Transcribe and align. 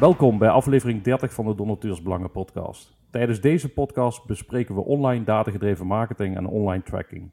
Welkom 0.00 0.38
bij 0.38 0.48
aflevering 0.48 1.02
30 1.02 1.32
van 1.32 1.46
de 1.46 1.54
Donateursbelangen 1.54 2.30
podcast. 2.30 2.96
Tijdens 3.10 3.40
deze 3.40 3.72
podcast 3.72 4.26
bespreken 4.26 4.74
we 4.74 4.80
online 4.80 5.24
datagedreven 5.24 5.86
marketing 5.86 6.36
en 6.36 6.46
online 6.46 6.82
tracking. 6.82 7.30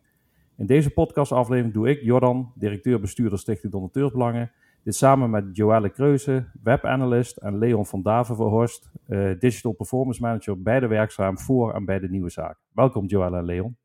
In 0.57 0.65
deze 0.65 0.89
podcastaflevering 0.89 1.73
doe 1.73 1.89
ik, 1.89 2.01
Jordan, 2.01 2.51
directeur-bestuurder 2.55 3.39
Stichting 3.39 3.71
Donateursbelangen, 3.71 4.51
dit 4.83 4.95
samen 4.95 5.29
met 5.29 5.45
Joelle 5.51 5.89
Kreuze, 5.89 6.45
webanalyst 6.63 7.37
en 7.37 7.57
Leon 7.57 7.85
van 7.85 8.01
Davenverhorst, 8.01 8.91
uh, 9.07 9.31
Digital 9.39 9.71
Performance 9.71 10.21
Manager, 10.21 10.61
beide 10.61 10.87
werkzaam 10.87 11.39
voor 11.39 11.73
en 11.73 11.85
bij 11.85 11.99
de 11.99 12.09
nieuwe 12.09 12.29
zaak. 12.29 12.57
Welkom 12.71 13.05
Joelle 13.05 13.37
en 13.37 13.45
Leon. 13.45 13.77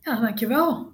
Ja, 0.00 0.20
dankjewel. 0.20 0.92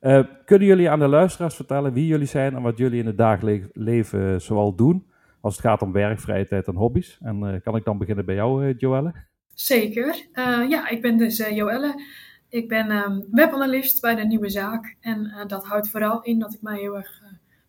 Uh, 0.00 0.24
kunnen 0.44 0.68
jullie 0.68 0.90
aan 0.90 0.98
de 0.98 1.08
luisteraars 1.08 1.54
vertellen 1.54 1.92
wie 1.92 2.06
jullie 2.06 2.26
zijn 2.26 2.54
en 2.54 2.62
wat 2.62 2.78
jullie 2.78 3.00
in 3.00 3.06
het 3.06 3.18
dagelijks 3.18 3.68
leven 3.72 4.40
zoal 4.40 4.74
doen? 4.74 5.12
Als 5.44 5.56
het 5.56 5.64
gaat 5.64 5.82
om 5.82 5.92
werk, 5.92 6.20
vrije 6.20 6.46
tijd 6.46 6.66
en 6.66 6.74
hobby's. 6.74 7.18
En 7.20 7.42
uh, 7.42 7.60
kan 7.62 7.76
ik 7.76 7.84
dan 7.84 7.98
beginnen 7.98 8.24
bij 8.24 8.34
jou, 8.34 8.66
uh, 8.66 8.74
Joelle? 8.78 9.14
Zeker. 9.54 10.26
ja, 10.68 10.88
ik 10.88 11.02
ben 11.02 11.16
dus 11.16 11.36
Joelle. 11.36 12.02
Ik 12.48 12.68
ben 12.68 12.90
um, 12.90 13.24
webanalist 13.30 14.00
bij 14.00 14.14
de 14.14 14.24
Nieuwe 14.24 14.48
Zaak. 14.48 14.96
En 15.00 15.44
dat 15.46 15.64
houdt 15.64 15.90
vooral 15.90 16.22
in 16.22 16.38
dat 16.38 16.54
ik 16.54 16.62
mij 16.62 16.78
heel 16.78 16.96
erg 16.96 17.22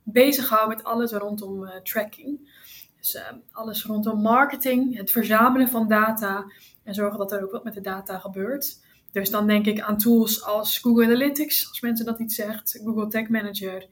bezig 0.04 0.50
hou 0.50 0.68
met 0.68 0.84
alles 0.84 1.12
rondom 1.12 1.70
tracking. 1.84 2.50
Dus 2.98 3.24
alles 3.52 3.86
rondom 3.86 4.22
marketing, 4.22 4.98
het 4.98 5.12
verzamelen 5.12 5.70
van 5.70 5.88
data 5.88 6.46
en 6.84 6.94
zorgen 6.94 7.20
dat 7.20 7.32
er 7.32 7.44
ook 7.44 7.52
wat 7.52 7.64
met 7.64 7.74
de 7.74 7.82
data 7.82 8.20
gebeurt. 8.20 8.80
Dus 9.12 9.30
dan 9.30 9.48
denk 9.48 9.66
ik 9.66 9.82
aan 9.82 9.98
tools 9.98 10.44
als 10.44 10.78
Google 10.78 11.06
Analytics, 11.06 11.68
als 11.70 11.82
mensen 11.82 12.06
dat 12.06 12.20
iets 12.20 12.36
zegt, 12.36 12.80
Google 12.84 13.08
Tag 13.08 13.28
Manager 13.28 13.88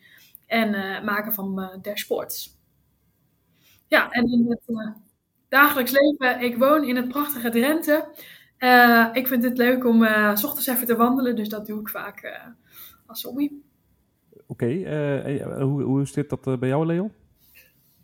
en 0.48 0.74
uh, 0.74 1.04
maken 1.04 1.34
van 1.34 1.80
dashboards. 1.82 2.62
Ja, 3.94 4.12
en 4.12 4.32
in 4.32 4.46
het 4.50 4.62
uh, 4.68 4.88
dagelijks 5.50 5.92
leven, 5.92 6.42
ik 6.42 6.58
woon 6.58 6.88
in 6.88 6.96
het 6.96 7.08
prachtige 7.08 7.50
Drenthe. 7.50 8.06
ik 9.14 9.28
vind 9.28 9.44
het 9.44 9.58
leuk 9.58 9.86
om 9.86 10.06
s 10.34 10.44
ochtends 10.44 10.68
even 10.68 10.86
te 10.86 10.96
wandelen, 10.96 11.36
dus 11.36 11.50
dat 11.50 11.66
doe 11.66 11.80
ik 11.80 11.90
vaak 11.90 12.40
als 13.06 13.24
hobby. 13.24 13.50
Oké, 14.48 14.66
okay, 14.66 15.42
hoe, 15.62 15.82
hoe 15.82 16.02
is 16.02 16.14
dit 16.14 16.30
dat 16.30 16.60
bij 16.60 16.70
jou, 16.70 16.86
Leon? 16.86 17.12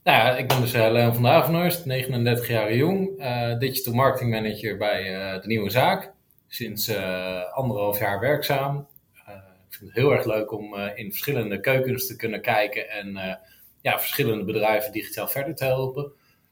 Nou 0.03 0.17
ja, 0.17 0.37
ik 0.37 0.47
ben 0.47 0.61
dus 0.61 0.73
Leon 0.73 1.13
van 1.13 1.27
Avenhorst, 1.27 1.85
39 1.85 2.47
jaar 2.47 2.73
jong, 2.75 3.23
digital 3.59 3.93
marketing 3.93 4.31
manager 4.31 4.77
bij 4.77 5.03
de 5.41 5.47
Nieuwe 5.47 5.69
Zaak 5.69 6.13
sinds 6.49 6.89
uh, 6.89 7.53
anderhalf 7.53 7.99
jaar 7.99 8.19
werkzaam. 8.19 8.87
Uh, 9.27 9.33
ik 9.67 9.75
vind 9.75 9.89
het 9.89 9.99
heel 9.99 10.11
erg 10.11 10.25
leuk 10.25 10.51
om 10.51 10.73
uh, 10.73 10.87
in 10.95 11.09
verschillende 11.09 11.59
keukens 11.59 12.07
te 12.07 12.15
kunnen 12.15 12.41
kijken 12.41 12.89
en 12.89 13.39
ja, 13.81 13.99
verschillende 13.99 14.43
bedrijven 14.43 14.91
digitaal 14.91 15.27
verder 15.27 15.55
te 15.55 15.65
helpen. 15.65 16.11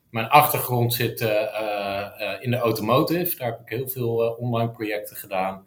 Mijn 0.10 0.30
achtergrond 0.30 0.94
zit 0.94 1.22
in 2.42 2.52
de 2.52 2.58
automotive. 2.62 3.38
Daar 3.38 3.52
heb 3.52 3.60
ik 3.60 3.70
heel 3.70 3.88
veel 3.88 4.18
online 4.40 4.70
projecten 4.72 5.16
gedaan. 5.16 5.66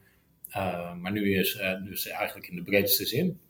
maar 1.00 1.12
nu 1.12 1.38
is 1.38 1.62
dus 1.84 2.08
eigenlijk 2.08 2.48
in 2.48 2.56
de 2.56 2.62
breedste 2.62 3.06
zin. 3.06 3.40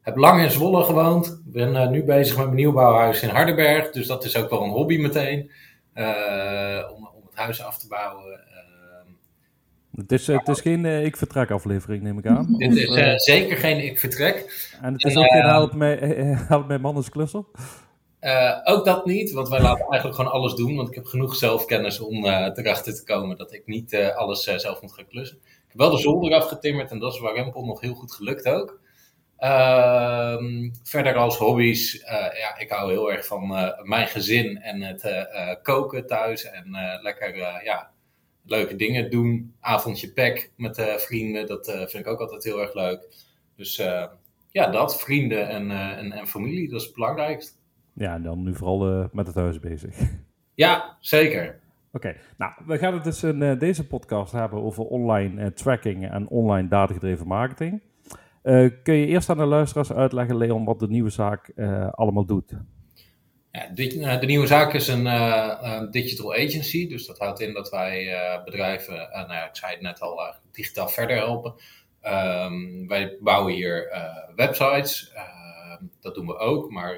heb 0.00 0.16
lang 0.16 0.42
in 0.42 0.50
Zwolle 0.50 0.84
gewoond. 0.84 1.42
Ben 1.44 1.90
nu 1.90 2.04
bezig 2.04 2.36
met 2.36 2.44
mijn 2.44 2.56
nieuwbouwhuis 2.56 3.22
in 3.22 3.28
Hardenberg. 3.28 3.90
Dus 3.90 4.06
dat 4.06 4.24
is 4.24 4.36
ook 4.36 4.50
wel 4.50 4.62
een 4.62 4.70
hobby 4.70 4.96
meteen. 4.96 5.50
om, 6.94 7.08
om 7.14 7.24
het 7.26 7.34
huis 7.34 7.62
af 7.62 7.78
te 7.78 7.88
bouwen 7.88 8.40
het 9.98 10.12
is, 10.12 10.26
het 10.26 10.48
is 10.48 10.60
geen 10.60 10.84
uh, 10.84 11.04
ik 11.04 11.16
vertrek 11.16 11.50
aflevering, 11.50 12.02
neem 12.02 12.18
ik 12.18 12.26
aan. 12.26 12.54
Dit 12.58 12.76
is 12.76 12.96
uh, 12.96 13.16
zeker 13.16 13.56
geen 13.56 13.84
ik 13.84 13.98
vertrek. 13.98 14.68
En 14.80 14.92
het 14.92 15.04
is 15.04 15.14
en, 15.14 15.18
ook 15.18 15.30
geen 15.30 15.42
help 15.42 15.74
mij, 15.74 15.96
help 16.48 16.66
mij 16.66 16.78
mannens 16.78 17.08
klusser? 17.08 17.44
Uh, 18.20 18.58
ook 18.64 18.84
dat 18.84 19.06
niet, 19.06 19.32
want 19.32 19.48
wij 19.48 19.60
laten 19.60 19.86
eigenlijk 19.86 20.14
gewoon 20.14 20.32
alles 20.32 20.54
doen. 20.54 20.76
Want 20.76 20.88
ik 20.88 20.94
heb 20.94 21.04
genoeg 21.04 21.36
zelfkennis 21.36 22.00
om 22.00 22.24
erachter 22.24 22.94
te 22.94 23.04
komen 23.04 23.36
dat 23.36 23.52
ik 23.52 23.66
niet 23.66 24.12
alles 24.14 24.42
zelf 24.42 24.80
moet 24.80 24.92
gaan 24.92 25.06
klussen. 25.08 25.38
Ik 25.44 25.64
heb 25.68 25.76
wel 25.76 25.90
de 25.90 25.98
zolder 25.98 26.34
afgetimmerd 26.34 26.90
en 26.90 26.98
dat 26.98 27.12
is 27.12 27.20
waar 27.20 27.34
Rempel 27.34 27.64
nog 27.64 27.80
heel 27.80 27.94
goed 27.94 28.12
gelukt 28.12 28.48
ook. 28.48 28.80
Ehm, 29.36 30.70
verder 30.82 31.14
als 31.14 31.36
hobby's, 31.36 32.02
ja, 32.38 32.58
ik 32.58 32.70
hou 32.70 32.90
heel 32.90 33.12
erg 33.12 33.26
van 33.26 33.48
mijn 33.82 34.06
gezin 34.06 34.62
en 34.62 34.82
het 34.82 35.28
koken 35.62 36.06
thuis. 36.06 36.44
En 36.44 36.76
lekker, 37.02 37.36
ja, 37.64 37.90
leuke 38.50 38.76
dingen 38.76 39.10
doen. 39.10 39.54
Avondje 39.60 40.12
pack 40.12 40.50
met 40.56 40.78
uh, 40.78 40.94
vrienden, 40.94 41.46
dat 41.46 41.68
uh, 41.68 41.74
vind 41.74 41.94
ik 41.94 42.06
ook 42.06 42.20
altijd 42.20 42.44
heel 42.44 42.60
erg 42.60 42.74
leuk. 42.74 43.26
Dus 43.56 43.78
uh, 43.78 44.04
ja, 44.50 44.70
dat, 44.70 45.00
vrienden 45.00 45.48
en, 45.48 45.70
en, 45.70 46.12
en, 46.12 46.26
familie, 46.26 46.68
dat 46.68 46.80
is 46.80 46.86
het 46.86 46.94
belangrijkste. 46.94 47.52
Ja, 47.92 48.14
en 48.14 48.22
dan 48.22 48.42
nu 48.42 48.54
vooral 48.54 49.08
met 49.12 49.26
het 49.26 49.36
huis 49.36 49.60
bezig. 49.60 49.96
Ja, 50.54 50.96
zeker. 51.00 51.42
Oké, 51.42 51.56
okay. 51.92 52.16
nou, 52.36 52.52
we 52.66 52.78
gaan 52.78 52.94
het 52.94 53.04
dus 53.04 53.22
in 53.22 53.58
deze 53.58 53.86
podcast 53.86 54.32
hebben 54.32 54.62
over 54.62 54.84
online 54.84 55.52
tracking 55.52 56.10
en 56.10 56.28
online 56.28 56.68
datagedreven 56.68 57.26
marketing. 57.26 57.82
kun 58.82 58.94
je 58.94 59.06
eerst 59.06 59.30
aan 59.30 59.36
de 59.36 59.44
luisteraars 59.44 59.92
uitleggen, 59.92 60.36
Leon, 60.36 60.64
wat 60.64 60.80
de 60.80 60.88
nieuwe 60.88 61.10
zaak 61.10 61.52
allemaal 61.90 62.24
doet? 62.24 62.52
Eh, 63.58 64.20
de 64.20 64.26
nieuwe 64.26 64.46
zaak 64.46 64.74
is 64.74 64.88
een 64.88 65.06
uh, 65.06 65.82
digital 65.90 66.34
agency, 66.34 66.88
dus 66.88 67.06
dat 67.06 67.18
houdt 67.18 67.40
in 67.40 67.52
dat 67.52 67.70
wij 67.70 68.06
uh, 68.06 68.44
bedrijven, 68.44 68.96
nou 68.96 69.32
ja, 69.32 69.48
ik 69.48 69.56
zei 69.56 69.72
het 69.72 69.80
net 69.80 70.00
al, 70.00 70.34
digitaal 70.52 70.88
verder 70.88 71.16
helpen. 71.16 71.54
Um, 72.02 72.88
wij 72.88 73.16
bouwen 73.20 73.54
hier 73.54 73.92
websites, 74.36 75.12
ehm, 75.12 75.84
dat 76.00 76.14
doen 76.14 76.26
we 76.26 76.36
ook, 76.36 76.70
maar 76.70 76.96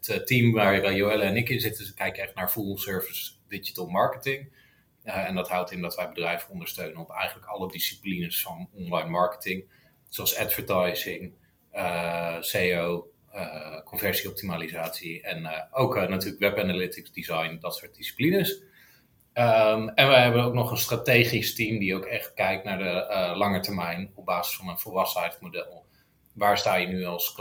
het 0.00 0.26
team 0.26 0.52
waar 0.52 0.94
Joelle 0.94 1.24
en 1.24 1.36
ik 1.36 1.48
in 1.48 1.60
zitten, 1.60 1.86
ze 1.86 1.94
kijken 1.94 2.22
echt 2.22 2.34
naar 2.34 2.48
full 2.48 2.76
service 2.76 3.32
digital 3.48 3.86
marketing. 3.86 4.56
en 5.02 5.34
dat 5.34 5.48
houdt 5.48 5.70
in 5.70 5.82
dat 5.82 5.96
wij 5.96 6.08
bedrijven 6.08 6.50
ondersteunen 6.50 6.96
op 6.96 7.10
eigenlijk 7.10 7.46
alle 7.46 7.72
disciplines 7.72 8.42
van 8.42 8.68
online 8.72 9.10
marketing, 9.10 9.64
zoals 10.08 10.36
advertising, 10.36 11.32
SEO, 12.40 12.96
uh, 12.96 13.17
conversieoptimalisatie 13.84 15.22
en 15.22 15.42
uh, 15.42 15.62
ook 15.70 15.96
uh, 15.96 16.08
natuurlijk 16.08 16.40
web 16.40 16.58
analytics, 16.58 17.12
design, 17.12 17.58
dat 17.60 17.76
soort 17.76 17.94
disciplines. 17.94 18.62
Um, 19.34 19.88
en 19.88 20.08
we 20.08 20.14
hebben 20.14 20.42
ook 20.42 20.54
nog 20.54 20.70
een 20.70 20.76
strategisch 20.76 21.54
team 21.54 21.78
die 21.78 21.94
ook 21.94 22.04
echt 22.04 22.34
kijkt 22.34 22.64
naar 22.64 22.78
de 22.78 23.32
lange 23.36 23.60
termijn 23.60 24.10
op 24.14 24.24
basis 24.24 24.56
van 24.56 24.68
een 24.68 24.78
volwassenheidsmodel. 24.78 25.86
Waar 26.32 26.58
sta 26.58 26.74
je 26.74 26.86
nu 26.86 27.04
als, 27.04 27.38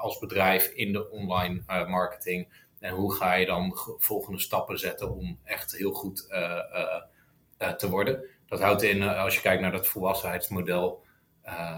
als 0.00 0.18
bedrijf 0.18 0.66
in 0.66 0.92
de 0.92 1.10
online 1.10 1.62
marketing 1.88 2.48
en 2.80 2.94
hoe 2.94 3.14
ga 3.14 3.34
je 3.34 3.46
dan 3.46 3.72
volgende 3.98 4.40
stappen 4.40 4.78
zetten 4.78 5.14
om 5.14 5.38
echt 5.44 5.76
heel 5.76 5.92
goed 5.92 6.26
te 7.76 7.88
worden? 7.90 8.24
Dat 8.46 8.60
houdt 8.60 8.82
in, 8.82 9.02
als 9.02 9.34
je 9.34 9.40
kijkt 9.40 9.62
naar 9.62 9.72
dat 9.72 9.86
volwassenheidsmodel, 9.86 11.04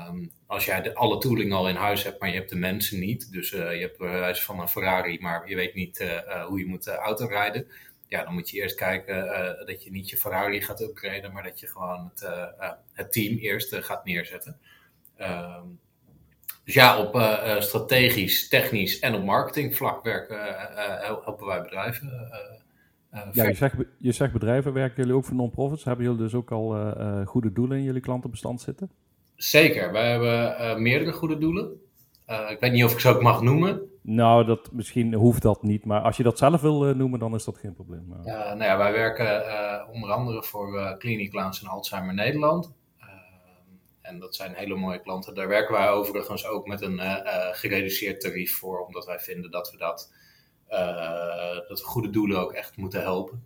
Um, 0.09 0.31
als 0.47 0.65
jij 0.65 0.83
de, 0.83 0.95
alle 0.95 1.19
tooling 1.19 1.53
al 1.53 1.69
in 1.69 1.75
huis 1.75 2.05
hebt, 2.05 2.21
maar 2.21 2.29
je 2.29 2.35
hebt 2.35 2.51
de 2.51 2.57
mensen 2.57 2.99
niet. 2.99 3.33
Dus 3.33 3.53
uh, 3.53 3.75
je 3.75 3.81
hebt 3.81 3.99
bewijs 3.99 4.45
van 4.45 4.61
een 4.61 4.69
Ferrari, 4.69 5.19
maar 5.21 5.49
je 5.49 5.57
weet 5.57 5.75
niet 5.75 6.01
uh, 6.01 6.45
hoe 6.45 6.59
je 6.59 6.67
moet 6.67 6.89
auto 6.89 7.27
rijden. 7.27 7.67
Ja, 8.09 8.25
dan 8.25 8.35
moet 8.35 8.51
je 8.51 8.61
eerst 8.61 8.77
kijken 8.77 9.27
dat 9.67 9.85
je 9.85 9.91
niet 9.91 10.11
je 10.11 10.17
Ferrari 10.17 10.63
gaat 10.63 10.81
upgraden, 10.81 11.33
maar 11.33 11.43
dat 11.43 11.61
je 11.61 11.67
gewoon 11.67 12.11
het, 12.15 12.29
het 12.93 13.13
team 13.13 13.37
eerst 13.37 13.75
gaat 13.75 14.05
neerzetten. 14.05 14.59
Um, 15.21 15.79
dus 16.65 16.75
ja, 16.75 16.99
op 16.99 17.15
strategisch, 17.63 18.49
technisch 18.49 18.99
en 18.99 19.15
op 19.15 19.25
marketingvlak 19.25 20.05
werken, 20.05 20.39
helpen 21.25 21.47
wij 21.47 21.63
bedrijven. 21.63 22.31
ja, 23.33 23.49
je 23.49 23.55
zegt, 23.55 23.77
je 23.99 24.13
zegt 24.13 24.33
bedrijven, 24.33 24.73
werken 24.73 24.97
jullie 24.97 25.15
ook 25.15 25.25
voor 25.25 25.37
non-profits? 25.37 25.85
Hebben 25.85 26.05
jullie 26.05 26.21
dus 26.21 26.35
ook 26.35 26.51
al 26.51 26.95
goede 27.25 27.53
doelen 27.53 27.79
in 27.79 27.85
jullie 27.85 28.01
klantenbestand 28.01 28.61
zitten? 28.61 28.91
Zeker, 29.37 29.93
wij 29.93 30.11
hebben 30.11 30.61
uh, 30.61 30.77
meerdere 30.77 31.13
goede 31.13 31.39
doelen. 31.39 31.81
Uh, 32.31 32.51
ik 32.51 32.61
weet 32.61 32.73
niet 32.73 32.85
of 32.85 32.93
ik 32.93 33.01
ze 33.01 33.09
ook 33.09 33.23
mag 33.23 33.43
noemen. 33.43 33.89
Nou, 34.01 34.45
dat, 34.45 34.73
misschien 34.73 35.15
hoeft 35.15 35.43
dat 35.43 35.63
niet, 35.63 35.85
maar 35.85 36.01
als 36.01 36.17
je 36.17 36.23
dat 36.23 36.39
zelf 36.39 36.61
wil 36.61 36.89
uh, 36.89 36.95
noemen, 36.95 37.19
dan 37.19 37.35
is 37.35 37.45
dat 37.45 37.59
geen 37.59 37.75
probleem. 37.75 38.07
Uh, 38.11 38.25
nou 38.25 38.63
ja, 38.63 38.77
wij 38.77 38.93
werken 38.93 39.45
onder 39.89 40.11
andere 40.11 40.43
voor 40.43 40.97
Clinic 40.99 41.33
Lounge 41.33 41.61
en 41.63 41.69
Alzheimer 41.69 42.15
Nederland. 42.15 42.73
en 44.01 44.19
dat 44.19 44.35
zijn 44.35 44.55
hele 44.55 44.75
mooie 44.75 45.01
klanten. 45.01 45.35
Daar 45.35 45.49
werken 45.49 45.75
wij 45.75 45.91
overigens 45.91 46.47
ook 46.47 46.67
met 46.67 46.83
een 46.83 47.01
gereduceerd 47.53 48.21
tarief 48.21 48.59
voor, 48.59 48.87
omdat 48.87 49.07
wij 49.07 49.19
vinden 49.19 49.51
dat 49.51 49.71
we 49.71 49.77
dat, 49.77 50.13
dat 51.69 51.81
we 51.81 51.85
goede 51.85 52.11
doelen 52.11 52.39
ook 52.39 52.53
echt 52.53 52.77
moeten 52.77 53.01
helpen. 53.03 53.43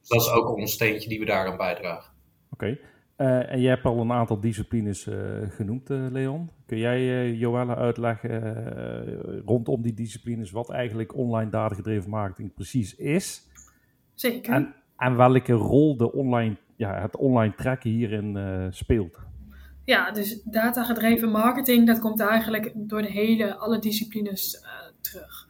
Dus 0.00 0.08
dat 0.08 0.20
is 0.20 0.30
ook 0.30 0.56
ons 0.56 0.72
steentje 0.72 1.08
die 1.08 1.18
we 1.18 1.24
daaraan 1.24 1.56
bijdragen. 1.56 2.12
Oké. 2.50 2.78
Uh, 3.16 3.52
en 3.52 3.60
je 3.60 3.68
hebt 3.68 3.84
al 3.84 4.00
een 4.00 4.12
aantal 4.12 4.40
disciplines 4.40 5.06
uh, 5.06 5.16
genoemd, 5.48 5.90
uh, 5.90 6.06
Leon. 6.10 6.50
Kun 6.66 6.78
jij, 6.78 7.32
Joelle, 7.32 7.74
uitleggen 7.74 9.42
rondom 9.44 9.82
die 9.82 9.94
disciplines 9.94 10.50
wat 10.50 10.70
eigenlijk 10.70 11.16
online 11.16 11.50
datagedreven 11.50 12.10
marketing 12.10 12.54
precies 12.54 12.94
is? 12.94 13.42
Zeker. 14.14 14.54
En, 14.54 14.74
en 14.96 15.16
welke 15.16 15.52
rol 15.52 15.96
de 15.96 16.12
online, 16.12 16.56
ja, 16.76 17.00
het 17.00 17.16
online 17.16 17.54
tracken 17.54 17.90
hierin 17.90 18.38
speelt? 18.72 19.18
Ja, 19.84 20.10
dus 20.10 20.42
datagedreven 20.42 21.30
marketing, 21.30 21.86
dat 21.86 21.98
komt 21.98 22.20
eigenlijk 22.20 22.72
door 22.74 23.02
de 23.02 23.10
hele, 23.10 23.56
alle 23.56 23.78
disciplines 23.78 24.64
terug. 25.00 25.43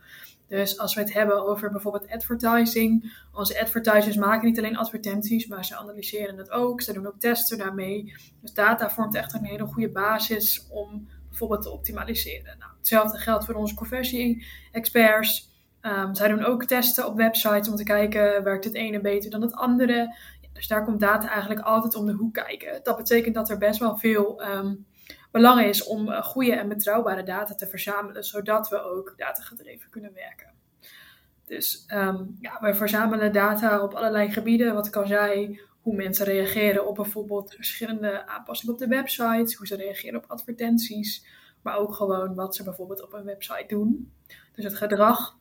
Dus 0.54 0.78
als 0.78 0.94
we 0.94 1.00
het 1.00 1.12
hebben 1.12 1.46
over 1.46 1.70
bijvoorbeeld 1.70 2.10
advertising, 2.10 3.12
onze 3.32 3.60
advertisers 3.60 4.16
maken 4.16 4.48
niet 4.48 4.58
alleen 4.58 4.76
advertenties, 4.76 5.46
maar 5.46 5.64
ze 5.64 5.76
analyseren 5.76 6.36
het 6.36 6.50
ook. 6.50 6.80
Ze 6.80 6.92
doen 6.92 7.06
ook 7.06 7.18
testen 7.18 7.58
daarmee. 7.58 8.14
Dus 8.40 8.52
data 8.52 8.90
vormt 8.90 9.14
echt 9.14 9.34
een 9.34 9.44
hele 9.44 9.66
goede 9.66 9.90
basis 9.90 10.66
om 10.70 11.08
bijvoorbeeld 11.28 11.62
te 11.62 11.70
optimaliseren. 11.70 12.58
Nou, 12.58 12.70
hetzelfde 12.78 13.18
geldt 13.18 13.44
voor 13.44 13.54
onze 13.54 13.74
conversie-experts. 13.74 15.52
Um, 15.82 16.14
zij 16.14 16.28
doen 16.28 16.44
ook 16.44 16.64
testen 16.64 17.06
op 17.06 17.16
websites 17.16 17.68
om 17.68 17.76
te 17.76 17.84
kijken, 17.84 18.42
werkt 18.42 18.64
het 18.64 18.74
ene 18.74 19.00
beter 19.00 19.30
dan 19.30 19.42
het 19.42 19.54
andere? 19.54 20.16
dus 20.52 20.68
daar 20.68 20.84
komt 20.84 21.00
data 21.00 21.28
eigenlijk 21.28 21.60
altijd 21.60 21.94
om 21.94 22.06
de 22.06 22.12
hoek 22.12 22.34
kijken. 22.34 22.80
Dat 22.82 22.96
betekent 22.96 23.34
dat 23.34 23.50
er 23.50 23.58
best 23.58 23.78
wel 23.78 23.96
veel 23.96 24.42
um, 24.42 24.86
belang 25.34 25.60
is 25.60 25.84
om 25.84 26.08
uh, 26.08 26.22
goede 26.22 26.52
en 26.52 26.68
betrouwbare 26.68 27.22
data 27.22 27.54
te 27.54 27.66
verzamelen, 27.66 28.24
zodat 28.24 28.68
we 28.68 28.82
ook 28.82 29.14
datagedreven 29.16 29.90
kunnen 29.90 30.12
werken. 30.14 30.52
Dus 31.46 31.84
um, 31.88 32.36
ja, 32.40 32.58
we 32.60 32.74
verzamelen 32.74 33.32
data 33.32 33.82
op 33.82 33.94
allerlei 33.94 34.30
gebieden, 34.30 34.74
wat 34.74 34.96
al 34.96 35.06
zei, 35.06 35.60
hoe 35.80 35.94
mensen 35.94 36.24
reageren 36.24 36.86
op 36.86 36.94
bijvoorbeeld 36.94 37.54
verschillende 37.54 38.26
aanpassingen 38.26 38.74
op 38.74 38.80
de 38.80 38.86
website, 38.86 39.56
hoe 39.56 39.66
ze 39.66 39.76
reageren 39.76 40.18
op 40.18 40.30
advertenties, 40.30 41.26
maar 41.62 41.76
ook 41.76 41.94
gewoon 41.94 42.34
wat 42.34 42.56
ze 42.56 42.64
bijvoorbeeld 42.64 43.02
op 43.02 43.12
een 43.12 43.24
website 43.24 43.64
doen. 43.68 44.12
Dus 44.54 44.64
het 44.64 44.76
gedrag 44.76 45.38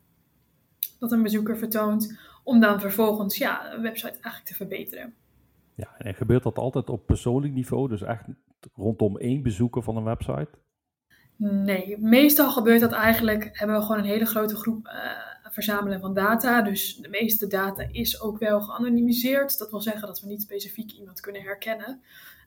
dat 0.99 1.11
een 1.11 1.23
bezoeker 1.23 1.57
vertoont, 1.57 2.19
om 2.43 2.59
dan 2.59 2.79
vervolgens 2.79 3.37
ja, 3.37 3.73
een 3.73 3.81
website 3.81 4.13
eigenlijk 4.13 4.45
te 4.45 4.55
verbeteren. 4.55 5.15
Ja, 5.75 5.97
en 5.97 6.13
gebeurt 6.13 6.43
dat 6.43 6.57
altijd 6.57 6.89
op 6.89 7.05
persoonlijk 7.05 7.53
niveau, 7.53 7.89
dus 7.89 8.01
echt 8.01 8.23
rondom 8.73 9.17
één 9.17 9.41
bezoeker 9.41 9.83
van 9.83 9.97
een 9.97 10.03
website? 10.03 10.49
Nee, 11.37 11.97
meestal 11.99 12.51
gebeurt 12.51 12.81
dat 12.81 12.91
eigenlijk, 12.91 13.49
hebben 13.53 13.77
we 13.77 13.81
gewoon 13.81 13.97
een 13.97 14.09
hele 14.09 14.25
grote 14.25 14.55
groep 14.55 14.87
uh, 14.87 15.51
verzamelen 15.53 15.99
van 15.99 16.13
data. 16.13 16.61
Dus 16.61 16.95
de 16.95 17.09
meeste 17.09 17.47
data 17.47 17.87
is 17.91 18.21
ook 18.21 18.39
wel 18.39 18.61
geanonimiseerd. 18.61 19.57
Dat 19.57 19.71
wil 19.71 19.81
zeggen 19.81 20.07
dat 20.07 20.21
we 20.21 20.27
niet 20.27 20.41
specifiek 20.41 20.91
iemand 20.91 21.19
kunnen 21.19 21.41
herkennen. 21.41 22.01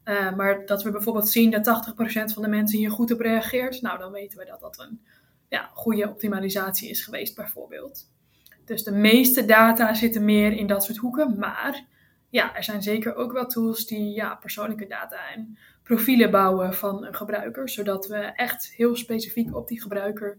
Uh, 0.04 0.36
maar 0.36 0.66
dat 0.66 0.82
we 0.82 0.90
bijvoorbeeld 0.90 1.28
zien 1.28 1.50
dat 1.50 1.94
80% 2.30 2.32
van 2.32 2.42
de 2.42 2.48
mensen 2.48 2.78
hier 2.78 2.90
goed 2.90 3.12
op 3.12 3.20
reageert. 3.20 3.82
Nou, 3.82 3.98
dan 3.98 4.12
weten 4.12 4.38
we 4.38 4.44
dat 4.44 4.60
dat 4.60 4.78
een 4.78 5.00
ja, 5.48 5.70
goede 5.74 6.08
optimalisatie 6.08 6.90
is 6.90 7.04
geweest 7.04 7.36
bijvoorbeeld. 7.36 8.10
Dus 8.64 8.82
de 8.82 8.92
meeste 8.92 9.44
data 9.44 9.94
zitten 9.94 10.24
meer 10.24 10.52
in 10.52 10.66
dat 10.66 10.84
soort 10.84 10.98
hoeken. 10.98 11.38
Maar 11.38 11.84
ja, 12.36 12.56
er 12.56 12.64
zijn 12.64 12.82
zeker 12.82 13.14
ook 13.14 13.32
wel 13.32 13.46
tools 13.46 13.86
die 13.86 14.14
ja, 14.14 14.34
persoonlijke 14.34 14.86
data 14.86 15.32
en 15.34 15.58
profielen 15.82 16.30
bouwen 16.30 16.74
van 16.74 17.04
een 17.04 17.14
gebruiker. 17.14 17.68
Zodat 17.68 18.06
we 18.06 18.16
echt 18.16 18.72
heel 18.74 18.96
specifiek 18.96 19.56
op 19.56 19.68
die 19.68 19.80
gebruiker 19.80 20.38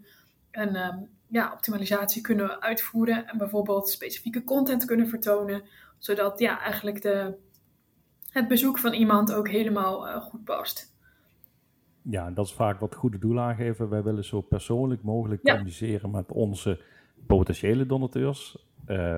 een 0.52 0.76
um, 0.76 1.10
ja, 1.28 1.54
optimalisatie 1.54 2.22
kunnen 2.22 2.62
uitvoeren. 2.62 3.28
En 3.28 3.38
bijvoorbeeld 3.38 3.90
specifieke 3.90 4.44
content 4.44 4.86
kunnen 4.86 5.08
vertonen. 5.08 5.64
Zodat 5.98 6.40
ja, 6.40 6.60
eigenlijk 6.60 7.02
de, 7.02 7.36
het 8.30 8.48
bezoek 8.48 8.78
van 8.78 8.94
iemand 8.94 9.34
ook 9.34 9.50
helemaal 9.50 10.08
uh, 10.08 10.22
goed 10.22 10.44
past. 10.44 10.96
Ja, 12.02 12.32
dat 12.32 12.46
is 12.46 12.54
vaak 12.54 12.80
wat 12.80 12.96
goede 12.96 13.18
doelen 13.18 13.44
aangeven. 13.44 13.90
Wij 13.90 14.04
willen 14.04 14.24
zo 14.24 14.42
persoonlijk 14.42 15.04
mogelijk 15.04 15.42
ja. 15.44 15.52
communiceren 15.52 16.12
met 16.12 16.32
onze 16.32 16.82
potentiële 17.28 17.86
donateurs, 17.86 18.67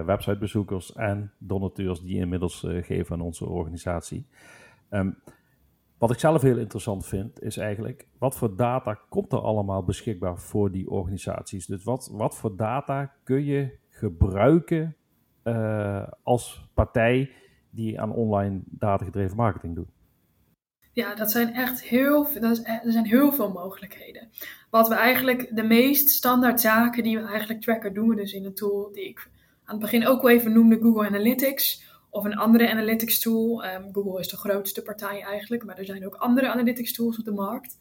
websitebezoekers 0.05 0.93
en 0.93 1.31
donateurs 1.37 2.01
die 2.01 2.17
inmiddels 2.17 2.63
uh, 2.63 2.83
geven 2.83 3.15
aan 3.15 3.21
onze 3.21 3.45
organisatie. 3.45 4.27
Um, 4.89 5.17
wat 5.97 6.11
ik 6.11 6.19
zelf 6.19 6.41
heel 6.41 6.57
interessant 6.57 7.05
vind, 7.05 7.41
is 7.41 7.57
eigenlijk 7.57 8.07
wat 8.17 8.37
voor 8.37 8.55
data 8.55 8.99
komt 9.09 9.33
er 9.33 9.39
allemaal 9.39 9.83
beschikbaar 9.83 10.37
voor 10.37 10.71
die 10.71 10.89
organisaties? 10.89 11.65
Dus 11.65 11.83
wat, 11.83 12.09
wat 12.11 12.37
voor 12.37 12.55
data 12.55 13.13
kun 13.23 13.45
je 13.45 13.77
gebruiken 13.89 14.95
uh, 15.43 16.07
als 16.23 16.69
partij 16.73 17.31
die 17.69 18.01
aan 18.01 18.11
online 18.11 18.61
datagedreven 18.65 19.35
marketing 19.35 19.75
doet? 19.75 19.89
Ja, 20.91 21.15
dat 21.15 21.31
zijn 21.31 21.53
echt 21.53 21.83
heel, 21.83 22.27
dat 22.39 22.51
is, 22.51 22.63
er 22.63 22.91
zijn 22.91 23.05
heel 23.05 23.31
veel 23.31 23.51
mogelijkheden. 23.51 24.29
Wat 24.69 24.87
we 24.87 24.95
eigenlijk, 24.95 25.55
de 25.55 25.63
meest 25.63 26.09
standaard 26.09 26.61
zaken 26.61 27.03
die 27.03 27.17
we 27.19 27.27
eigenlijk 27.27 27.61
tracken, 27.61 27.93
doen 27.93 28.07
we 28.07 28.15
dus 28.15 28.33
in 28.33 28.45
een 28.45 28.53
tool 28.53 28.91
die 28.91 29.07
ik 29.09 29.29
aan 29.69 29.75
het 29.75 29.91
begin 29.91 30.07
ook 30.07 30.21
wel 30.21 30.31
even 30.31 30.53
noemde, 30.53 30.79
Google 30.81 31.07
Analytics. 31.07 31.87
Of 32.09 32.23
een 32.23 32.37
andere 32.37 32.69
analytics 32.69 33.19
tool. 33.19 33.65
Um, 33.65 33.89
Google 33.91 34.19
is 34.19 34.27
de 34.27 34.37
grootste 34.37 34.81
partij 34.81 35.21
eigenlijk, 35.21 35.65
maar 35.65 35.77
er 35.77 35.85
zijn 35.85 36.05
ook 36.05 36.15
andere 36.15 36.49
analytics 36.49 36.93
tools 36.93 37.17
op 37.17 37.25
de 37.25 37.31
markt. 37.31 37.77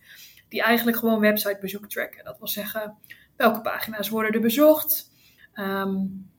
Die 0.48 0.62
eigenlijk 0.62 0.96
gewoon 0.96 1.20
websitebezoek 1.20 1.88
tracken. 1.88 2.24
Dat 2.24 2.38
wil 2.38 2.48
zeggen, 2.48 2.96
welke 3.36 3.60
pagina's 3.60 4.08
worden 4.08 4.32
er 4.32 4.40
bezocht? 4.40 5.10
Um, 5.54 6.30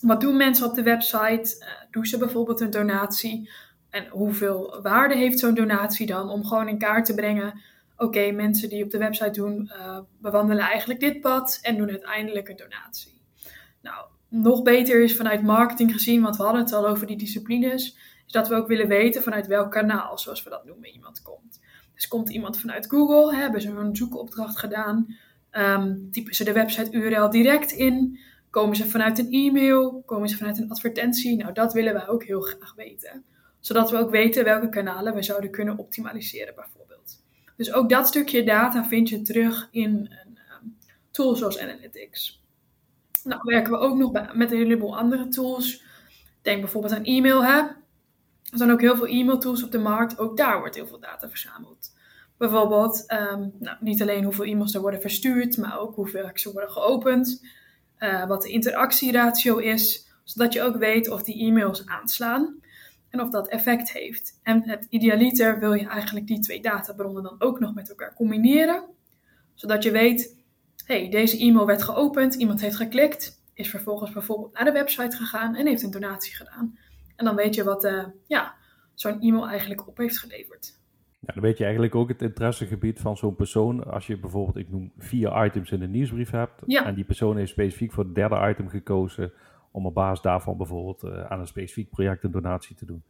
wat 0.00 0.20
doen 0.20 0.36
mensen 0.36 0.66
op 0.66 0.74
de 0.74 0.82
website? 0.82 1.56
Uh, 1.58 1.68
doen 1.90 2.06
ze 2.06 2.18
bijvoorbeeld 2.18 2.60
een 2.60 2.70
donatie? 2.70 3.50
En 3.90 4.08
hoeveel 4.08 4.82
waarde 4.82 5.14
heeft 5.14 5.38
zo'n 5.38 5.54
donatie 5.54 6.06
dan? 6.06 6.28
Om 6.28 6.44
gewoon 6.44 6.68
in 6.68 6.78
kaart 6.78 7.04
te 7.04 7.14
brengen. 7.14 7.60
Oké, 7.96 8.30
mensen 8.30 8.68
die 8.68 8.84
op 8.84 8.90
de 8.90 8.98
website 8.98 9.40
doen, 9.40 9.70
uh, 9.72 9.98
bewandelen 10.18 10.64
eigenlijk 10.64 11.00
dit 11.00 11.20
pad 11.20 11.58
en 11.62 11.76
doen 11.76 11.90
uiteindelijk 11.90 12.48
een 12.48 12.56
donatie. 12.56 13.20
Nou, 13.82 14.06
nog 14.28 14.62
beter 14.62 15.02
is 15.02 15.16
vanuit 15.16 15.42
marketing 15.42 15.92
gezien, 15.92 16.22
want 16.22 16.36
we 16.36 16.42
hadden 16.42 16.62
het 16.62 16.72
al 16.72 16.86
over 16.86 17.06
die 17.06 17.18
disciplines, 17.18 17.96
is 18.26 18.32
dat 18.32 18.48
we 18.48 18.54
ook 18.54 18.68
willen 18.68 18.88
weten 18.88 19.22
vanuit 19.22 19.46
welk 19.46 19.70
kanaal, 19.70 20.18
zoals 20.18 20.42
we 20.42 20.50
dat 20.50 20.64
noemen, 20.64 20.88
iemand 20.88 21.22
komt. 21.22 21.60
Dus 21.94 22.08
komt 22.08 22.30
iemand 22.30 22.58
vanuit 22.58 22.86
Google, 22.88 23.36
hebben 23.36 23.60
ze 23.60 23.68
een 23.68 23.96
zoekopdracht 23.96 24.58
gedaan, 24.58 25.16
um, 25.52 26.10
typen 26.10 26.34
ze 26.34 26.44
de 26.44 26.52
website 26.52 26.90
URL 26.90 27.30
direct 27.30 27.72
in, 27.72 28.18
komen 28.50 28.76
ze 28.76 28.86
vanuit 28.86 29.18
een 29.18 29.30
e-mail, 29.30 30.02
komen 30.06 30.28
ze 30.28 30.36
vanuit 30.36 30.58
een 30.58 30.70
advertentie. 30.70 31.36
Nou, 31.36 31.52
dat 31.52 31.72
willen 31.72 31.92
wij 31.92 32.08
ook 32.08 32.24
heel 32.24 32.40
graag 32.40 32.74
weten, 32.74 33.24
zodat 33.60 33.90
we 33.90 33.96
ook 33.96 34.10
weten 34.10 34.44
welke 34.44 34.68
kanalen 34.68 35.14
we 35.14 35.22
zouden 35.22 35.50
kunnen 35.50 35.78
optimaliseren 35.78 36.54
bijvoorbeeld. 36.54 37.22
Dus 37.56 37.72
ook 37.72 37.88
dat 37.88 38.06
stukje 38.06 38.44
data 38.44 38.84
vind 38.84 39.08
je 39.08 39.22
terug 39.22 39.68
in 39.70 39.90
een 39.90 40.38
um, 40.62 40.76
tool 41.10 41.36
zoals 41.36 41.58
Analytics. 41.58 42.44
Nou 43.26 43.40
werken 43.44 43.72
we 43.72 43.78
ook 43.78 43.96
nog 43.96 44.34
met 44.34 44.52
een 44.52 44.58
heleboel 44.58 44.96
andere 44.98 45.28
tools. 45.28 45.82
Denk 46.42 46.60
bijvoorbeeld 46.60 46.94
aan 46.94 47.04
e-mail. 47.04 47.44
Er 47.44 47.76
zijn 48.50 48.70
ook 48.70 48.80
heel 48.80 48.96
veel 48.96 49.06
e-mail 49.06 49.38
tools 49.38 49.62
op 49.62 49.70
de 49.72 49.78
markt. 49.78 50.18
Ook 50.18 50.36
daar 50.36 50.58
wordt 50.58 50.74
heel 50.74 50.86
veel 50.86 51.00
data 51.00 51.28
verzameld. 51.28 51.94
Bijvoorbeeld 52.36 53.12
um, 53.12 53.52
nou, 53.58 53.76
niet 53.80 54.02
alleen 54.02 54.24
hoeveel 54.24 54.44
e-mails 54.44 54.74
er 54.74 54.80
worden 54.80 55.00
verstuurd, 55.00 55.56
maar 55.56 55.78
ook 55.78 55.94
hoeveel 55.94 56.30
ze 56.34 56.52
worden 56.52 56.70
geopend. 56.70 57.46
Uh, 57.98 58.26
wat 58.26 58.42
de 58.42 58.48
interactieratio 58.48 59.56
is, 59.56 60.10
zodat 60.24 60.52
je 60.52 60.62
ook 60.62 60.76
weet 60.76 61.10
of 61.10 61.22
die 61.22 61.46
e-mails 61.46 61.86
aanslaan 61.86 62.60
en 63.10 63.20
of 63.20 63.30
dat 63.30 63.48
effect 63.48 63.92
heeft. 63.92 64.40
En 64.42 64.68
het 64.68 64.86
idealiter 64.90 65.58
wil 65.58 65.72
je 65.72 65.86
eigenlijk 65.86 66.26
die 66.26 66.38
twee 66.38 66.62
databronnen 66.62 67.22
dan 67.22 67.36
ook 67.38 67.60
nog 67.60 67.74
met 67.74 67.88
elkaar 67.88 68.14
combineren, 68.14 68.84
zodat 69.54 69.82
je 69.82 69.90
weet 69.90 70.36
hey, 70.86 71.10
deze 71.10 71.38
e-mail 71.38 71.66
werd 71.66 71.82
geopend, 71.82 72.34
iemand 72.34 72.60
heeft 72.60 72.76
geklikt, 72.76 73.42
is 73.54 73.70
vervolgens 73.70 74.12
bijvoorbeeld 74.12 74.52
naar 74.52 74.64
de 74.64 74.72
website 74.72 75.16
gegaan 75.16 75.54
en 75.54 75.66
heeft 75.66 75.82
een 75.82 75.90
donatie 75.90 76.34
gedaan. 76.34 76.78
En 77.16 77.24
dan 77.24 77.34
weet 77.34 77.54
je 77.54 77.64
wat 77.64 77.84
uh, 77.84 78.04
ja, 78.26 78.54
zo'n 78.94 79.20
e-mail 79.20 79.48
eigenlijk 79.48 79.88
op 79.88 79.96
heeft 79.96 80.18
geleverd. 80.18 80.78
Ja, 81.20 81.32
dan 81.32 81.42
weet 81.42 81.58
je 81.58 81.64
eigenlijk 81.64 81.94
ook 81.94 82.08
het 82.08 82.22
interessegebied 82.22 83.00
van 83.00 83.16
zo'n 83.16 83.34
persoon. 83.34 83.84
Als 83.84 84.06
je 84.06 84.18
bijvoorbeeld, 84.18 84.56
ik 84.56 84.70
noem 84.70 84.92
vier 84.98 85.44
items 85.44 85.70
in 85.70 85.80
de 85.80 85.88
nieuwsbrief 85.88 86.30
hebt. 86.30 86.62
Ja. 86.66 86.84
En 86.84 86.94
die 86.94 87.04
persoon 87.04 87.36
heeft 87.36 87.50
specifiek 87.50 87.92
voor 87.92 88.04
het 88.04 88.14
derde 88.14 88.48
item 88.48 88.68
gekozen. 88.68 89.32
Om 89.70 89.86
op 89.86 89.94
basis 89.94 90.20
daarvan 90.20 90.56
bijvoorbeeld 90.56 91.04
uh, 91.04 91.24
aan 91.24 91.40
een 91.40 91.46
specifiek 91.46 91.90
project 91.90 92.24
een 92.24 92.30
donatie 92.30 92.76
te 92.76 92.86
doen. 92.86 93.02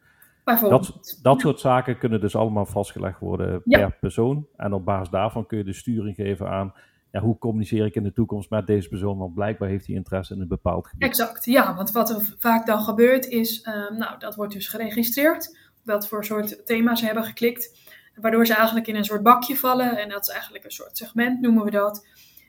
Dat, 0.45 1.19
dat 1.23 1.41
soort 1.41 1.61
zaken 1.61 1.99
kunnen 1.99 2.21
dus 2.21 2.37
allemaal 2.37 2.67
vastgelegd 2.67 3.19
worden 3.19 3.63
ja. 3.65 3.79
per 3.79 3.97
persoon. 4.01 4.47
En 4.57 4.73
op 4.73 4.85
basis 4.85 5.09
daarvan 5.09 5.47
kun 5.47 5.59
je 5.59 5.65
de 5.65 5.73
sturing 5.73 6.17
geven 6.17 6.49
aan 6.49 6.75
hoe 7.21 7.39
communiceer 7.39 7.87
ik 7.87 7.95
in 7.95 8.03
de 8.03 8.13
toekomst 8.13 8.51
met 8.51 8.67
deze 8.67 8.89
persoon? 8.89 9.19
Want 9.19 9.35
blijkbaar 9.35 9.69
heeft 9.69 9.87
hij 9.87 9.95
interesse 9.95 10.35
in 10.35 10.41
een 10.41 10.49
bepaald 10.49 10.87
gebied. 10.87 11.09
Exact, 11.09 11.45
ja. 11.45 11.75
Want 11.75 11.91
wat 11.91 12.11
er 12.11 12.35
vaak 12.39 12.67
dan 12.67 12.83
gebeurt 12.83 13.27
is, 13.27 13.67
um, 13.67 13.99
nou, 13.99 14.19
dat 14.19 14.35
wordt 14.35 14.53
dus 14.53 14.69
geregistreerd. 14.69 15.59
Wat 15.85 16.09
voor 16.09 16.25
soort 16.25 16.67
thema's 16.67 17.01
hebben 17.01 17.25
geklikt. 17.25 17.79
Waardoor 18.15 18.47
ze 18.47 18.55
eigenlijk 18.55 18.87
in 18.87 18.97
een 18.97 19.05
soort 19.05 19.23
bakje 19.23 19.57
vallen. 19.57 19.99
En 19.99 20.09
dat 20.09 20.23
is 20.23 20.29
eigenlijk 20.29 20.65
een 20.65 20.71
soort 20.71 20.97
segment, 20.97 21.41
noemen 21.41 21.65
we 21.65 21.71
dat. 21.71 22.07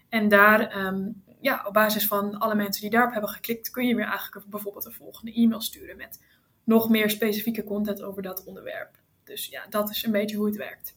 En 0.09 0.27
daar, 0.27 0.85
um, 0.85 1.23
ja, 1.41 1.63
op 1.67 1.73
basis 1.73 2.07
van 2.07 2.37
alle 2.37 2.55
mensen 2.55 2.81
die 2.81 2.91
daarop 2.91 3.11
hebben 3.11 3.29
geklikt, 3.29 3.69
kun 3.69 3.87
je 3.87 3.95
weer 3.95 4.07
eigenlijk 4.07 4.45
bijvoorbeeld 4.49 4.85
een 4.85 4.91
volgende 4.91 5.33
e-mail 5.33 5.61
sturen 5.61 5.97
met 5.97 6.21
nog 6.63 6.89
meer 6.89 7.09
specifieke 7.09 7.63
content 7.63 8.01
over 8.01 8.21
dat 8.21 8.43
onderwerp. 8.43 8.89
Dus 9.23 9.45
ja, 9.45 9.65
dat 9.69 9.89
is 9.89 10.05
een 10.05 10.11
beetje 10.11 10.37
hoe 10.37 10.45
het 10.45 10.55
werkt. 10.55 10.96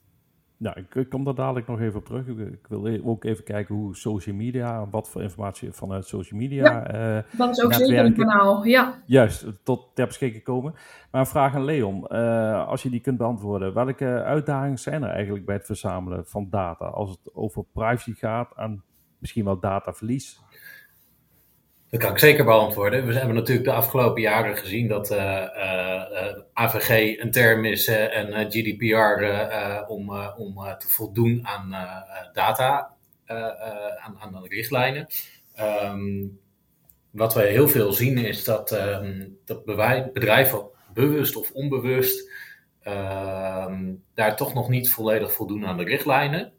Nou, 0.60 0.80
ik, 0.80 0.94
ik, 0.94 1.08
kom 1.08 1.24
daar 1.24 1.34
dadelijk 1.34 1.66
nog 1.66 1.80
even 1.80 1.98
op 1.98 2.04
terug. 2.04 2.26
Ik, 2.26 2.66
wil 2.68 2.86
e- 2.86 3.00
ook 3.04 3.24
even 3.24 3.44
kijken 3.44 3.74
hoe 3.74 3.96
social 3.96 4.34
media, 4.34 4.88
wat 4.88 5.08
voor 5.08 5.22
informatie 5.22 5.72
vanuit 5.72 6.06
social 6.06 6.40
media. 6.40 6.64
Ja, 6.64 7.16
uh, 7.16 7.22
dat 7.38 7.50
is 7.50 7.64
ook 7.64 7.72
zeker 7.72 8.04
een 8.04 8.14
kanaal, 8.14 8.64
ja. 8.64 9.02
Juist, 9.06 9.46
tot 9.62 9.86
ter 9.94 10.06
beschikking 10.06 10.44
komen. 10.44 10.74
Maar 11.10 11.20
een 11.20 11.26
vraag 11.26 11.54
aan 11.54 11.64
Leon, 11.64 12.06
uh, 12.08 12.66
als 12.66 12.82
je 12.82 12.90
die 12.90 13.00
kunt 13.00 13.18
beantwoorden. 13.18 13.74
Welke 13.74 14.22
uitdagingen 14.22 14.78
zijn 14.78 15.02
er 15.02 15.10
eigenlijk 15.10 15.46
bij 15.46 15.54
het 15.54 15.66
verzamelen 15.66 16.26
van 16.26 16.46
data? 16.50 16.84
Als 16.84 17.10
het 17.10 17.34
over 17.34 17.64
privacy 17.72 18.14
gaat 18.14 18.52
en 18.56 18.82
misschien 19.18 19.44
wel 19.44 19.60
dataverlies? 19.60 20.40
Dat 21.90 22.00
kan 22.00 22.10
ik 22.10 22.18
zeker 22.18 22.44
beantwoorden. 22.44 23.06
We 23.06 23.14
hebben 23.14 23.34
natuurlijk 23.34 23.66
de 23.66 23.72
afgelopen 23.72 24.22
jaren 24.22 24.56
gezien 24.56 24.88
dat 24.88 25.10
uh, 25.10 25.18
uh, 25.56 26.38
AVG 26.52 27.18
een 27.20 27.30
term 27.30 27.64
is 27.64 27.86
en 27.86 28.50
GDPR 28.50 29.24
om, 29.86 30.10
om 30.36 30.54
te 30.78 30.88
voldoen 30.88 31.46
aan 31.46 31.70
data, 32.32 32.94
aan, 33.98 34.18
aan 34.18 34.42
de 34.42 34.48
richtlijnen. 34.48 35.06
Um, 35.60 36.40
wat 37.10 37.34
we 37.34 37.42
heel 37.42 37.68
veel 37.68 37.92
zien 37.92 38.18
is 38.18 38.44
dat, 38.44 38.72
um, 38.72 39.38
dat 39.44 39.64
bedrijven 39.64 40.62
bewust 40.92 41.36
of 41.36 41.50
onbewust 41.50 42.30
ehm, 42.82 43.92
daar 44.14 44.36
toch 44.36 44.54
nog 44.54 44.68
niet 44.68 44.90
volledig 44.90 45.32
voldoen 45.32 45.66
aan 45.66 45.76
de 45.76 45.84
richtlijnen. 45.84 46.52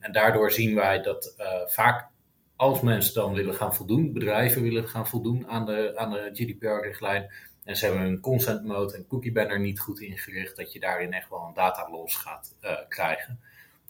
en 0.00 0.12
daardoor 0.12 0.52
zien 0.52 0.74
wij 0.74 1.02
dat 1.02 1.34
vaak 1.66 2.14
als 2.56 2.80
mensen 2.80 3.14
dan 3.14 3.34
willen 3.34 3.54
gaan 3.54 3.74
voldoen, 3.74 4.12
bedrijven 4.12 4.62
willen 4.62 4.88
gaan 4.88 5.06
voldoen 5.06 5.48
aan 5.48 5.66
de, 5.66 5.92
aan 5.96 6.10
de 6.10 6.30
GDPR-richtlijn, 6.32 7.30
en 7.66 7.76
ze 7.76 7.84
hebben 7.86 8.02
een 8.02 8.20
consent 8.20 8.64
mode 8.64 8.94
en 8.94 9.06
cookie 9.06 9.32
banner 9.32 9.60
niet 9.60 9.80
goed 9.80 10.00
ingericht, 10.00 10.56
dat 10.56 10.72
je 10.72 10.80
daarin 10.80 11.12
echt 11.12 11.28
wel 11.28 11.44
een 11.48 11.54
data 11.54 11.90
los 11.90 12.16
gaat 12.16 12.54
uh, 12.62 12.70
krijgen. 12.88 13.40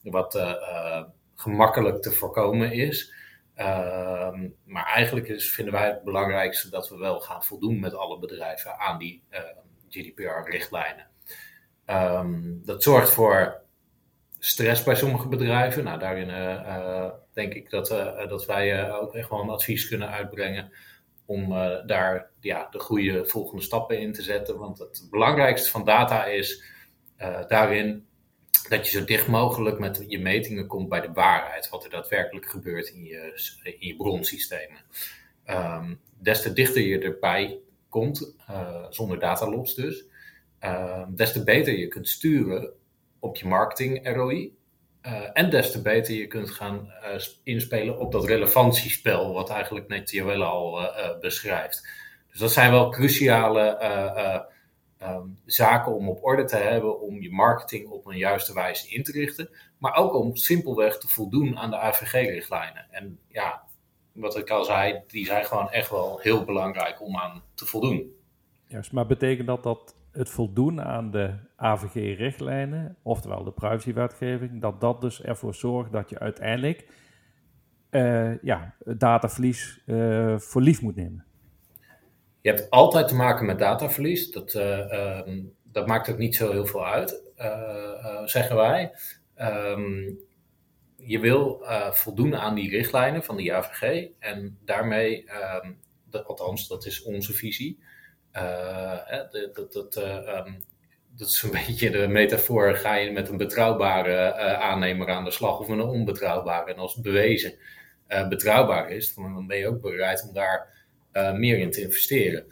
Wat 0.02 0.34
uh, 0.34 1.02
gemakkelijk 1.34 2.02
te 2.02 2.12
voorkomen 2.12 2.72
is. 2.72 3.12
Ehm, 3.54 4.48
maar 4.64 4.86
eigenlijk 4.86 5.28
is, 5.28 5.50
vinden 5.50 5.74
wij 5.74 5.86
het 5.86 6.04
belangrijkste 6.04 6.70
dat 6.70 6.88
we 6.88 6.96
wel 6.96 7.20
gaan 7.20 7.44
voldoen 7.44 7.80
met 7.80 7.94
alle 7.94 8.18
bedrijven 8.18 8.78
aan 8.78 8.98
die 8.98 9.22
GDPR-richtlijnen. 9.88 11.06
Um, 11.86 12.60
dat 12.64 12.82
zorgt 12.82 13.10
voor 13.10 13.60
stress 14.38 14.82
bij 14.82 14.94
sommige 14.94 15.28
bedrijven. 15.28 15.84
Nou, 15.84 15.98
daarin 15.98 16.30
denk 17.36 17.54
ik 17.54 17.70
dat, 17.70 17.90
uh, 17.90 18.28
dat 18.28 18.46
wij 18.46 18.92
ook 18.92 19.14
echt 19.14 19.30
wel 19.30 19.40
een 19.40 19.48
advies 19.48 19.88
kunnen 19.88 20.10
uitbrengen 20.10 20.72
om 21.26 21.48
daar 21.86 22.30
ja, 22.40 22.68
de 22.70 22.78
goede 22.78 23.26
volgende 23.26 23.62
stappen 23.62 24.00
in 24.00 24.12
te 24.12 24.22
zetten. 24.22 24.58
Want 24.58 24.78
het 24.78 25.06
belangrijkste 25.10 25.70
van 25.70 25.84
data 25.84 26.24
is 26.24 26.62
daarin 27.48 28.06
dat 28.68 28.90
je 28.90 28.98
zo 28.98 29.04
dicht 29.04 29.26
mogelijk 29.26 29.78
met 29.78 30.04
je 30.08 30.18
metingen 30.18 30.66
komt 30.66 30.88
bij 30.88 31.00
de 31.00 31.12
waarheid, 31.12 31.68
wat 31.68 31.84
er 31.84 31.90
daadwerkelijk 31.90 32.46
gebeurt 32.46 32.88
in 32.88 33.04
je, 33.04 33.40
in 33.78 33.86
je 33.86 33.96
bronsystemen. 33.96 34.78
Um, 35.50 36.00
des 36.18 36.42
te 36.42 36.52
dichter 36.52 36.82
je 36.82 36.98
erbij 36.98 37.60
komt, 37.88 38.34
zonder 38.90 39.18
datalos 39.18 39.74
dus, 39.74 40.04
ehm, 40.58 41.14
des 41.14 41.32
te 41.32 41.44
beter 41.44 41.78
je 41.78 41.88
kunt 41.88 42.08
sturen 42.08 42.72
op 43.18 43.36
je 43.36 43.46
marketing 43.46 44.14
ROI. 44.14 44.55
Uh, 45.06 45.30
en 45.32 45.50
des 45.50 45.70
te 45.70 45.82
beter 45.82 46.14
je 46.14 46.26
kunt 46.26 46.50
gaan 46.50 46.92
uh, 47.02 47.22
inspelen 47.42 47.98
op 47.98 48.12
dat 48.12 48.24
relevantiespel, 48.24 49.32
wat 49.32 49.50
eigenlijk 49.50 49.88
net 49.88 50.10
Joelle 50.10 50.44
al 50.44 50.82
uh, 50.82 51.18
beschrijft. 51.20 51.88
Dus 52.30 52.40
dat 52.40 52.52
zijn 52.52 52.70
wel 52.70 52.90
cruciale 52.90 53.78
um, 55.02 55.38
zaken 55.44 55.94
om 55.94 56.08
op 56.08 56.24
orde 56.24 56.44
te 56.44 56.56
hebben, 56.56 57.00
om 57.00 57.22
je 57.22 57.30
marketing 57.30 57.88
op 57.88 58.06
een 58.06 58.16
juiste 58.16 58.54
wijze 58.54 58.88
in 58.88 59.02
te 59.02 59.12
richten, 59.12 59.50
maar 59.78 59.96
ook 59.96 60.14
om 60.14 60.36
simpelweg 60.36 60.98
te 60.98 61.08
voldoen 61.08 61.58
aan 61.58 61.70
de 61.70 61.78
AVG-richtlijnen. 61.78 62.86
En 62.90 63.18
ja, 63.28 63.62
wat 64.12 64.36
ik 64.36 64.50
al 64.50 64.64
zei, 64.64 65.02
die 65.06 65.26
zijn 65.26 65.44
gewoon 65.44 65.70
echt 65.70 65.90
wel 65.90 66.18
heel 66.22 66.44
belangrijk 66.44 67.02
om 67.02 67.16
aan 67.16 67.42
te 67.54 67.66
voldoen. 67.66 68.14
Juist, 68.66 68.92
maar 68.92 69.06
betekent 69.06 69.46
dat 69.46 69.62
dat 69.62 69.95
het 70.16 70.28
voldoen 70.28 70.82
aan 70.82 71.10
de 71.10 71.34
AVG-richtlijnen, 71.56 72.96
oftewel 73.02 73.44
de 73.44 73.52
privacywetgeving, 73.52 74.60
dat 74.60 74.80
dat 74.80 75.00
dus 75.00 75.22
ervoor 75.22 75.54
zorgt 75.54 75.92
dat 75.92 76.10
je 76.10 76.18
uiteindelijk 76.18 76.86
uh, 77.90 78.42
ja, 78.42 78.74
dataverlies 78.84 79.82
uh, 79.86 80.38
voor 80.38 80.62
lief 80.62 80.82
moet 80.82 80.96
nemen. 80.96 81.24
Je 82.40 82.50
hebt 82.50 82.70
altijd 82.70 83.08
te 83.08 83.14
maken 83.14 83.46
met 83.46 83.58
dataverlies. 83.58 84.30
Dat, 84.30 84.54
uh, 84.54 85.22
um, 85.26 85.52
dat 85.62 85.86
maakt 85.86 86.10
ook 86.10 86.18
niet 86.18 86.34
zo 86.34 86.50
heel 86.50 86.66
veel 86.66 86.86
uit, 86.86 87.22
zeggen 88.24 88.56
wij. 88.56 88.92
Um, 89.40 90.18
je 90.96 91.18
wil 91.18 91.64
voldoen 91.90 92.36
aan 92.36 92.54
die 92.54 92.70
richtlijnen 92.70 93.22
van 93.22 93.36
de 93.36 93.54
AVG 93.54 94.08
en 94.18 94.58
daarmee, 94.64 95.24
dat, 96.10 96.26
althans, 96.26 96.68
dat 96.68 96.86
is 96.86 97.02
onze 97.02 97.32
visie. 97.32 97.78
Uh, 98.36 98.98
dat, 99.72 99.96
uh, 99.96 100.44
um, 100.46 100.64
dat 101.16 101.28
is 101.28 101.42
een 101.42 101.50
beetje 101.66 101.90
de 101.90 102.08
metafoor. 102.08 102.74
Ga 102.74 102.94
je 102.94 103.12
met 103.12 103.28
een 103.28 103.36
betrouwbare 103.36 104.10
uh, 104.10 104.52
aannemer 104.60 105.10
aan 105.10 105.24
de 105.24 105.30
slag 105.30 105.60
of 105.60 105.68
met 105.68 105.78
een 105.78 105.84
onbetrouwbare? 105.84 106.72
En 106.72 106.78
als 106.78 106.94
het 106.94 107.02
bewezen 107.02 107.54
betrouwbaar 108.28 108.90
is, 108.90 109.14
dan 109.14 109.46
ben 109.46 109.56
je 109.56 109.68
ook 109.68 109.80
bereid 109.80 110.26
om 110.28 110.34
daar 110.34 110.84
meer 111.34 111.58
in 111.58 111.70
te 111.70 111.80
investeren. 111.80 112.46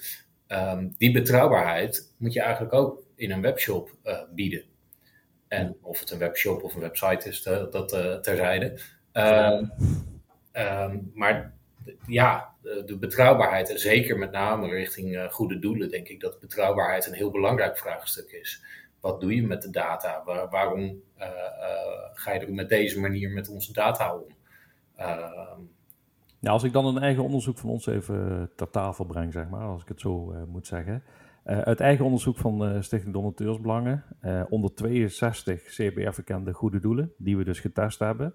Um, 0.49 0.95
die 0.99 1.13
betrouwbaarheid 1.13 2.15
moet 2.19 2.33
je 2.33 2.41
eigenlijk 2.41 2.75
ook 2.75 3.03
in 3.17 3.31
een 3.31 3.41
webshop 3.41 3.97
bieden. 4.35 4.65
En 5.49 5.77
of 5.83 6.01
het 6.01 6.11
een 6.11 6.19
webshop 6.19 6.63
of 6.63 6.75
een 6.75 6.81
website 6.81 7.29
is, 7.29 7.43
dat 7.43 7.89
terzijde. 8.23 8.79
Um, 9.13 9.73
maar 11.15 11.55
ja, 12.07 12.54
de, 12.87 12.97
betrouwbaarheid, 12.99 13.71
en 13.71 13.79
zeker 13.79 14.19
met 14.19 14.31
name 14.31 14.69
richting 14.69 15.15
uh, 15.15 15.29
goede 15.31 15.59
doelen, 15.59 15.91
denk 15.91 16.09
ik 16.09 16.21
dat 16.21 16.41
betrouwbaarheid 16.41 17.07
een 17.07 17.15
heel 17.15 17.31
belangrijk 17.31 17.79
vraagstuk 17.79 18.31
is. 18.31 18.63
Wat 19.01 19.21
doe 19.21 19.35
je 19.35 19.43
met 19.43 19.63
de 19.63 19.71
data? 19.71 20.23
waarom 20.51 20.81
uh, 21.19 21.27
ga 22.15 22.33
je 22.33 22.41
er 22.41 22.53
met 22.53 22.69
deze 22.69 23.01
manier 23.01 23.31
met 23.31 23.49
onze 23.49 23.73
data 23.73 24.17
om? 24.17 24.35
Ehm, 24.97 25.61
nou, 26.41 26.55
als 26.55 26.63
ik 26.63 26.73
dan 26.73 26.87
een 26.87 27.03
eigen 27.03 27.23
onderzoek 27.23 27.59
van 27.59 27.71
ons 27.71 27.87
even 27.87 28.51
ter 28.57 28.71
tafel 28.71 29.05
breng, 29.05 29.33
zeg 29.33 29.49
maar, 29.49 29.67
als 29.67 29.83
ik 29.83 29.89
het 29.89 30.01
zo 30.01 30.35
moet 30.49 30.67
zeggen. 30.67 31.03
uit 31.45 31.81
eigen 31.81 32.05
onderzoek 32.05 32.37
van 32.37 32.83
Stichting 32.83 33.13
Donateursbelangen, 33.13 34.05
onder 34.49 34.75
62 34.75 35.63
CBR-verkende 35.63 36.53
goede 36.53 36.81
doelen, 36.81 37.13
die 37.17 37.37
we 37.37 37.45
dus 37.45 37.61
getest 37.61 37.99
hebben, 37.99 38.35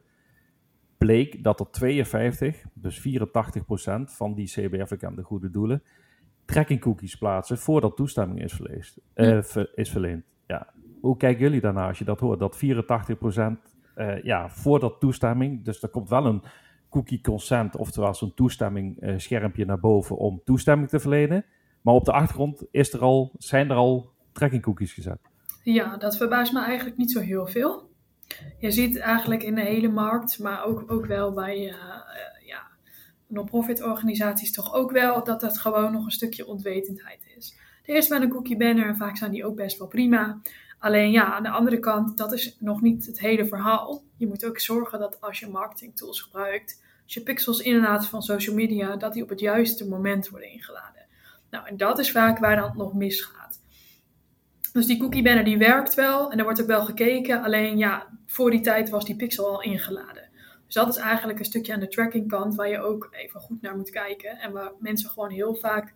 bleek 1.00 1.44
dat 1.44 1.60
er 1.60 1.72
52, 1.72 2.64
dus 2.74 3.00
84% 3.00 3.02
van 4.04 4.34
die 4.34 4.48
CBR-verkende 4.48 5.24
goede 5.24 5.50
doelen, 5.50 5.84
tracking 6.46 6.80
cookies 6.80 7.16
plaatsen 7.16 7.58
voordat 7.58 7.96
toestemming 7.96 8.42
is, 8.42 8.54
verleend. 8.54 8.98
Uh, 9.16 9.64
is 9.76 9.90
verleend. 9.90 10.24
Ja. 10.48 10.74
Hoe 11.02 11.18
kijken 11.18 11.42
jullie 11.42 11.62
daarna 11.62 11.88
als 11.88 12.00
je 12.00 12.06
dat 12.06 12.20
hoort? 12.20 12.40
Dat 12.40 12.58
84% 12.58 12.60
uh, 12.60 13.52
eh, 13.94 14.24
ja, 14.24 14.50
voordat 14.50 15.00
toestemming, 15.00 15.66
dus 15.66 15.84
er 15.84 15.90
komt 15.90 16.10
wel 16.10 16.26
een 16.26 16.44
cookie 16.90 17.22
consent, 17.22 17.76
oftewel 17.76 18.14
zo'n 18.14 18.34
toestemming 18.34 19.04
uh, 19.04 19.18
schermpje 19.18 19.66
naar 19.66 19.80
boven 19.80 20.18
om 20.18 20.42
toestemming 20.44 20.90
te 20.90 21.00
verlenen. 21.00 21.46
Maar 21.82 21.94
op 21.94 22.06
de 22.06 22.12
achtergrond 22.12 22.66
is 22.72 22.94
er 22.94 23.00
al, 23.00 23.32
zijn 23.38 23.70
er 23.70 23.76
al 23.76 24.12
tracking 24.32 24.62
cookies 24.62 24.94
gezet. 24.94 25.20
Ja, 25.64 25.98
dat 25.98 26.18
verbaast 26.18 26.54
me 26.54 26.64
eigenlijk 26.64 26.98
niet 26.98 27.12
zo 27.12 27.20
heel 27.20 27.48
veel. 27.48 27.89
Je 28.60 28.72
ziet 28.72 28.98
eigenlijk 28.98 29.44
in 29.44 29.56
de 29.56 29.62
hele 29.62 29.90
markt, 29.90 30.40
maar 30.40 30.64
ook, 30.64 30.84
ook 30.88 31.06
wel 31.06 31.34
bij 31.34 31.58
uh, 31.58 31.76
ja, 32.46 32.68
non-profit 33.28 33.84
organisaties 33.84 34.52
toch 34.52 34.74
ook 34.74 34.92
wel 34.92 35.24
dat 35.24 35.42
dat 35.42 35.58
gewoon 35.58 35.92
nog 35.92 36.06
een 36.06 36.12
stukje 36.12 36.48
onwetendheid 36.48 37.22
is. 37.38 37.58
Er 37.86 37.96
is 37.96 38.08
wel 38.08 38.22
een 38.22 38.30
cookie 38.30 38.58
banner 38.58 38.88
en 38.88 38.98
vaak 38.98 39.18
zijn 39.18 39.32
die 39.32 39.46
ook 39.46 39.56
best 39.56 39.78
wel 39.78 39.88
prima. 39.88 40.42
Alleen 40.80 41.12
ja, 41.12 41.34
aan 41.34 41.44
de 41.44 41.50
andere 41.50 41.80
kant, 41.80 42.18
dat 42.18 42.34
is 42.34 42.58
nog 42.60 42.82
niet 42.82 43.06
het 43.06 43.20
hele 43.20 43.46
verhaal. 43.46 44.04
Je 44.18 44.28
moet 44.28 44.46
ook 44.46 44.60
zorgen 44.60 45.00
dat 45.00 45.22
als 45.22 45.40
je 45.40 45.48
marketing 45.48 45.96
tools 45.96 46.22
gebruikt, 46.22 46.84
als 47.04 47.14
je 47.14 47.22
pixels 47.22 47.60
inlaat 47.60 48.08
van 48.08 48.22
social 48.22 48.56
media, 48.56 48.96
dat 48.96 49.14
die 49.14 49.24
op 49.24 49.30
het 49.30 49.40
juiste 49.40 49.88
moment 49.88 50.30
worden 50.30 50.52
ingeladen. 50.52 51.06
Nou, 51.50 51.68
en 51.68 51.78
dat 51.78 52.00
is 52.00 52.12
vaak 52.12 52.40
waar 52.40 52.56
dan 52.56 52.78
nog 52.78 52.94
misgaat. 52.94 53.60
Dus 54.74 54.86
die 54.86 55.00
cookie 55.00 55.24
banner 55.24 55.44
die 55.44 55.58
werkt 55.58 55.94
wel 55.94 56.32
en 56.32 56.38
er 56.38 56.44
wordt 56.44 56.62
ook 56.62 56.68
wel 56.68 56.86
gekeken. 56.86 57.44
Alleen 57.44 57.78
ja, 57.78 58.08
voor 58.26 58.52
die 58.52 58.62
tijd 58.62 58.90
was 58.90 59.06
die 59.06 59.16
pixel 59.16 59.48
al 59.48 59.62
ingeladen. 59.62 60.30
Dus 60.66 60.74
dat 60.74 60.90
is 60.90 60.98
eigenlijk 60.98 61.40
een 61.40 61.46
stukje 61.46 61.74
aan 61.74 61.80
de 61.80 61.88
tracking 61.88 62.28
kant 62.28 62.56
waar 62.56 62.70
je 62.70 62.80
ook 62.80 63.10
even 63.12 63.40
goed 63.40 63.62
naar 63.62 63.76
moet 63.76 63.90
kijken. 63.90 64.38
En 64.38 64.52
waar 64.52 64.72
mensen 64.80 65.10
gewoon 65.10 65.32
heel 65.32 65.56
vaak, 65.56 65.94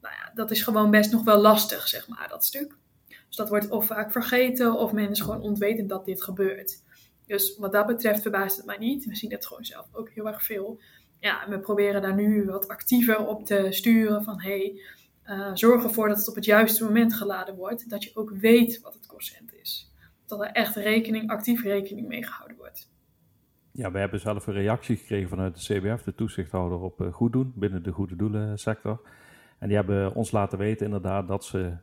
nou 0.00 0.14
ja, 0.14 0.30
dat 0.34 0.50
is 0.50 0.62
gewoon 0.62 0.90
best 0.90 1.12
nog 1.12 1.24
wel 1.24 1.40
lastig, 1.40 1.88
zeg 1.88 2.08
maar, 2.08 2.28
dat 2.28 2.44
stuk. 2.44 2.76
Dus 3.08 3.36
dat 3.36 3.48
wordt 3.48 3.68
of 3.68 3.86
vaak 3.86 4.12
vergeten 4.12 4.78
of 4.78 4.92
men 4.92 5.10
is 5.10 5.20
gewoon 5.20 5.40
ontwetend 5.40 5.88
dat 5.88 6.04
dit 6.04 6.22
gebeurt. 6.22 6.82
Dus 7.26 7.56
wat 7.58 7.72
dat 7.72 7.86
betreft 7.86 8.22
verbaast 8.22 8.56
het 8.56 8.66
mij 8.66 8.78
niet. 8.78 9.04
We 9.04 9.16
zien 9.16 9.32
het 9.32 9.46
gewoon 9.46 9.64
zelf 9.64 9.86
ook 9.92 10.10
heel 10.10 10.26
erg 10.26 10.42
veel. 10.42 10.80
Ja, 11.20 11.44
en 11.44 11.50
we 11.50 11.58
proberen 11.58 12.02
daar 12.02 12.14
nu 12.14 12.44
wat 12.44 12.68
actiever 12.68 13.26
op 13.26 13.46
te 13.46 13.66
sturen 13.70 14.24
van 14.24 14.40
hey, 14.40 14.80
uh, 15.26 15.50
zorg 15.54 15.82
ervoor 15.84 16.08
dat 16.08 16.18
het 16.18 16.28
op 16.28 16.34
het 16.34 16.44
juiste 16.44 16.84
moment 16.84 17.14
geladen 17.14 17.54
wordt. 17.54 17.90
Dat 17.90 18.04
je 18.04 18.10
ook 18.14 18.30
weet 18.30 18.80
wat 18.80 18.94
het 18.94 19.06
consent 19.06 19.54
is. 19.54 19.92
Dat 20.26 20.40
er 20.40 20.46
echt 20.46 20.76
rekening, 20.76 21.30
actief 21.30 21.62
rekening 21.62 22.08
mee 22.08 22.24
gehouden 22.24 22.56
wordt. 22.56 22.92
Ja, 23.70 23.90
we 23.90 23.98
hebben 23.98 24.20
zelf 24.20 24.46
een 24.46 24.54
reactie 24.54 24.96
gekregen 24.96 25.28
vanuit 25.28 25.54
de 25.54 25.74
CBF, 25.74 26.02
de 26.02 26.14
toezichthouder 26.14 26.80
op 26.80 27.00
uh, 27.00 27.12
goed 27.12 27.32
doen 27.32 27.52
binnen 27.56 27.82
de 27.82 27.90
goede 27.90 28.16
doelen 28.16 28.58
sector. 28.58 29.00
En 29.58 29.68
die 29.68 29.76
hebben 29.76 30.14
ons 30.14 30.30
laten 30.30 30.58
weten 30.58 30.86
inderdaad 30.86 31.28
dat 31.28 31.44
ze 31.44 31.76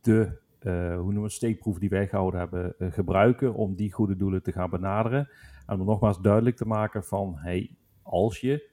de 0.00 0.44
uh, 0.62 0.94
hoe 0.94 1.04
noemen 1.04 1.22
we, 1.22 1.28
steekproef 1.28 1.78
die 1.78 1.88
wij 1.88 2.08
gehouden 2.08 2.40
hebben 2.40 2.74
gebruiken 2.92 3.54
om 3.54 3.74
die 3.74 3.92
goede 3.92 4.16
doelen 4.16 4.42
te 4.42 4.52
gaan 4.52 4.70
benaderen. 4.70 5.28
En 5.66 5.80
om 5.80 5.86
nogmaals 5.86 6.20
duidelijk 6.20 6.56
te 6.56 6.66
maken 6.66 7.04
van, 7.04 7.34
hey, 7.38 7.76
als 8.06 8.40
je 8.40 8.70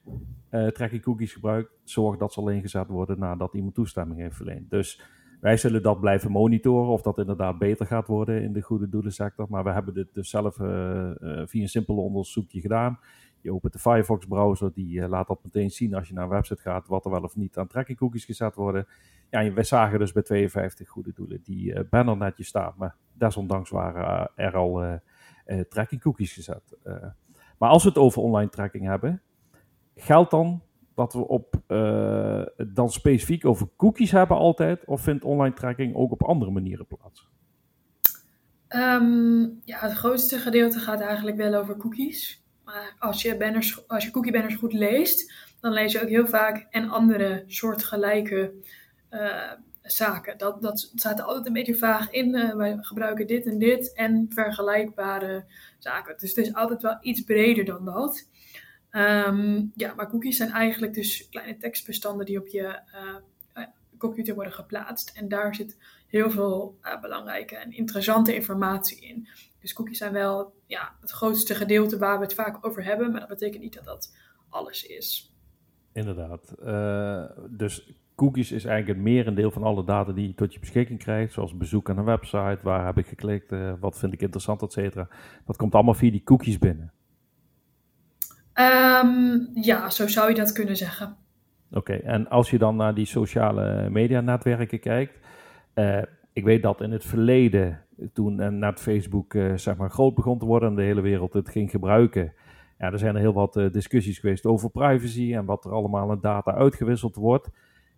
uh, 0.50 0.66
tracking 0.68 1.02
cookies 1.02 1.32
gebruikt, 1.32 1.70
zorg 1.84 2.16
dat 2.16 2.32
ze 2.32 2.40
alleen 2.40 2.60
gezet 2.60 2.88
worden 2.88 3.18
nadat 3.18 3.54
iemand 3.54 3.74
toestemming 3.74 4.20
heeft 4.20 4.36
verleend. 4.36 4.70
Dus 4.70 5.02
wij 5.40 5.56
zullen 5.56 5.82
dat 5.82 6.00
blijven 6.00 6.30
monitoren 6.30 6.92
of 6.92 7.02
dat 7.02 7.18
inderdaad 7.18 7.58
beter 7.58 7.86
gaat 7.86 8.06
worden 8.06 8.42
in 8.42 8.52
de 8.52 8.60
goede 8.60 8.88
doelensector. 8.88 9.46
Maar 9.48 9.64
we 9.64 9.70
hebben 9.70 9.94
dit 9.94 10.08
dus 10.12 10.30
zelf 10.30 10.58
uh, 10.58 11.10
via 11.44 11.62
een 11.62 11.68
simpel 11.68 11.96
onderzoekje 11.96 12.60
gedaan. 12.60 12.98
Je 13.40 13.52
opent 13.52 13.72
de 13.72 13.78
Firefox 13.78 14.26
browser, 14.26 14.72
die 14.72 15.08
laat 15.08 15.28
dat 15.28 15.44
meteen 15.44 15.70
zien 15.70 15.94
als 15.94 16.08
je 16.08 16.14
naar 16.14 16.24
een 16.24 16.30
website 16.30 16.60
gaat, 16.60 16.88
wat 16.88 17.04
er 17.04 17.10
wel 17.10 17.22
of 17.22 17.36
niet 17.36 17.58
aan 17.58 17.66
tracking 17.66 17.98
cookies 17.98 18.24
gezet 18.24 18.54
worden. 18.54 18.86
Ja, 19.30 19.52
wij 19.52 19.64
zagen 19.64 19.98
dus 19.98 20.12
bij 20.12 20.22
52 20.22 20.88
goede 20.88 21.12
doelen 21.14 21.40
die 21.42 21.84
banner 21.84 22.16
netjes 22.16 22.46
staan, 22.46 22.74
maar 22.76 22.96
desondanks 23.12 23.70
waren 23.70 24.30
er 24.34 24.56
al 24.56 25.00
tracking 25.68 26.00
cookies 26.00 26.32
gezet. 26.32 26.76
Maar 27.64 27.72
als 27.72 27.82
we 27.82 27.88
het 27.88 27.98
over 27.98 28.22
online 28.22 28.50
tracking 28.50 28.86
hebben, 28.86 29.22
geldt 29.96 30.30
dan 30.30 30.62
dat 30.94 31.12
we 31.12 31.28
op, 31.28 31.54
uh, 31.68 32.42
dan 32.68 32.90
specifiek 32.90 33.44
over 33.44 33.68
cookies 33.76 34.10
hebben 34.10 34.36
altijd? 34.36 34.84
Of 34.84 35.00
vindt 35.00 35.24
online 35.24 35.54
tracking 35.54 35.94
ook 35.94 36.12
op 36.12 36.22
andere 36.22 36.50
manieren 36.50 36.86
plaats? 36.86 37.28
Um, 38.68 39.60
ja, 39.64 39.78
het 39.78 39.92
grootste 39.92 40.38
gedeelte 40.38 40.78
gaat 40.78 41.00
eigenlijk 41.00 41.36
wel 41.36 41.54
over 41.54 41.76
cookies. 41.76 42.44
Maar 42.64 42.96
als 42.98 43.22
je, 43.22 43.36
banners, 43.36 43.88
als 43.88 44.04
je 44.04 44.10
cookie 44.10 44.32
banners 44.32 44.54
goed 44.54 44.72
leest, 44.72 45.32
dan 45.60 45.72
lees 45.72 45.92
je 45.92 46.02
ook 46.02 46.08
heel 46.08 46.26
vaak 46.26 46.66
en 46.70 46.88
andere 46.88 47.44
soortgelijke 47.46 48.52
uh, 49.10 49.52
zaken. 49.84 50.38
Dat, 50.38 50.62
dat 50.62 50.90
staat 50.94 51.18
er 51.18 51.24
altijd 51.24 51.46
een 51.46 51.52
beetje 51.52 51.74
vaag 51.76 52.10
in. 52.10 52.34
Uh, 52.34 52.54
wij 52.54 52.76
gebruiken 52.80 53.26
dit 53.26 53.46
en 53.46 53.58
dit 53.58 53.92
en 53.92 54.26
vergelijkbare 54.28 55.44
zaken. 55.78 56.18
Dus 56.18 56.34
het 56.34 56.46
is 56.46 56.54
altijd 56.54 56.82
wel 56.82 56.96
iets 57.00 57.20
breder 57.20 57.64
dan 57.64 57.84
dat. 57.84 58.28
Um, 58.90 59.72
ja, 59.74 59.94
maar 59.94 60.08
cookies 60.08 60.36
zijn 60.36 60.50
eigenlijk 60.50 60.94
dus 60.94 61.28
kleine 61.28 61.56
tekstbestanden 61.56 62.26
die 62.26 62.38
op 62.38 62.46
je 62.46 62.80
uh, 63.54 63.64
computer 63.98 64.34
worden 64.34 64.52
geplaatst. 64.52 65.12
En 65.16 65.28
daar 65.28 65.54
zit 65.54 65.78
heel 66.06 66.30
veel 66.30 66.78
belangrijke 67.00 67.56
en 67.56 67.72
interessante 67.72 68.34
informatie 68.34 69.00
in. 69.00 69.28
Dus 69.60 69.72
cookies 69.72 69.98
zijn 69.98 70.12
wel 70.12 70.54
ja, 70.66 70.96
het 71.00 71.10
grootste 71.10 71.54
gedeelte 71.54 71.98
waar 71.98 72.18
we 72.18 72.24
het 72.24 72.34
vaak 72.34 72.66
over 72.66 72.84
hebben, 72.84 73.10
maar 73.10 73.20
dat 73.20 73.28
betekent 73.28 73.62
niet 73.62 73.74
dat 73.74 73.84
dat 73.84 74.16
alles 74.48 74.86
is. 74.86 75.32
Inderdaad. 75.92 76.54
Dus 77.50 77.92
cookies 78.14 78.52
is 78.52 78.64
eigenlijk 78.64 78.98
het 78.98 79.08
merendeel 79.08 79.50
van 79.50 79.62
alle 79.62 79.84
data 79.84 80.12
die 80.12 80.26
je 80.26 80.34
tot 80.34 80.54
je 80.54 80.60
beschikking 80.60 80.98
krijgt, 80.98 81.32
zoals 81.32 81.56
bezoek 81.56 81.90
aan 81.90 81.98
een 81.98 82.04
website, 82.04 82.58
waar 82.62 82.86
heb 82.86 82.98
ik 82.98 83.06
geklikt, 83.06 83.54
wat 83.80 83.98
vind 83.98 84.12
ik 84.12 84.20
interessant, 84.20 84.62
et 84.62 84.72
cetera. 84.72 85.08
Dat 85.44 85.56
komt 85.56 85.74
allemaal 85.74 85.94
via 85.94 86.10
die 86.10 86.22
cookies 86.24 86.58
binnen. 86.58 86.92
Um, 88.54 89.48
ja, 89.54 89.90
zo 89.90 90.06
zou 90.06 90.28
je 90.28 90.34
dat 90.34 90.52
kunnen 90.52 90.76
zeggen. 90.76 91.16
Oké, 91.70 91.92
en 91.92 92.28
als 92.28 92.50
je 92.50 92.58
dan 92.58 92.76
naar 92.76 92.94
die 92.94 93.06
sociale 93.06 93.90
media 93.90 94.20
netwerken 94.20 94.80
kijkt. 94.80 95.18
Uh, 95.74 96.02
ik 96.32 96.44
weet 96.44 96.62
dat 96.62 96.80
in 96.80 96.90
het 96.92 97.04
verleden, 97.04 97.80
toen 98.12 98.40
uh, 98.40 98.48
net 98.48 98.80
Facebook 98.80 99.34
uh, 99.34 99.56
zeg 99.56 99.76
maar 99.76 99.90
groot 99.90 100.14
begon 100.14 100.38
te 100.38 100.46
worden 100.46 100.68
en 100.68 100.74
de 100.74 100.82
hele 100.82 101.00
wereld 101.00 101.32
het 101.32 101.48
ging 101.48 101.70
gebruiken. 101.70 102.32
Ja, 102.78 102.92
er 102.92 102.98
zijn 102.98 103.14
er 103.14 103.20
heel 103.20 103.32
wat 103.32 103.52
discussies 103.72 104.18
geweest 104.18 104.46
over 104.46 104.70
privacy 104.70 105.34
en 105.34 105.44
wat 105.44 105.64
er 105.64 105.72
allemaal 105.72 106.10
aan 106.10 106.20
data 106.20 106.54
uitgewisseld 106.54 107.16
wordt. 107.16 107.48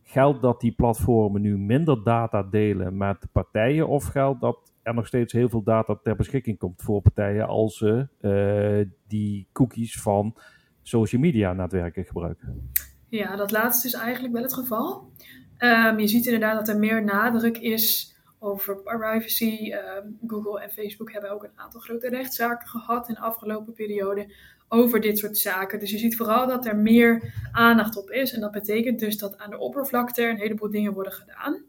Geldt 0.09 0.43
dat 0.43 0.61
die 0.61 0.73
platformen 0.73 1.41
nu 1.41 1.59
minder 1.59 2.05
data 2.05 2.43
delen 2.43 2.97
met 2.97 3.27
partijen 3.33 3.89
of 3.89 4.05
geldt 4.05 4.41
dat 4.41 4.73
er 4.83 4.95
nog 4.95 5.07
steeds 5.07 5.33
heel 5.33 5.49
veel 5.49 5.63
data 5.63 5.99
ter 6.03 6.17
beschikking 6.17 6.59
komt 6.59 6.83
voor 6.83 7.03
partijen 7.03 7.47
als 7.47 7.77
ze 7.77 8.09
uh, 8.21 8.91
die 9.09 9.49
cookies 9.53 10.01
van 10.01 10.37
social 10.83 11.21
media 11.21 11.53
netwerken 11.53 12.05
gebruiken. 12.05 12.71
Ja, 13.09 13.37
dat 13.37 13.51
laatste 13.51 13.87
is 13.87 13.95
eigenlijk 13.95 14.35
wel 14.35 14.43
het 14.43 14.55
geval. 14.55 15.11
Um, 15.59 15.99
je 15.99 16.09
ziet 16.09 16.25
inderdaad 16.25 16.67
dat 16.67 16.69
er 16.69 16.79
meer 16.79 17.05
nadruk 17.05 17.59
is 17.59 18.17
over 18.39 18.77
privacy. 18.77 19.73
Um, 19.73 20.19
Google 20.27 20.61
en 20.61 20.71
Facebook 20.71 21.13
hebben 21.13 21.31
ook 21.31 21.45
een 21.45 21.59
aantal 21.59 21.81
grote 21.81 22.09
rechtszaken 22.09 22.69
gehad 22.69 23.09
in 23.09 23.15
de 23.15 23.21
afgelopen 23.21 23.73
periode 23.73 24.35
over 24.69 25.01
dit 25.01 25.19
soort 25.19 25.39
zaken. 25.39 25.79
Dus 25.79 25.91
je 25.91 25.99
ziet 25.99 26.17
vooral 26.17 26.47
dat 26.47 26.67
er 26.67 26.77
meer 26.77 27.33
aandacht 27.53 27.97
op 27.97 28.11
is. 28.11 28.33
En 28.33 28.41
dat 28.41 28.53
betekent 28.53 28.99
dus 28.99 29.19
dat 29.19 29.39
aan 29.39 29.51
de 29.51 29.59
oppervlakte 29.59 30.23
een 30.23 30.39
heleboel 30.39 30.71
dingen 30.71 30.93
worden 30.93 31.13
gedaan. 31.13 31.65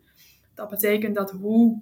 Dat 0.54 0.70
betekent 0.70 1.16
dat 1.16 1.32
hoe 1.32 1.82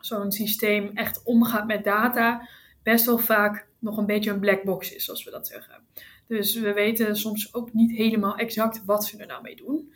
zo'n 0.00 0.32
systeem 0.32 0.90
echt 0.94 1.22
omgaat 1.24 1.66
met 1.66 1.84
data, 1.84 2.48
best 2.82 3.06
wel 3.06 3.18
vaak 3.18 3.66
nog 3.78 3.96
een 3.96 4.06
beetje 4.06 4.30
een 4.30 4.40
black 4.40 4.64
box 4.64 4.94
is, 4.94 5.04
zoals 5.04 5.24
we 5.24 5.30
dat 5.30 5.46
zeggen. 5.46 5.82
Dus 6.26 6.54
we 6.54 6.72
weten 6.72 7.16
soms 7.16 7.54
ook 7.54 7.72
niet 7.72 7.90
helemaal 7.90 8.36
exact 8.36 8.84
wat 8.84 9.04
ze 9.04 9.18
er 9.18 9.26
nou 9.26 9.42
mee 9.42 9.56
doen. 9.56 9.92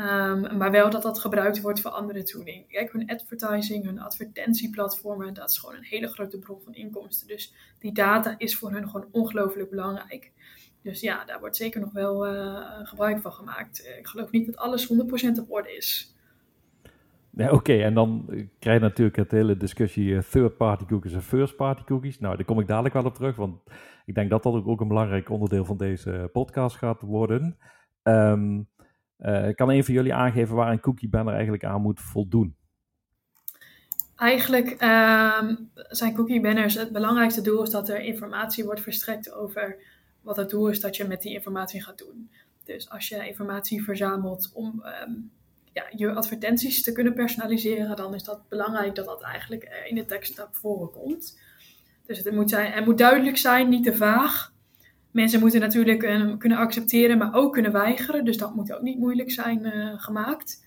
Um, 0.00 0.56
maar 0.56 0.70
wel 0.70 0.90
dat 0.90 1.02
dat 1.02 1.18
gebruikt 1.18 1.60
wordt 1.60 1.80
voor 1.80 1.90
andere 1.90 2.22
tooling. 2.22 2.68
Kijk, 2.68 2.92
hun 2.92 3.10
advertising, 3.10 3.84
hun 3.84 4.00
advertentieplatformen, 4.00 5.34
dat 5.34 5.50
is 5.50 5.58
gewoon 5.58 5.76
een 5.76 5.84
hele 5.84 6.08
grote 6.08 6.38
bron 6.38 6.60
van 6.64 6.74
inkomsten. 6.74 7.28
Dus 7.28 7.54
die 7.78 7.92
data 7.92 8.34
is 8.38 8.56
voor 8.56 8.70
hun 8.70 8.88
gewoon 8.88 9.08
ongelooflijk 9.10 9.70
belangrijk. 9.70 10.32
Dus 10.82 11.00
ja, 11.00 11.24
daar 11.24 11.40
wordt 11.40 11.56
zeker 11.56 11.80
nog 11.80 11.92
wel 11.92 12.34
uh, 12.34 12.60
gebruik 12.82 13.20
van 13.20 13.32
gemaakt. 13.32 13.94
Ik 13.98 14.06
geloof 14.06 14.30
niet 14.30 14.46
dat 14.46 14.56
alles 14.56 14.92
100% 14.92 14.94
op 15.40 15.50
orde 15.50 15.76
is. 15.76 16.14
Oké, 17.50 17.82
en 17.82 17.94
dan 17.94 18.24
krijg 18.58 18.78
je 18.78 18.84
natuurlijk 18.84 19.16
het 19.16 19.30
hele 19.30 19.56
discussie 19.56 20.16
eh, 20.16 20.22
third-party 20.22 20.84
cookies 20.84 21.12
en 21.12 21.22
first-party 21.22 21.84
cookies. 21.84 22.18
Nou, 22.18 22.36
daar 22.36 22.44
kom 22.44 22.60
ik 22.60 22.66
dadelijk 22.66 22.94
wel 22.94 23.04
op 23.04 23.14
terug, 23.14 23.36
want 23.36 23.60
ik 24.04 24.14
denk 24.14 24.30
dat 24.30 24.42
dat 24.42 24.64
ook 24.64 24.80
een 24.80 24.88
belangrijk 24.88 25.30
onderdeel 25.30 25.64
van 25.64 25.76
deze 25.76 26.28
podcast 26.32 26.76
gaat 26.76 27.00
worden. 27.00 27.58
Um, 28.02 28.68
uh, 29.18 29.48
kan 29.54 29.70
een 29.70 29.84
van 29.84 29.94
jullie 29.94 30.14
aangeven 30.14 30.54
waar 30.54 30.72
een 30.72 30.80
cookie 30.80 31.08
banner 31.08 31.34
eigenlijk 31.34 31.64
aan 31.64 31.82
moet 31.82 32.00
voldoen? 32.00 32.56
Eigenlijk 34.16 34.70
um, 34.70 35.70
zijn 35.72 36.14
cookie 36.14 36.40
banners 36.40 36.74
het 36.74 36.92
belangrijkste 36.92 37.40
doel 37.40 37.62
is 37.62 37.70
dat 37.70 37.88
er 37.88 38.00
informatie 38.00 38.64
wordt 38.64 38.80
verstrekt 38.80 39.32
over 39.32 39.76
wat 40.20 40.36
het 40.36 40.50
doel 40.50 40.68
is 40.68 40.80
dat 40.80 40.96
je 40.96 41.04
met 41.04 41.22
die 41.22 41.32
informatie 41.32 41.82
gaat 41.82 41.98
doen. 41.98 42.30
Dus 42.64 42.90
als 42.90 43.08
je 43.08 43.28
informatie 43.28 43.84
verzamelt 43.84 44.50
om 44.54 44.82
um, 45.06 45.30
ja, 45.72 45.84
je 45.90 46.12
advertenties 46.12 46.82
te 46.82 46.92
kunnen 46.92 47.14
personaliseren, 47.14 47.96
dan 47.96 48.14
is 48.14 48.22
dat 48.22 48.48
belangrijk 48.48 48.94
dat 48.94 49.04
dat 49.04 49.22
eigenlijk 49.22 49.84
in 49.88 49.94
de 49.94 50.04
tekst 50.04 50.36
naar 50.36 50.48
voren 50.50 50.90
komt. 50.90 51.38
Dus 52.06 52.18
het 52.18 52.34
moet, 52.34 52.50
zijn, 52.50 52.72
het 52.72 52.84
moet 52.84 52.98
duidelijk 52.98 53.36
zijn, 53.36 53.68
niet 53.68 53.84
te 53.84 53.96
vaag. 53.96 54.52
Mensen 55.16 55.40
moeten 55.40 55.60
natuurlijk 55.60 56.02
uh, 56.02 56.36
kunnen 56.38 56.58
accepteren, 56.58 57.18
maar 57.18 57.34
ook 57.34 57.52
kunnen 57.52 57.72
weigeren. 57.72 58.24
Dus 58.24 58.36
dat 58.36 58.54
moet 58.54 58.72
ook 58.72 58.82
niet 58.82 58.98
moeilijk 58.98 59.30
zijn 59.30 59.66
uh, 59.66 59.92
gemaakt. 59.96 60.66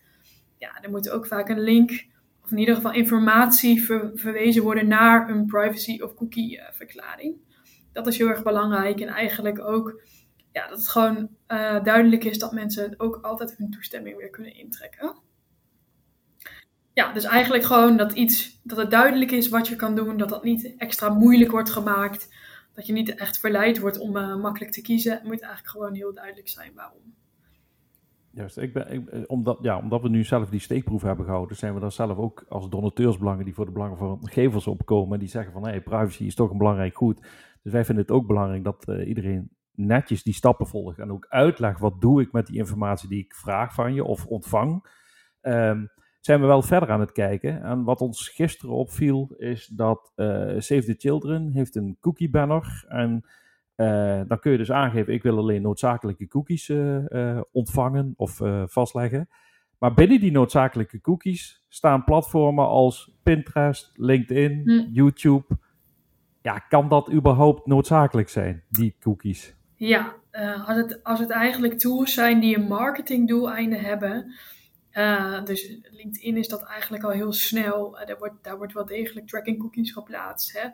Ja, 0.57 0.81
er 0.81 0.89
moet 0.89 1.09
ook 1.09 1.27
vaak 1.27 1.49
een 1.49 1.59
link, 1.59 2.07
of 2.43 2.51
in 2.51 2.57
ieder 2.57 2.75
geval 2.75 2.91
informatie 2.91 3.83
ver, 3.83 4.11
verwezen 4.13 4.63
worden 4.63 4.87
naar 4.87 5.29
een 5.29 5.45
privacy 5.45 6.01
of 6.01 6.13
cookie 6.13 6.57
uh, 6.57 6.63
verklaring. 6.71 7.35
Dat 7.93 8.07
is 8.07 8.17
heel 8.17 8.27
erg 8.27 8.43
belangrijk. 8.43 8.99
En 8.99 9.07
eigenlijk 9.07 9.59
ook 9.59 10.01
ja, 10.51 10.67
dat 10.67 10.77
het 10.77 10.87
gewoon 10.87 11.29
duidelijk 11.83 12.23
is 12.23 12.39
dat 12.39 12.51
mensen 12.51 12.93
ook 12.97 13.19
altijd 13.21 13.57
hun 13.57 13.69
toestemming 13.69 14.17
weer 14.17 14.29
kunnen 14.29 14.55
intrekken 14.55 15.15
ja, 16.99 17.13
dus 17.13 17.23
eigenlijk 17.23 17.63
gewoon 17.63 17.97
dat 17.97 18.13
iets, 18.13 18.59
dat 18.63 18.77
het 18.77 18.91
duidelijk 18.91 19.31
is 19.31 19.49
wat 19.49 19.67
je 19.67 19.75
kan 19.75 19.95
doen, 19.95 20.17
dat 20.17 20.29
dat 20.29 20.43
niet 20.43 20.73
extra 20.77 21.09
moeilijk 21.09 21.51
wordt 21.51 21.69
gemaakt, 21.69 22.27
dat 22.79 22.87
je 22.87 22.93
niet 22.93 23.15
echt 23.15 23.39
verleid 23.39 23.79
wordt 23.79 23.99
om 23.99 24.17
uh, 24.17 24.35
makkelijk 24.35 24.71
te 24.71 24.81
kiezen. 24.81 25.19
Moet 25.23 25.41
eigenlijk 25.41 25.67
gewoon 25.67 25.93
heel 25.93 26.13
duidelijk 26.13 26.47
zijn 26.47 26.71
waarom. 26.75 27.01
Juist, 28.31 28.57
ik 28.57 28.73
ben, 28.73 28.87
eh, 28.87 29.21
omdat, 29.27 29.57
ja, 29.61 29.77
omdat 29.77 30.01
we 30.01 30.09
nu 30.09 30.23
zelf 30.23 30.49
die 30.49 30.59
steekproef 30.59 31.01
hebben 31.01 31.25
gehouden, 31.25 31.57
zijn 31.57 31.73
we 31.73 31.79
daar 31.79 31.91
zelf 31.91 32.17
ook 32.17 32.45
als 32.49 32.69
donateursbelangen 32.69 33.45
die 33.45 33.53
voor 33.53 33.65
de 33.65 33.71
belangen 33.71 33.97
van 33.97 34.19
gevers 34.21 34.67
opkomen, 34.67 35.19
die 35.19 35.27
zeggen 35.27 35.53
van 35.53 35.63
hé, 35.63 35.69
hey, 35.69 35.81
privacy 35.81 36.23
is 36.23 36.35
toch 36.35 36.51
een 36.51 36.57
belangrijk 36.57 36.95
goed. 36.95 37.21
Dus 37.63 37.71
wij 37.71 37.85
vinden 37.85 38.03
het 38.03 38.13
ook 38.13 38.27
belangrijk 38.27 38.63
dat 38.63 38.87
uh, 38.87 39.07
iedereen 39.07 39.49
netjes 39.71 40.23
die 40.23 40.33
stappen 40.33 40.67
volgt 40.67 40.99
en 40.99 41.11
ook 41.11 41.25
uitlegt 41.29 41.79
wat 41.79 42.01
doe 42.01 42.21
ik 42.21 42.31
met 42.31 42.47
die 42.47 42.57
informatie 42.57 43.09
die 43.09 43.23
ik 43.23 43.35
vraag 43.35 43.73
van 43.73 43.93
je 43.93 44.03
of 44.03 44.25
ontvang. 44.25 44.97
Um, 45.41 45.89
zijn 46.19 46.39
we 46.39 46.45
wel 46.45 46.61
verder 46.61 46.89
aan 46.89 46.99
het 46.99 47.11
kijken. 47.11 47.63
En 47.63 47.83
wat 47.83 48.01
ons 48.01 48.29
gisteren 48.29 48.75
opviel 48.75 49.33
is 49.37 49.67
dat 49.67 50.11
uh, 50.15 50.25
Save 50.57 50.83
the 50.83 50.95
Children 50.97 51.51
heeft 51.51 51.75
een 51.75 51.97
cookie 51.99 52.29
banner. 52.29 52.85
En 52.87 53.25
uh, 53.75 54.21
dan 54.27 54.39
kun 54.39 54.51
je 54.51 54.57
dus 54.57 54.71
aangeven, 54.71 55.13
ik 55.13 55.23
wil 55.23 55.37
alleen 55.37 55.61
noodzakelijke 55.61 56.27
cookies 56.27 56.69
uh, 56.69 57.41
ontvangen 57.51 58.13
of 58.15 58.41
vastleggen. 58.65 59.29
Maar 59.77 59.93
binnen 59.93 60.19
die 60.19 60.31
noodzakelijke 60.31 61.01
cookies 61.01 61.65
staan 61.67 62.03
platformen 62.03 62.67
als 62.67 63.11
Pinterest, 63.23 63.91
LinkedIn, 63.95 64.61
hm. 64.63 64.93
YouTube. 64.93 65.45
Ja, 66.41 66.59
kan 66.59 66.89
dat 66.89 67.11
überhaupt 67.11 67.65
noodzakelijk 67.65 68.29
zijn, 68.29 68.63
die 68.69 68.95
cookies? 68.99 69.55
Ja, 69.75 70.15
als, 70.65 70.77
het, 70.77 71.03
als 71.03 71.19
het 71.19 71.29
eigenlijk 71.29 71.77
tools 71.77 72.13
zijn 72.13 72.39
die 72.39 72.57
een 72.57 72.67
marketingdoeleinden 72.67 73.79
hebben, 73.79 74.33
uh, 74.93 75.43
dus 75.43 75.77
LinkedIn 75.83 76.37
is 76.37 76.47
dat 76.47 76.63
eigenlijk 76.63 77.03
al 77.03 77.09
heel 77.09 77.33
snel. 77.33 77.99
Uh, 77.99 78.07
daar, 78.07 78.17
wordt, 78.17 78.43
daar 78.43 78.57
wordt 78.57 78.73
wel 78.73 78.85
degelijk 78.85 79.27
tracking 79.27 79.59
cookies 79.59 79.91
geplaatst. 79.91 80.53
Hè? 80.53 80.67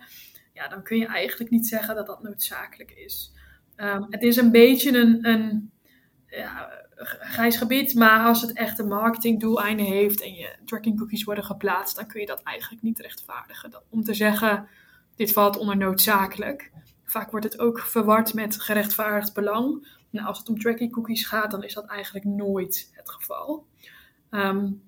Ja, 0.53 0.67
dan 0.67 0.83
kun 0.83 0.97
je 0.97 1.05
eigenlijk 1.05 1.51
niet 1.51 1.67
zeggen 1.67 1.95
dat 1.95 2.07
dat 2.07 2.23
noodzakelijk 2.23 2.91
is. 2.91 3.31
Ehm, 3.75 4.03
het 4.09 4.23
is 4.23 4.35
een 4.35 4.51
beetje 4.51 4.97
een, 4.97 5.27
een 5.27 5.71
ja, 6.27 6.85
grijs 7.03 7.57
gebied, 7.57 7.95
maar 7.95 8.25
als 8.25 8.41
het 8.41 8.53
echt 8.53 8.79
een 8.79 8.87
marketingdoeleinde 8.87 9.83
heeft 9.83 10.21
en 10.21 10.33
je 10.33 10.55
tracking 10.65 10.97
cookies 10.97 11.23
worden 11.23 11.43
geplaatst, 11.43 11.95
dan 11.95 12.07
kun 12.07 12.19
je 12.19 12.25
dat 12.25 12.43
eigenlijk 12.43 12.83
niet 12.83 12.99
rechtvaardigen. 12.99 13.83
om 13.89 14.03
te 14.03 14.13
zeggen, 14.13 14.67
dit 15.15 15.31
valt 15.33 15.57
onder 15.57 15.77
noodzakelijk. 15.77 16.71
Vaak 17.03 17.31
wordt 17.31 17.45
het 17.45 17.59
ook 17.59 17.79
verward 17.79 18.33
met 18.33 18.61
gerechtvaardigd 18.61 19.33
belang. 19.33 19.87
Nou, 20.09 20.27
als 20.27 20.37
het 20.37 20.49
om 20.49 20.59
tracking 20.59 20.91
cookies 20.91 21.25
gaat, 21.25 21.51
dan 21.51 21.63
is 21.63 21.73
dat 21.73 21.85
eigenlijk 21.85 22.25
nooit 22.25 22.89
het 22.93 23.09
geval. 23.09 23.65
Um, 24.35 24.81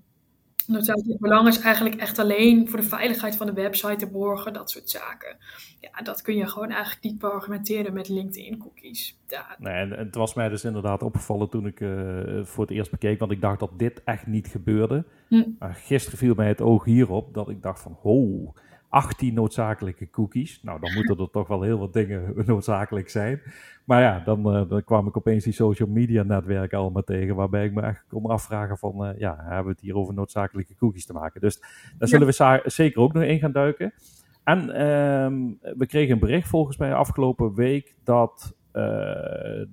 noodzakelijk 0.67 1.19
belang 1.19 1.47
is 1.47 1.59
eigenlijk 1.59 1.95
echt 1.95 2.19
alleen 2.19 2.69
voor 2.69 2.79
de 2.79 2.85
veiligheid 2.85 3.35
van 3.35 3.45
de 3.45 3.53
website 3.53 3.95
te 3.95 4.07
borgen, 4.07 4.53
dat 4.53 4.71
soort 4.71 4.89
zaken. 4.89 5.37
Ja, 5.79 6.01
dat 6.03 6.21
kun 6.21 6.35
je 6.35 6.47
gewoon 6.47 6.69
eigenlijk 6.69 7.03
niet 7.03 7.23
argumenteren 7.23 7.93
met 7.93 8.09
LinkedIn 8.09 8.57
cookies. 8.57 9.17
Ja. 9.27 9.55
Nee, 9.59 9.73
en 9.73 9.91
het 9.91 10.15
was 10.15 10.33
mij 10.33 10.49
dus 10.49 10.63
inderdaad 10.63 11.03
opgevallen 11.03 11.49
toen 11.49 11.65
ik 11.67 11.79
uh, 11.79 12.43
voor 12.43 12.63
het 12.63 12.73
eerst 12.73 12.91
bekeek, 12.91 13.19
want 13.19 13.31
ik 13.31 13.41
dacht 13.41 13.59
dat 13.59 13.79
dit 13.79 14.03
echt 14.03 14.27
niet 14.27 14.47
gebeurde. 14.47 15.05
Hm. 15.27 15.43
Maar 15.59 15.75
gisteren 15.75 16.17
viel 16.17 16.33
mij 16.35 16.47
het 16.47 16.61
oog 16.61 16.83
hierop 16.83 17.33
dat 17.33 17.49
ik 17.49 17.61
dacht 17.61 17.81
van, 17.81 17.97
ho, 18.01 18.53
18 18.89 19.33
noodzakelijke 19.33 20.09
cookies. 20.09 20.63
Nou, 20.63 20.79
dan 20.79 20.93
moeten 20.93 21.17
er 21.17 21.29
toch 21.39 21.47
wel 21.47 21.61
heel 21.61 21.79
wat 21.79 21.93
dingen 21.93 22.33
noodzakelijk 22.45 23.09
zijn. 23.09 23.41
Maar 23.85 24.01
ja, 24.01 24.19
dan, 24.19 24.55
uh, 24.55 24.69
dan 24.69 24.83
kwam 24.83 25.07
ik 25.07 25.17
opeens 25.17 25.43
die 25.43 25.53
social 25.53 25.89
media 25.89 26.23
netwerken 26.23 26.77
allemaal 26.77 27.03
tegen, 27.03 27.35
waarbij 27.35 27.65
ik 27.65 27.73
me 27.73 27.81
echt 27.81 28.05
kon 28.07 28.25
afvragen 28.25 28.77
van, 28.77 29.09
uh, 29.09 29.19
ja, 29.19 29.35
hebben 29.39 29.63
we 29.65 29.71
het 29.71 29.81
hier 29.81 29.95
over 29.95 30.13
noodzakelijke 30.13 30.75
cookies 30.75 31.05
te 31.05 31.13
maken? 31.13 31.41
Dus 31.41 31.61
daar 31.97 32.07
zullen 32.07 32.27
we 32.27 32.61
zeker 32.65 33.01
ook 33.01 33.13
nog 33.13 33.23
in 33.23 33.39
gaan 33.39 33.51
duiken. 33.51 33.93
En 34.43 34.59
uh, 34.59 35.73
we 35.77 35.85
kregen 35.87 36.13
een 36.13 36.19
bericht 36.19 36.47
volgens 36.47 36.77
mij 36.77 36.93
afgelopen 36.93 37.53
week 37.53 37.95
dat 38.03 38.55
uh, 38.67 38.83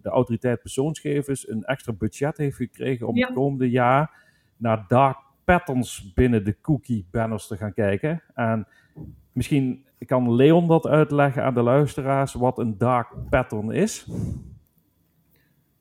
de 0.03 0.09
autoriteit 0.09 0.61
persoonsgevers 0.61 1.49
een 1.49 1.65
extra 1.65 1.93
budget 1.93 2.37
heeft 2.37 2.57
gekregen 2.57 3.07
om 3.07 3.17
het 3.17 3.33
komende 3.33 3.71
jaar 3.71 4.11
naar 4.57 4.85
dark 4.89 5.19
patterns 5.45 6.13
binnen 6.15 6.45
de 6.45 6.61
cookie 6.61 7.07
banners 7.11 7.47
te 7.47 7.57
gaan 7.57 7.73
kijken. 7.73 8.23
En 8.35 8.67
Misschien 9.35 9.85
kan 10.07 10.35
Leon 10.35 10.67
dat 10.67 10.87
uitleggen 10.87 11.45
aan 11.45 11.55
de 11.55 11.63
luisteraars 11.63 12.33
wat 12.33 12.59
een 12.59 12.79
dark 12.79 13.09
pattern 13.31 13.71
is. 13.71 14.07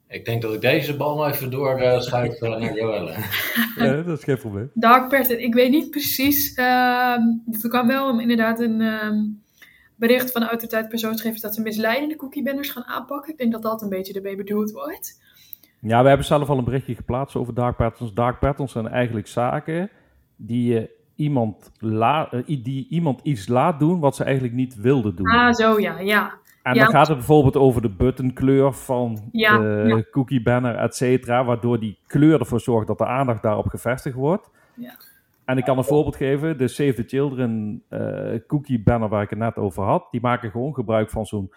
Ik 0.07 0.25
denk 0.25 0.41
dat 0.41 0.53
ik 0.53 0.61
deze 0.61 0.97
bal 0.97 1.27
even 1.27 1.51
doorschuif 1.51 2.41
uh, 2.41 2.49
naar 2.49 2.73
Joelle. 2.75 3.15
ja, 3.77 4.01
dat 4.01 4.17
is 4.17 4.23
geen 4.23 4.37
probleem. 4.37 4.71
Dark 4.73 5.09
pattern, 5.09 5.43
ik 5.43 5.53
weet 5.53 5.71
niet 5.71 5.89
precies. 5.89 6.57
Uh, 6.57 6.65
er 7.61 7.69
kan 7.69 7.87
wel 7.87 8.19
inderdaad 8.19 8.59
een 8.59 8.81
ehm, 8.81 9.15
bericht 9.95 10.31
van 10.31 10.41
de 10.41 10.47
autoriteit 10.47 10.89
persoonsgevers 10.89 11.41
dat 11.41 11.55
ze 11.55 11.61
misleidende 11.61 12.15
cookie 12.15 12.43
banners 12.43 12.69
gaan 12.69 12.85
aanpakken. 12.85 13.31
Ik 13.31 13.37
denk 13.37 13.51
dat 13.51 13.61
dat 13.61 13.81
een 13.81 13.89
beetje 13.89 14.13
ermee 14.13 14.35
bedoeld 14.35 14.71
wordt. 14.71 15.21
Ja, 15.79 16.01
we 16.01 16.07
hebben 16.07 16.25
zelf 16.25 16.49
al 16.49 16.57
een 16.57 16.63
berichtje 16.63 16.95
geplaatst 16.95 17.35
over 17.35 17.53
dark 17.53 17.77
patterns. 17.77 18.13
Dark 18.13 18.39
patterns 18.39 18.71
zijn 18.71 18.87
eigenlijk 18.87 19.27
zaken 19.27 19.89
die 20.35 20.73
je 20.73 20.89
iemand, 21.15 21.71
la, 21.79 22.31
eh, 22.31 22.63
die 22.63 22.87
iemand 22.89 23.19
iets 23.23 23.47
laat 23.47 23.79
doen 23.79 23.99
wat 23.99 24.15
ze 24.15 24.23
eigenlijk 24.23 24.55
niet 24.55 24.75
wilde 24.75 25.13
doen. 25.13 25.27
Ah, 25.27 25.53
zo 25.53 25.79
ja, 25.79 25.99
ja. 25.99 26.33
En 26.63 26.73
dan 26.73 26.87
gaat 26.87 27.07
het 27.07 27.17
bijvoorbeeld 27.17 27.57
over 27.57 27.81
de 27.81 27.89
buttonkleur 27.89 28.73
van 28.73 29.29
de 29.31 30.07
cookie 30.11 30.41
banner, 30.41 30.75
et 30.75 30.95
cetera, 30.95 31.45
waardoor 31.45 31.79
die 31.79 31.97
kleur 32.07 32.39
ervoor 32.39 32.59
zorgt 32.59 32.87
dat 32.87 32.97
de 32.97 33.05
aandacht 33.05 33.43
daarop 33.43 33.67
gevestigd 33.67 34.15
wordt. 34.15 34.49
Ja. 34.75 34.95
En 35.45 35.57
ik 35.57 35.63
kan 35.63 35.77
een 35.77 35.83
voorbeeld 35.83 36.15
geven, 36.15 36.57
de 36.57 36.67
Save 36.67 36.93
the 36.93 37.03
Children 37.07 37.83
uh, 37.89 38.39
cookie 38.47 38.83
banner 38.83 39.09
waar 39.09 39.23
ik 39.23 39.29
het 39.29 39.39
net 39.39 39.57
over 39.57 39.83
had, 39.83 40.07
die 40.11 40.21
maken 40.21 40.51
gewoon 40.51 40.73
gebruik 40.73 41.09
van 41.09 41.25
zo'n 41.25 41.53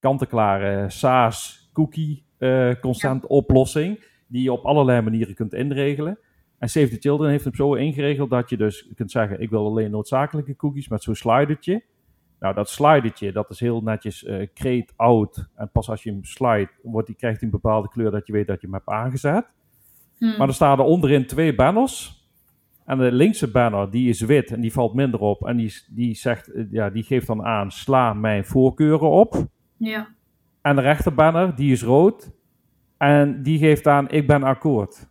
kant-en-klare 0.00 0.90
SaaS 0.90 1.70
cookie 1.72 2.24
uh, 2.38 2.74
consent 2.80 3.26
oplossing, 3.26 4.04
die 4.26 4.42
je 4.42 4.52
op 4.52 4.64
allerlei 4.64 5.00
manieren 5.00 5.34
kunt 5.34 5.54
inregelen. 5.54 6.18
En 6.58 6.68
Save 6.68 6.88
the 6.88 6.96
Children 7.00 7.30
heeft 7.30 7.44
hem 7.44 7.54
zo 7.54 7.74
ingeregeld 7.74 8.30
dat 8.30 8.50
je 8.50 8.56
dus 8.56 8.88
kunt 8.94 9.10
zeggen: 9.10 9.40
Ik 9.40 9.50
wil 9.50 9.66
alleen 9.66 9.90
noodzakelijke 9.90 10.56
cookies 10.56 10.88
met 10.88 11.02
zo'n 11.02 11.14
slidertje. 11.14 11.82
Nou, 12.38 12.54
dat 12.54 12.68
slidertje, 12.68 13.32
dat 13.32 13.50
is 13.50 13.60
heel 13.60 13.80
netjes 13.80 14.24
uh, 14.24 14.46
create 14.54 14.92
out. 14.96 15.48
En 15.54 15.70
pas 15.70 15.90
als 15.90 16.02
je 16.02 16.10
hem 16.10 16.24
slide, 16.24 16.68
wordt 16.82 17.06
die, 17.06 17.16
krijgt 17.16 17.40
hij 17.40 17.48
een 17.48 17.60
bepaalde 17.60 17.88
kleur 17.88 18.10
dat 18.10 18.26
je 18.26 18.32
weet 18.32 18.46
dat 18.46 18.60
je 18.60 18.66
hem 18.66 18.74
hebt 18.76 18.88
aangezet. 18.88 19.46
Hmm. 20.18 20.36
Maar 20.36 20.48
er 20.48 20.54
staan 20.54 20.78
er 20.78 20.84
onderin 20.84 21.26
twee 21.26 21.54
banners. 21.54 22.26
En 22.84 22.98
de 22.98 23.12
linkse 23.12 23.50
banner, 23.50 23.90
die 23.90 24.08
is 24.08 24.20
wit 24.20 24.50
en 24.50 24.60
die 24.60 24.72
valt 24.72 24.94
minder 24.94 25.20
op. 25.20 25.46
En 25.46 25.56
die, 25.56 25.74
die, 25.90 26.14
zegt, 26.14 26.52
eh, 26.52 26.64
ja, 26.70 26.90
die 26.90 27.02
geeft 27.02 27.26
dan 27.26 27.44
aan, 27.44 27.70
sla 27.70 28.12
mijn 28.12 28.44
voorkeuren 28.44 29.10
op. 29.10 29.46
Ja. 29.76 30.08
En 30.62 30.76
de 30.76 30.82
rechterbanner, 30.82 31.54
die 31.54 31.72
is 31.72 31.82
rood. 31.82 32.30
En 32.96 33.42
die 33.42 33.58
geeft 33.58 33.86
aan, 33.86 34.08
ik 34.08 34.26
ben 34.26 34.42
akkoord. 34.42 35.08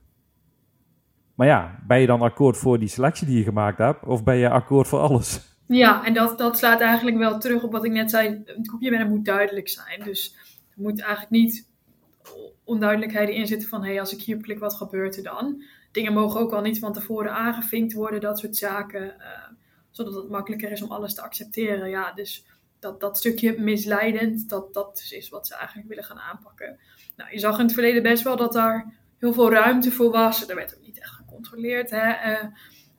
Maar 1.38 1.48
ja, 1.48 1.80
ben 1.88 2.00
je 2.00 2.08
dan 2.08 2.22
akkoord 2.22 2.58
voor 2.58 2.80
die 2.80 2.88
selectie 2.88 3.28
die 3.28 3.38
je 3.38 3.44
gemaakt 3.44 3.78
hebt? 3.78 4.06
Of 4.06 4.24
ben 4.24 4.36
je 4.36 4.50
akkoord 4.50 4.88
voor 4.88 5.00
alles? 5.00 5.42
Ja, 5.68 6.06
en 6.06 6.14
dat, 6.14 6.38
dat 6.38 6.58
slaat 6.58 6.82
eigenlijk 6.82 7.18
wel 7.18 7.40
terug 7.40 7.64
op 7.64 7.72
wat 7.72 7.86
ik 7.86 7.92
net 7.92 8.10
zei. 8.10 8.42
Het 8.46 8.68
kopje 8.68 9.06
moet 9.06 9.26
duidelijk 9.26 9.70
zijn. 9.70 10.04
Dus 10.04 10.36
er 10.70 10.82
moet 10.82 11.02
eigenlijk 11.02 11.32
niet 11.32 11.70
onduidelijkheden 12.64 13.36
in 13.36 13.48
zitten 13.48 13.70
van... 13.70 13.84
hé, 13.84 13.90
hey, 13.90 14.00
als 14.00 14.14
ik 14.14 14.22
hier 14.22 14.38
klik, 14.38 14.60
wat 14.60 14.74
gebeurt 14.74 15.18
er 15.18 15.24
dan? 15.24 15.64
Dingen 15.92 16.14
mogen 16.14 16.40
ook 16.40 16.54
al 16.54 16.62
niet 16.62 16.80
van 16.80 16.94
tevoren 16.94 17.32
aangevinkt 17.32 17.94
worden, 17.94 18.22
dat 18.22 18.40
soort 18.40 18.56
zaken. 18.56 19.04
Uh, 19.04 19.58
zodat 19.92 20.16
het 20.16 20.30
makkelijker 20.30 20.72
is 20.72 20.82
om 20.82 20.92
alles 20.92 21.14
te 21.14 21.22
accepteren. 21.22 21.90
Ja, 21.90 22.12
dus 22.14 22.46
dat, 22.80 23.00
dat 23.00 23.18
stukje 23.18 23.60
misleidend, 23.60 24.50
dat, 24.50 24.74
dat 24.74 25.08
is 25.10 25.30
wat 25.30 25.48
ze 25.48 25.56
eigenlijk 25.56 25.88
willen 25.88 26.04
gaan 26.04 26.20
aanpakken. 26.20 26.80
Nou, 27.16 27.32
je 27.32 27.40
zag 27.40 27.58
in 27.58 27.66
het 27.66 27.74
verleden 27.74 28.04
best 28.04 28.24
wel 28.24 28.36
dat 28.36 28.54
daar 28.54 28.94
heel 29.20 29.34
veel 29.34 29.52
ruimte 29.52 29.92
voor 29.92 30.12
was. 30.12 30.50
Er 30.50 30.56
werd 30.56 30.80
gecontroleerd. 31.38 31.90
Hè? 31.90 32.32
Uh, 32.32 32.48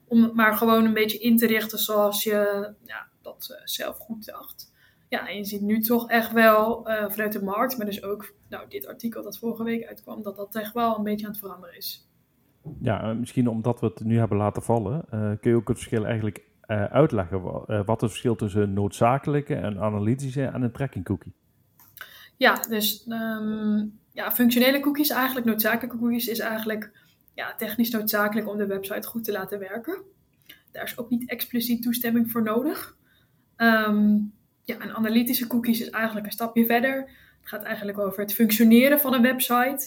om 0.07 0.23
het 0.23 0.35
maar 0.35 0.57
gewoon 0.57 0.85
een 0.85 0.95
beetje 0.95 1.19
in 1.19 1.37
te 1.37 1.47
richten 1.47 1.79
zoals 1.79 2.23
je 2.23 2.73
ja, 2.85 3.07
dat 3.23 3.49
uh, 3.53 3.57
zelf 3.65 3.99
goed 3.99 4.27
dacht. 4.27 4.73
Ja, 5.09 5.29
en 5.29 5.37
je 5.37 5.45
ziet 5.45 5.61
nu 5.61 5.81
toch 5.81 6.11
echt 6.11 6.33
wel 6.33 6.91
uh, 6.91 7.11
vanuit 7.11 7.33
de 7.33 7.45
markt, 7.45 7.77
maar 7.77 7.87
dus 7.87 8.03
ook 8.03 8.35
nou, 8.49 8.69
dit 8.69 8.87
artikel 8.87 9.23
dat 9.23 9.39
vorige 9.39 9.65
week 9.65 9.87
uitkwam, 9.87 10.23
dat 10.23 10.37
dat 10.37 10.55
echt 10.55 10.73
wel 10.73 10.97
een 10.97 11.05
beetje 11.05 11.27
aan 11.27 11.33
het 11.33 11.41
veranderen 11.41 11.77
is. 11.77 12.09
Ja, 12.81 13.13
misschien 13.13 13.49
omdat 13.49 13.81
we 13.81 13.87
het 13.87 14.05
nu 14.05 14.19
hebben 14.19 14.39
laten 14.39 14.63
vallen, 14.63 15.05
kun 15.41 15.51
je 15.51 15.57
ook 15.57 15.69
het 15.69 15.79
verschil 15.79 16.05
eigenlijk 16.05 16.43
uitleggen. 16.91 17.43
wat 17.85 18.01
het 18.01 18.11
verschil 18.11 18.37
tussen 18.37 18.73
noodzakelijke 18.73 19.55
en 19.55 19.79
analytische 19.79 20.45
en 20.45 20.63
een 20.63 20.73
tracking 20.73 21.05
cookie? 21.05 21.35
Ja, 22.37 22.55
dus 22.69 23.07
um, 23.09 23.99
ja, 24.13 24.33
functionele 24.33 24.81
cookies, 24.81 25.11
eigenlijk 25.11 25.47
noodzakelijke 25.47 25.99
cookies, 25.99 26.27
is 26.27 26.39
eigenlijk 26.39 27.08
ja, 27.39 27.55
technisch 27.55 27.91
noodzakelijk 27.91 28.49
om 28.49 28.57
de 28.57 28.67
website 28.67 29.09
goed 29.09 29.25
te 29.25 29.33
laten 29.33 29.59
werken. 29.59 30.03
Daar 30.73 30.85
is 30.85 30.99
ook 30.99 31.11
niet 31.11 31.29
expliciet 31.31 31.83
toestemming 31.83 32.31
voor 32.31 32.43
nodig. 32.43 32.97
Um, 33.57 34.33
ja, 34.65 34.81
een 34.81 34.93
analytische 34.93 35.47
cookies 35.47 35.81
is 35.81 35.91
eigenlijk 35.91 36.27
een 36.27 36.33
stapje 36.33 36.67
verder. 36.67 36.97
Het 37.41 37.49
gaat 37.49 37.63
eigenlijk 37.63 37.99
over 37.99 38.21
het 38.21 38.35
functioneren 38.35 39.01
van 39.01 39.15
een 39.15 39.23
website. 39.23 39.87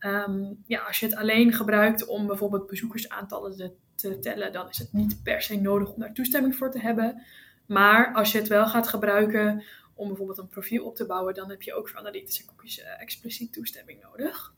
Um, 0.00 0.62
ja, 0.66 0.80
als 0.80 1.00
je 1.00 1.06
het 1.06 1.14
alleen 1.14 1.52
gebruikt 1.52 2.06
om 2.06 2.26
bijvoorbeeld 2.26 2.66
bezoekersaantallen 2.66 3.56
te, 3.56 3.72
te 3.94 4.18
tellen, 4.18 4.52
dan 4.52 4.68
is 4.68 4.78
het 4.78 4.92
niet 4.92 5.22
per 5.22 5.42
se 5.42 5.60
nodig 5.60 5.92
om 5.92 6.00
daar 6.00 6.12
toestemming 6.12 6.56
voor 6.56 6.70
te 6.70 6.80
hebben. 6.80 7.22
Maar 7.66 8.14
als 8.14 8.32
je 8.32 8.38
het 8.38 8.48
wel 8.48 8.66
gaat 8.66 8.88
gebruiken 8.88 9.64
om 9.94 10.06
bijvoorbeeld 10.08 10.38
een 10.38 10.48
profiel 10.48 10.84
op 10.84 10.96
te 10.96 11.06
bouwen, 11.06 11.34
dan 11.34 11.50
heb 11.50 11.62
je 11.62 11.74
ook 11.74 11.88
voor 11.88 11.98
analytische 11.98 12.44
cookies 12.44 12.78
uh, 12.78 13.00
expliciet 13.00 13.52
toestemming 13.52 14.02
nodig. 14.02 14.54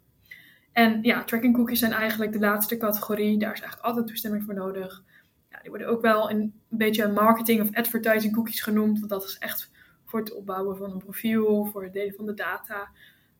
En 0.73 0.99
ja, 1.03 1.25
tracking 1.25 1.55
cookies 1.55 1.79
zijn 1.79 1.93
eigenlijk 1.93 2.33
de 2.33 2.39
laatste 2.39 2.77
categorie. 2.77 3.39
Daar 3.39 3.53
is 3.53 3.61
eigenlijk 3.61 3.89
altijd 3.89 4.07
toestemming 4.07 4.45
voor 4.45 4.55
nodig. 4.55 5.03
Ja, 5.51 5.59
die 5.61 5.71
worden 5.71 5.89
ook 5.89 6.01
wel 6.01 6.31
een, 6.31 6.53
beetje 6.69 7.09
marketing 7.09 7.61
of 7.61 7.75
advertising 7.75 8.35
cookies 8.35 8.61
genoemd. 8.61 8.99
Want 8.99 9.11
dat 9.11 9.25
is 9.25 9.39
echt 9.39 9.71
voor 10.05 10.19
het 10.21 10.35
opbouwen 10.35 10.77
van 10.77 10.91
een 10.91 10.99
profiel, 10.99 11.65
voor 11.65 11.83
het 11.83 11.93
delen 11.93 12.15
van 12.15 12.27
de 12.27 12.35
data, 12.35 12.89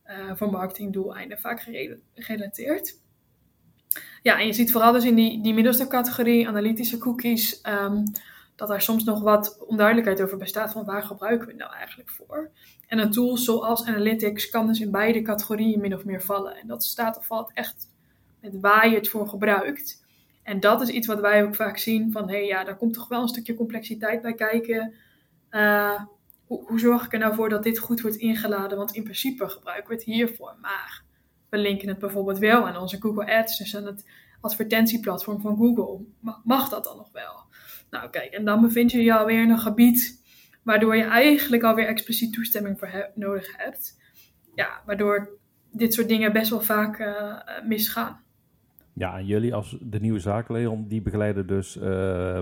uh, 0.05 0.35
voor 0.35 0.49
marketingdoeleinden 0.49 1.39
vaak 1.39 1.67
gerelateerd. 2.15 2.97
Ja, 4.21 4.39
en 4.39 4.45
je 4.45 4.53
ziet 4.53 4.71
vooral 4.71 4.91
dus 4.91 5.05
in 5.05 5.15
die, 5.15 5.41
die 5.41 5.53
middelste 5.53 5.87
categorie, 5.87 6.47
analytische 6.47 6.97
cookies, 6.97 7.61
um, 7.63 8.03
dat 8.59 8.69
er 8.69 8.81
soms 8.81 9.03
nog 9.03 9.21
wat 9.21 9.57
onduidelijkheid 9.67 10.21
over 10.21 10.37
bestaat 10.37 10.71
van 10.71 10.85
waar 10.85 11.03
gebruiken 11.03 11.47
we 11.47 11.53
het 11.53 11.61
nou 11.61 11.73
eigenlijk 11.73 12.09
voor. 12.09 12.51
En 12.87 12.99
een 12.99 13.11
tool 13.11 13.37
zoals 13.37 13.85
Analytics 13.85 14.49
kan 14.49 14.67
dus 14.67 14.79
in 14.79 14.91
beide 14.91 15.21
categorieën 15.21 15.79
min 15.79 15.93
of 15.93 16.05
meer 16.05 16.21
vallen. 16.21 16.55
En 16.55 16.67
dat 16.67 16.83
staat 16.83 17.17
of 17.17 17.25
valt 17.25 17.51
echt 17.53 17.87
met 18.41 18.59
waar 18.59 18.89
je 18.89 18.95
het 18.95 19.09
voor 19.09 19.27
gebruikt. 19.27 20.05
En 20.43 20.59
dat 20.59 20.81
is 20.81 20.89
iets 20.89 21.07
wat 21.07 21.19
wij 21.19 21.43
ook 21.43 21.55
vaak 21.55 21.77
zien 21.77 22.11
van, 22.11 22.29
hé 22.29 22.35
hey, 22.35 22.45
ja, 22.45 22.63
daar 22.63 22.77
komt 22.77 22.93
toch 22.93 23.07
wel 23.07 23.21
een 23.21 23.27
stukje 23.27 23.55
complexiteit 23.55 24.21
bij 24.21 24.33
kijken. 24.33 24.93
Hoe, 26.45 26.63
hoe, 26.65 26.79
zorg 26.79 27.05
ik 27.05 27.13
er 27.13 27.19
nou 27.19 27.35
voor 27.35 27.49
dat 27.49 27.63
dit 27.63 27.79
goed 27.79 28.01
wordt 28.01 28.17
ingeladen? 28.17 28.77
Want 28.77 28.95
in 28.95 29.03
principe 29.03 29.49
gebruiken 29.49 29.89
we 29.89 29.93
het 29.93 30.03
hiervoor. 30.03 30.55
Maar 30.61 31.03
we 31.49 31.57
linken 31.57 31.87
het 31.87 31.99
bijvoorbeeld 31.99 32.37
wel 32.37 32.67
aan 32.67 32.77
onze 32.77 33.01
Google 33.01 33.35
Ads, 33.37 33.57
dus 33.57 33.75
aan 33.75 33.85
het 33.85 34.05
advertentieplatform 34.41 35.41
van 35.41 35.57
Google. 35.57 36.05
Mag 36.43 36.69
dat 36.69 36.83
dan 36.83 36.97
nog 36.97 37.09
wel? 37.11 37.47
Nou 37.89 38.09
kijk, 38.09 38.33
en 38.33 38.45
dan 38.45 38.61
bevind 38.61 38.91
je 38.91 39.03
je 39.03 39.17
alweer 39.17 39.41
in 39.41 39.49
een 39.49 39.59
gebied 39.59 40.17
waardoor 40.63 40.95
je 40.95 41.03
eigenlijk 41.03 41.63
alweer 41.63 41.87
expliciet 41.87 42.33
toestemming 42.33 42.79
voor 42.79 43.09
nodig 43.15 43.57
hebt. 43.57 43.97
ja, 44.55 44.81
waardoor 44.85 45.29
dit 45.71 45.93
soort 45.93 46.07
dingen 46.07 46.33
best 46.33 46.49
wel 46.49 46.61
vaak 46.61 47.13
misgaan. 47.67 48.23
Ja, 48.93 49.17
en 49.17 49.25
jullie 49.25 49.53
als 49.53 49.77
de 49.81 49.99
nieuwe 49.99 50.19
zaak, 50.19 50.49
Leon, 50.49 50.87
die 50.87 51.01
begeleiden 51.01 51.47
dus 51.47 51.77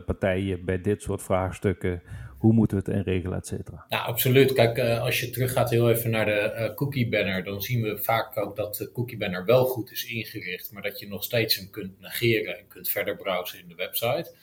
partijen 0.05 0.65
bij 0.65 0.81
dit 0.81 1.01
soort 1.01 1.21
vraagstukken 1.21 2.01
hoe 2.37 2.53
moeten 2.53 2.77
we 2.77 2.83
het 2.85 2.95
inregelen, 2.95 3.37
et 3.37 3.47
cetera. 3.47 3.85
Ja, 3.89 3.99
absoluut. 3.99 4.53
Kijk, 4.53 4.77
uh, 4.77 5.01
als 5.01 5.19
je 5.19 5.29
teruggaat 5.29 5.69
heel 5.69 5.89
even 5.89 6.09
naar 6.09 6.25
de 6.25 6.53
uh, 6.55 6.75
cookie 6.75 7.09
banner, 7.09 7.43
dan 7.43 7.61
zien 7.61 7.81
we 7.81 7.97
vaak 7.97 8.37
ook 8.37 8.55
dat 8.55 8.75
de 8.75 8.91
cookie 8.91 9.17
banner 9.17 9.45
wel 9.45 9.65
goed 9.65 9.91
is 9.91 10.05
ingericht, 10.05 10.71
maar 10.71 10.81
dat 10.81 10.99
je 10.99 11.07
nog 11.07 11.23
steeds 11.23 11.55
hem 11.55 11.69
kunt 11.69 11.99
negeren 11.99 12.57
en 12.57 12.67
kunt 12.67 12.89
verder 12.89 13.15
browsen 13.15 13.59
in 13.59 13.67
de 13.67 13.75
website. 13.75 14.35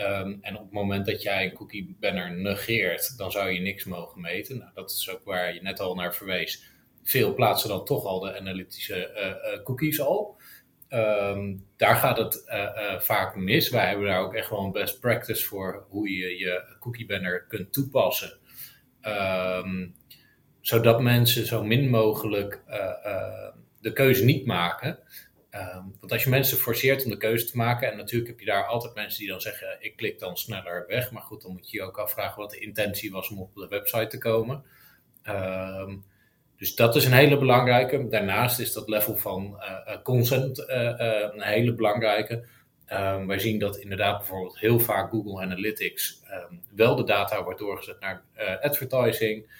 Um, 0.00 0.38
en 0.40 0.56
op 0.56 0.62
het 0.62 0.72
moment 0.72 1.06
dat 1.06 1.22
jij 1.22 1.44
een 1.44 1.52
cookie 1.52 1.96
banner 2.00 2.36
negeert, 2.36 3.18
dan 3.18 3.30
zou 3.30 3.50
je 3.50 3.60
niks 3.60 3.84
mogen 3.84 4.20
meten. 4.20 4.58
Nou, 4.58 4.70
dat 4.74 4.90
is 4.90 5.10
ook 5.10 5.24
waar 5.24 5.54
je 5.54 5.62
net 5.62 5.80
al 5.80 5.94
naar 5.94 6.14
verwees. 6.14 6.64
Veel 7.02 7.34
plaatsen 7.34 7.68
dan 7.68 7.84
toch 7.84 8.04
al 8.04 8.20
de 8.20 8.38
analytische 8.38 9.10
uh, 9.54 9.62
cookies 9.64 10.00
al. 10.00 10.36
Um, 10.88 11.66
daar 11.76 11.96
gaat 11.96 12.16
het 12.16 12.44
uh, 12.46 13.00
vaak 13.00 13.36
mis. 13.36 13.70
Wij 13.70 13.86
hebben 13.86 14.06
daar 14.06 14.20
ook 14.20 14.34
echt 14.34 14.50
wel 14.50 14.64
een 14.64 14.72
best 14.72 15.00
practice 15.00 15.44
voor 15.44 15.86
hoe 15.88 16.10
je 16.10 16.38
je 16.38 16.76
cookie 16.80 17.06
banner 17.06 17.46
kunt 17.48 17.72
toepassen. 17.72 18.38
Um, 19.02 19.94
zodat 20.60 21.00
mensen 21.02 21.46
zo 21.46 21.64
min 21.64 21.88
mogelijk 21.88 22.62
de 23.80 23.92
keuze 23.92 24.24
niet 24.24 24.46
maken. 24.46 24.98
Um, 25.54 25.96
want 26.00 26.12
als 26.12 26.24
je 26.24 26.30
mensen 26.30 26.58
forceert 26.58 27.04
om 27.04 27.10
de 27.10 27.16
keuze 27.16 27.44
te 27.44 27.56
maken, 27.56 27.90
en 27.90 27.96
natuurlijk 27.96 28.30
heb 28.30 28.40
je 28.40 28.46
daar 28.46 28.66
altijd 28.66 28.94
mensen 28.94 29.18
die 29.18 29.28
dan 29.28 29.40
zeggen: 29.40 29.76
ik 29.80 29.96
klik 29.96 30.18
dan 30.18 30.36
sneller 30.36 30.84
weg. 30.86 31.10
Maar 31.10 31.22
goed, 31.22 31.42
dan 31.42 31.52
moet 31.52 31.70
je 31.70 31.76
je 31.76 31.82
ook 31.82 31.98
afvragen 31.98 32.40
wat 32.40 32.50
de 32.50 32.58
intentie 32.58 33.10
was 33.10 33.30
om 33.30 33.40
op 33.40 33.54
de 33.54 33.68
website 33.68 34.06
te 34.06 34.18
komen. 34.18 34.64
Um, 35.28 36.04
dus 36.56 36.74
dat 36.74 36.96
is 36.96 37.04
een 37.04 37.12
hele 37.12 37.38
belangrijke. 37.38 38.08
Daarnaast 38.08 38.58
is 38.58 38.72
dat 38.72 38.88
level 38.88 39.16
van 39.16 39.60
uh, 39.60 40.02
consent 40.02 40.58
uh, 40.58 40.66
een 41.32 41.42
hele 41.42 41.74
belangrijke. 41.74 42.44
Um, 42.92 43.26
wij 43.26 43.38
zien 43.38 43.58
dat 43.58 43.76
inderdaad 43.76 44.18
bijvoorbeeld 44.18 44.58
heel 44.58 44.78
vaak 44.78 45.10
Google 45.10 45.42
Analytics 45.42 46.22
wel 46.74 46.96
de 46.96 47.04
data 47.04 47.42
wordt 47.42 47.58
doorgezet 47.58 48.00
naar 48.00 48.22
advertising. 48.60 49.50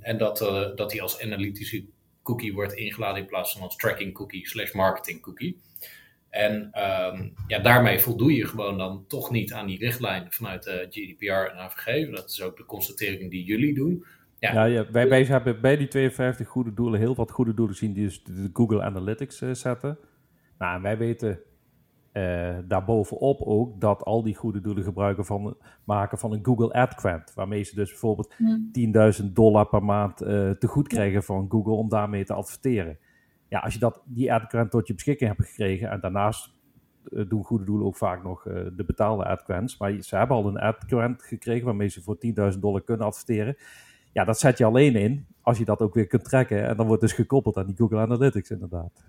En 0.00 0.18
dat, 0.18 0.38
dat 0.76 0.90
die 0.90 1.02
als 1.02 1.22
analytische 1.22 1.84
cookie 2.26 2.54
wordt 2.54 2.72
ingeladen 2.72 3.22
in 3.22 3.28
plaats 3.28 3.52
van 3.52 3.62
als 3.62 3.76
tracking 3.76 4.14
cookie 4.14 4.48
slash 4.48 4.72
marketing 4.72 5.22
cookie. 5.22 5.60
En 6.30 6.70
ja, 7.46 7.58
daarmee 7.58 7.98
voldoe 7.98 8.34
je 8.34 8.46
gewoon 8.46 8.78
dan 8.78 9.04
toch 9.08 9.30
niet 9.30 9.52
aan 9.52 9.66
die 9.66 9.78
richtlijnen 9.78 10.32
vanuit 10.32 10.62
de 10.62 10.86
GDPR 10.90 11.50
en 11.50 11.58
AVG. 11.58 12.10
Dat 12.10 12.30
is 12.30 12.42
ook 12.42 12.56
de 12.56 12.64
constatering 12.64 13.30
die 13.30 13.44
jullie 13.44 13.74
doen. 13.74 14.04
Ja, 14.38 14.64
ja, 14.64 14.90
wij, 14.90 15.24
hebben 15.24 15.60
bij 15.60 15.76
die 15.76 15.88
52 15.88 16.48
goede 16.48 16.74
doelen 16.74 17.00
heel 17.00 17.14
wat 17.14 17.30
goede 17.30 17.54
doelen 17.54 17.76
zien 17.76 17.92
die 17.92 18.04
dus 18.04 18.24
de 18.24 18.50
Google 18.52 18.82
Analytics 18.82 19.40
uh, 19.40 19.54
zetten. 19.54 19.98
Nou, 20.58 20.76
en 20.76 20.82
wij 20.82 20.98
weten 20.98 21.40
uh, 22.16 22.56
daarbovenop 22.64 23.40
ook 23.40 23.80
dat 23.80 24.02
al 24.02 24.22
die 24.22 24.34
goede 24.34 24.60
doelen 24.60 24.84
gebruiken 24.84 25.24
van, 25.24 25.56
maken 25.84 26.18
van 26.18 26.32
een 26.32 26.44
Google 26.44 26.72
Ad 26.72 26.94
Grant. 26.94 27.34
Waarmee 27.34 27.62
ze 27.62 27.74
dus 27.74 27.90
bijvoorbeeld 27.90 28.34
10.000 29.22 29.32
dollar 29.32 29.66
per 29.66 29.84
maand 29.84 30.22
uh, 30.22 30.28
te 30.50 30.66
goed 30.66 30.88
krijgen 30.88 31.22
van 31.22 31.46
Google 31.48 31.72
om 31.72 31.88
daarmee 31.88 32.24
te 32.24 32.34
adverteren. 32.34 32.98
Ja, 33.48 33.58
als 33.58 33.72
je 33.72 33.78
dat, 33.78 34.02
die 34.04 34.32
Ad 34.32 34.44
Grant 34.48 34.70
tot 34.70 34.86
je 34.86 34.94
beschikking 34.94 35.30
hebt 35.30 35.48
gekregen 35.48 35.90
en 35.90 36.00
daarnaast 36.00 36.54
doen 37.28 37.44
goede 37.44 37.64
doelen 37.64 37.86
ook 37.86 37.96
vaak 37.96 38.22
nog 38.22 38.42
de 38.42 38.84
betaalde 38.86 39.24
ad 39.24 39.42
grants. 39.42 39.78
Maar 39.78 39.92
ze 40.00 40.16
hebben 40.16 40.36
al 40.36 40.46
een 40.46 40.58
ad 40.58 40.84
grant 40.86 41.22
gekregen 41.22 41.64
waarmee 41.64 41.88
ze 41.88 42.02
voor 42.02 42.16
10.000 42.52 42.58
dollar 42.58 42.82
kunnen 42.82 43.06
adverteren. 43.06 43.56
Ja, 44.12 44.24
dat 44.24 44.38
zet 44.38 44.58
je 44.58 44.64
alleen 44.64 44.94
in 44.94 45.26
als 45.42 45.58
je 45.58 45.64
dat 45.64 45.80
ook 45.80 45.94
weer 45.94 46.06
kunt 46.06 46.24
trekken. 46.24 46.66
En 46.66 46.76
dan 46.76 46.86
wordt 46.86 47.02
dus 47.02 47.12
gekoppeld 47.12 47.56
aan 47.56 47.66
die 47.66 47.76
Google 47.76 47.98
Analytics 47.98 48.50
inderdaad. 48.50 49.04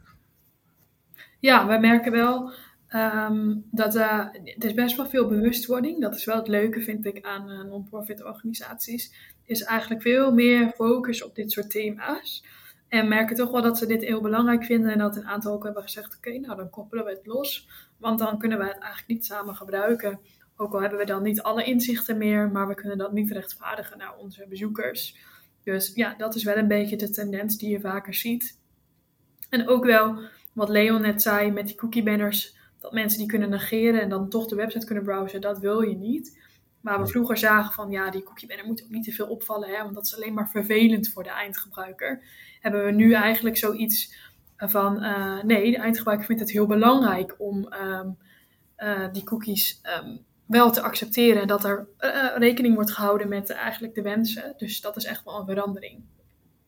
Ja, 1.40 1.68
wij 1.68 1.80
merken 1.80 2.12
wel 2.12 2.52
um, 2.94 3.66
dat 3.72 3.96
uh, 3.96 4.20
er 4.58 4.66
is 4.66 4.74
best 4.74 4.96
wel 4.96 5.06
veel 5.08 5.28
bewustwording. 5.28 6.02
Dat 6.02 6.16
is 6.16 6.26
wel 6.26 6.36
het 6.36 6.48
leuke, 6.48 6.82
vind 6.82 7.06
ik, 7.06 7.26
aan 7.26 7.52
uh, 7.52 7.64
non-profit 7.64 8.24
organisaties. 8.24 9.14
Is 9.46 9.64
eigenlijk 9.64 10.02
veel 10.02 10.34
meer 10.34 10.72
focus 10.76 11.24
op 11.24 11.36
dit 11.36 11.52
soort 11.52 11.70
thema's. 11.70 12.46
En 12.88 13.08
merken 13.08 13.36
toch 13.36 13.52
wel 13.52 13.62
dat 13.62 13.78
ze 13.78 13.86
dit 13.86 14.04
heel 14.04 14.22
belangrijk 14.22 14.66
vinden. 14.66 14.92
En 14.92 14.98
dat 14.98 15.16
een 15.16 15.28
aantal 15.28 15.54
ook 15.54 15.64
hebben 15.64 15.84
gezegd: 15.84 16.16
oké, 16.16 16.38
nou 16.38 16.56
dan 16.56 16.70
koppelen 16.70 17.06
we 17.06 17.12
het 17.12 17.26
los. 17.26 17.70
Want 17.98 18.20
dan 18.20 18.40
kunnen 18.40 18.58
we 18.58 18.64
het 18.64 18.78
eigenlijk 18.78 19.08
niet 19.08 19.26
samen 19.26 19.56
gebruiken. 19.56 20.20
Ook 20.56 20.74
al 20.74 20.82
hebben 20.82 21.00
we 21.00 21.06
dan 21.06 21.24
niet 21.24 21.42
alle 21.42 21.64
inzichten 21.64 22.18
meer, 22.18 22.52
maar 22.52 22.68
we 22.68 22.74
kunnen 22.74 22.98
dat 22.98 23.14
niet 23.14 23.32
rechtvaardigen 23.32 23.98
naar 23.98 24.18
onze 24.18 24.46
bezoekers. 24.50 25.16
Dus 25.64 25.92
ja, 25.96 26.16
dat 26.18 26.36
is 26.36 26.44
wel 26.44 26.58
een 26.58 26.68
beetje 26.68 26.96
de 26.96 27.10
tendens 27.10 27.58
die 27.58 27.70
je 27.70 27.80
vaker 27.80 28.14
ziet. 28.14 28.60
En 29.50 29.68
ook 29.68 29.86
wel 29.86 30.20
wat 30.54 30.70
Leon 30.70 31.02
net 31.02 31.22
zei 31.22 31.52
met 31.52 31.68
die 31.68 31.76
cookie 31.76 32.04
banners, 32.04 32.57
dat 32.88 33.00
mensen 33.00 33.20
die 33.20 33.28
kunnen 33.28 33.50
negeren 33.50 34.02
en 34.02 34.10
dan 34.10 34.30
toch 34.30 34.48
de 34.48 34.56
website 34.56 34.86
kunnen 34.86 35.04
browsen, 35.04 35.42
dat 35.42 35.60
wil 35.60 35.82
je 35.82 35.96
niet. 35.96 36.46
Maar 36.82 37.00
we 37.00 37.08
vroeger 37.08 37.38
zagen 37.38 37.74
van 37.74 37.92
ja, 37.92 38.10
die 38.10 38.24
cookie 38.24 38.48
banner 38.48 38.66
moet 38.66 38.84
ook 38.84 38.90
niet 38.90 39.04
te 39.04 39.12
veel 39.12 39.28
opvallen, 39.28 39.70
hè, 39.70 39.84
want 39.84 39.96
dat 39.96 40.06
is 40.06 40.16
alleen 40.16 40.34
maar 40.34 40.50
vervelend 40.50 41.10
voor 41.10 41.24
de 41.24 41.30
eindgebruiker. 41.30 42.24
Hebben 42.60 42.86
we 42.86 42.92
nu 42.92 43.14
eigenlijk 43.14 43.58
zoiets 43.58 44.16
van 44.58 45.04
uh, 45.04 45.44
nee, 45.44 45.72
de 45.72 45.78
eindgebruiker 45.78 46.26
vindt 46.26 46.42
het 46.42 46.52
heel 46.52 46.68
belangrijk 46.68 47.36
om 47.38 47.74
um, 47.74 48.18
uh, 48.78 49.12
die 49.12 49.24
cookies 49.24 49.82
um, 50.04 50.20
wel 50.46 50.72
te 50.72 50.82
accepteren 50.82 51.48
dat 51.48 51.64
er 51.64 51.88
uh, 52.00 52.38
rekening 52.38 52.76
wordt 52.76 52.92
gehouden 52.92 53.30
met 53.30 53.50
eigenlijk 53.50 53.96
de 53.96 54.02
wensen. 54.02 54.54
Dus 54.58 54.82
dat 54.82 54.96
is 54.96 55.06
echt 55.06 55.24
wel 55.24 55.40
een 55.40 55.46
verandering. 55.46 56.04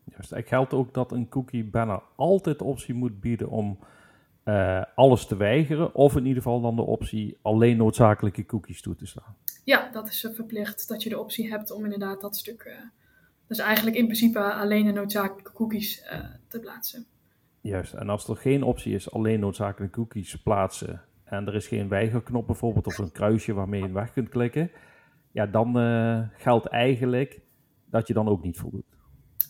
Juist, 0.04 0.34
ik 0.34 0.48
geldt 0.48 0.74
ook 0.74 0.94
dat 0.94 1.12
een 1.12 1.30
cookie 1.30 1.64
banner 1.66 2.02
altijd 2.16 2.58
de 2.58 2.64
optie 2.64 2.94
moet 2.94 3.20
bieden 3.20 3.50
om 3.50 3.80
uh, 4.46 4.84
alles 4.96 5.26
te 5.26 5.38
weigeren. 5.38 5.96
Of 5.96 6.16
in 6.16 6.26
ieder 6.26 6.44
geval 6.44 6.62
dan 6.62 6.76
de 6.76 6.82
optie 6.82 7.38
alleen 7.42 7.78
noodzakelijke 7.78 8.46
cookies 8.46 8.82
toe 8.82 8.96
te 8.96 9.06
staan. 9.06 9.36
Ja, 9.64 9.90
dat 9.92 10.08
is 10.08 10.30
verplicht 10.34 10.88
dat 10.88 11.04
je 11.04 11.10
de 11.10 11.20
optie 11.20 11.50
hebt 11.50 11.72
om 11.72 11.84
inderdaad 11.84 12.22
dat 12.22 12.38
stuk... 12.38 12.64
Uh, 12.64 12.74
dus 13.48 13.60
eigenlijk 13.60 13.98
in 13.98 14.06
principe 14.06 14.40
alleen 14.40 14.86
de 14.86 14.92
noodzakelijke 14.92 15.52
cookies 15.52 16.04
te 16.48 16.60
plaatsen. 16.60 17.06
Juist, 17.62 17.94
en 17.94 18.10
als 18.10 18.28
er 18.28 18.36
geen 18.36 18.64
optie 18.64 18.94
is 18.94 19.12
alleen 19.12 19.40
noodzakelijke 19.40 19.96
cookies 19.96 20.36
plaatsen 20.36 21.02
en 21.24 21.48
er 21.48 21.56
is 21.56 21.68
geen 21.68 21.88
weigerknop 21.88 22.48
bijvoorbeeld 22.48 22.88
of 22.88 22.98
een 22.98 23.12
kruisje 23.12 23.54
waarmee 23.54 23.82
je 23.82 23.92
weg 23.92 24.12
kunt 24.14 24.30
klikken, 24.30 24.72
ja, 25.32 25.46
dan 25.46 25.74
geldt 26.38 26.66
eigenlijk 26.66 27.42
dat 27.86 28.08
je 28.08 28.14
dan 28.14 28.28
ook 28.28 28.44
niet 28.44 28.58
voldoet. 28.58 28.86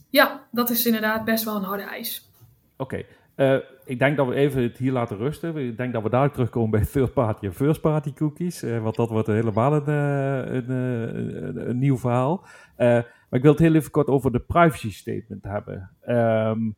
Ja, 0.10 0.48
dat 0.52 0.70
is 0.70 0.86
inderdaad 0.86 1.26
best 1.26 1.44
wel 1.44 1.56
een 1.56 1.64
harde 1.64 1.84
eis. 1.84 2.32
Oké, 2.78 2.84
okay. 2.84 3.06
Uh, 3.40 3.58
ik 3.86 4.00
denk 4.00 4.18
dat 4.18 4.28
we 4.28 4.36
even 4.36 4.64
het 4.64 4.78
hier 4.78 4.92
laten 4.92 5.18
rusten. 5.18 5.58
Ik 5.58 5.78
denk 5.78 5.94
dat 5.94 6.04
we 6.04 6.10
daar 6.10 6.32
terugkomen 6.32 6.70
bij 6.70 6.86
third 6.86 7.14
party 7.14 7.46
en 7.46 7.54
first 7.54 7.82
party 7.82 8.14
cookies, 8.14 8.64
uh, 8.64 8.84
want 8.84 8.96
dat 8.96 9.10
wordt 9.10 9.28
helemaal 9.28 9.74
een, 9.74 9.88
een, 9.88 10.70
een, 10.70 11.70
een 11.70 11.80
nieuw 11.80 11.98
verhaal. 11.98 12.46
maar 12.78 13.06
ik 13.32 13.42
wil 13.42 13.52
het 13.52 13.60
heel 13.60 13.76
even 13.76 13.92
kort 13.92 14.08
over 14.08 14.32
de 14.32 14.40
privacy 14.40 14.92
statement 14.92 15.44
hebben. 15.44 15.92
Um, 16.08 16.76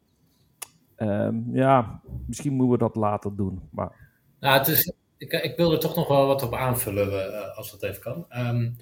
um, 0.97 1.49
ja, 1.53 2.01
misschien 2.27 2.53
moeten 2.53 2.71
we 2.71 2.77
dat 2.77 2.95
later 2.95 3.35
doen, 3.35 3.61
maar 3.71 4.09
nou, 4.39 4.57
het 4.57 4.67
is, 4.67 4.93
ik, 5.17 5.31
ik 5.31 5.57
wil 5.57 5.71
er 5.71 5.79
toch 5.79 5.95
nog 5.95 6.07
wel 6.07 6.27
wat 6.27 6.43
op 6.43 6.53
aanvullen, 6.53 7.55
als 7.55 7.71
dat 7.71 7.83
even 7.83 8.01
kan. 8.01 8.25
Um, 8.47 8.75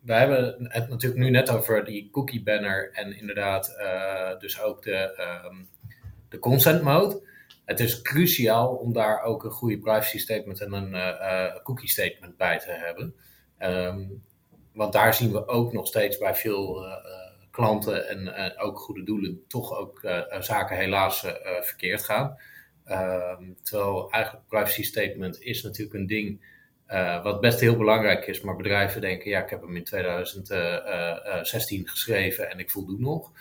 We 0.00 0.12
hebben 0.12 0.68
het 0.68 0.88
natuurlijk 0.88 1.22
nu 1.22 1.30
net 1.30 1.50
over 1.50 1.84
die 1.84 2.10
cookie 2.10 2.42
banner 2.42 2.90
en 2.92 3.18
inderdaad 3.18 3.76
uh, 3.80 4.38
dus 4.38 4.62
ook 4.62 4.82
de, 4.82 5.26
um, 5.50 5.68
de 6.36 6.42
consent 6.42 6.82
mode. 6.82 7.22
Het 7.64 7.80
is 7.80 8.02
cruciaal 8.02 8.74
om 8.74 8.92
daar 8.92 9.22
ook 9.22 9.44
een 9.44 9.50
goede 9.50 9.78
privacy 9.78 10.18
statement 10.18 10.60
en 10.60 10.72
een 10.72 10.94
uh, 10.94 11.56
cookie 11.62 11.88
statement 11.88 12.36
bij 12.36 12.58
te 12.58 12.70
hebben. 12.70 13.14
Um, 13.58 14.24
want 14.72 14.92
daar 14.92 15.14
zien 15.14 15.32
we 15.32 15.48
ook 15.48 15.72
nog 15.72 15.86
steeds 15.86 16.18
bij 16.18 16.34
veel 16.34 16.84
klanten 17.50 18.08
en 18.08 18.54
ook 18.58 18.78
goede 18.78 19.04
doelen 19.04 19.44
toch 19.48 19.78
ook 19.78 20.00
zaken 20.40 20.76
helaas 20.76 21.26
verkeerd 21.60 22.02
gaan. 22.02 22.36
Um, 22.86 23.56
terwijl 23.62 24.10
eigenlijk 24.10 24.48
privacy 24.48 24.82
statement 24.82 25.42
is 25.42 25.62
natuurlijk 25.62 25.96
een 25.96 26.06
ding 26.06 26.54
wat 27.22 27.40
best 27.40 27.60
heel 27.60 27.76
belangrijk 27.76 28.26
is, 28.26 28.40
maar 28.40 28.56
bedrijven 28.56 29.00
denken, 29.00 29.30
ja, 29.30 29.42
ik 29.42 29.50
heb 29.50 29.60
hem 29.60 29.76
in 29.76 29.84
2016 29.84 31.88
geschreven 31.88 32.50
en 32.50 32.58
ik 32.58 32.70
voldoe 32.70 32.98
nog. 32.98 33.32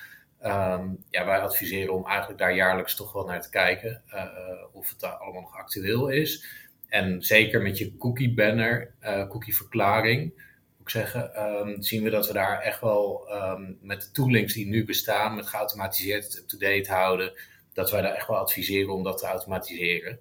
Um, 0.44 1.04
ja, 1.10 1.26
wij 1.26 1.40
adviseren 1.40 1.94
om 1.94 2.06
eigenlijk 2.06 2.40
daar 2.40 2.56
jaarlijks 2.56 2.96
toch 2.96 3.14
wel 3.14 3.26
naar 3.26 3.42
te 3.42 3.50
kijken 3.50 4.02
uh, 4.14 4.26
of 4.72 4.90
het 4.90 5.00
daar 5.00 5.14
allemaal 5.14 5.42
nog 5.42 5.58
actueel 5.58 6.08
is. 6.08 6.46
En 6.88 7.24
zeker 7.24 7.62
met 7.62 7.78
je 7.78 7.98
cookie 7.98 8.34
banner, 8.34 8.94
uh, 9.02 9.28
cookie 9.28 9.56
verklaring, 9.56 10.44
moet 10.78 10.92
zeggen, 10.92 11.44
um, 11.44 11.82
zien 11.82 12.04
we 12.04 12.10
dat 12.10 12.28
we 12.28 12.34
daar 12.34 12.62
echt 12.62 12.82
wel 12.82 13.28
um, 13.32 13.78
met 13.82 14.02
de 14.02 14.12
toolings 14.12 14.54
die 14.54 14.68
nu 14.68 14.86
bestaan, 14.86 15.36
met 15.36 15.48
geautomatiseerd 15.48 16.38
up-to-date 16.38 16.92
houden, 16.92 17.34
dat 17.74 17.92
wij 17.92 18.02
daar 18.02 18.14
echt 18.14 18.28
wel 18.28 18.38
adviseren 18.38 18.94
om 18.94 19.04
dat 19.04 19.18
te 19.18 19.26
automatiseren. 19.26 20.20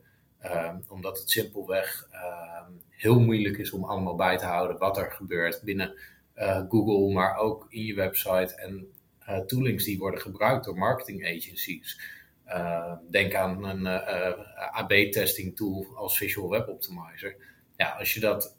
Omdat 0.88 1.18
het 1.18 1.30
simpelweg 1.30 2.08
heel 2.90 3.20
moeilijk 3.20 3.58
is 3.58 3.70
om 3.70 3.84
allemaal 3.84 4.14
bij 4.14 4.38
te 4.38 4.44
houden 4.44 4.78
wat 4.78 4.96
er 4.96 5.12
gebeurt 5.12 5.62
binnen 5.62 5.94
uh, 6.36 6.62
Google, 6.68 7.12
maar 7.12 7.36
ook 7.36 7.66
in 7.68 7.84
je 7.84 7.94
website. 7.94 8.54
En 8.54 8.92
toolings 9.46 9.84
die 9.84 9.98
worden 9.98 10.20
gebruikt 10.20 10.64
door 10.64 10.78
marketing 10.78 11.26
agencies. 11.26 12.00
denk 13.10 13.34
aan 13.34 13.64
een 13.64 13.86
AB-testing 14.72 15.56
tool 15.56 15.86
als 15.94 16.18
Visual 16.18 16.50
Web 16.50 16.68
Optimizer. 16.68 17.36
Ja, 17.76 17.88
als 17.98 18.14
je 18.14 18.20
dat 18.20 18.56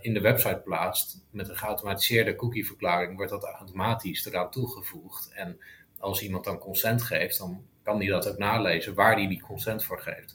in 0.00 0.14
de 0.14 0.20
website 0.20 0.60
plaatst 0.64 1.24
met 1.30 1.48
een 1.48 1.56
geautomatiseerde 1.56 2.34
cookieverklaring, 2.34 3.16
wordt 3.16 3.30
dat 3.30 3.44
automatisch 3.44 4.26
eraan 4.26 4.50
toegevoegd. 4.50 5.32
En 5.32 5.58
als 5.98 6.22
iemand 6.22 6.44
dan 6.44 6.58
consent 6.58 7.02
geeft, 7.02 7.38
dan 7.38 7.64
kan 7.82 7.98
die 7.98 8.10
dat 8.10 8.28
ook 8.28 8.38
nalezen 8.38 8.94
waar 8.94 9.16
die 9.16 9.28
die 9.28 9.40
consent 9.40 9.84
voor 9.84 10.00
geeft. 10.00 10.34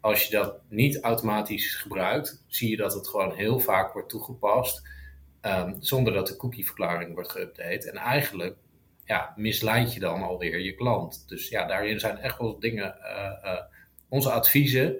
Als 0.00 0.24
je 0.24 0.36
dat 0.36 0.60
niet 0.68 1.00
automatisch 1.00 1.74
gebruikt, 1.74 2.44
zie 2.46 2.70
je 2.70 2.76
dat 2.76 2.94
het 2.94 3.08
gewoon 3.08 3.34
heel 3.34 3.58
vaak 3.58 3.92
wordt 3.92 4.08
toegepast 4.08 4.88
um, 5.42 5.76
zonder 5.78 6.12
dat 6.12 6.26
de 6.26 6.36
cookieverklaring 6.36 7.14
wordt 7.14 7.38
geüpdate. 7.38 7.90
En 7.90 7.96
eigenlijk 7.96 8.56
ja, 9.06 9.32
misleid 9.36 9.94
je 9.94 10.00
dan 10.00 10.22
alweer 10.22 10.60
je 10.60 10.74
klant. 10.74 11.28
Dus 11.28 11.48
ja, 11.48 11.66
daarin 11.66 12.00
zijn 12.00 12.18
echt 12.18 12.38
wel 12.38 12.58
dingen, 12.58 12.96
uh, 13.00 13.52
uh, 13.52 13.60
onze 14.08 14.30
adviezen 14.30 14.96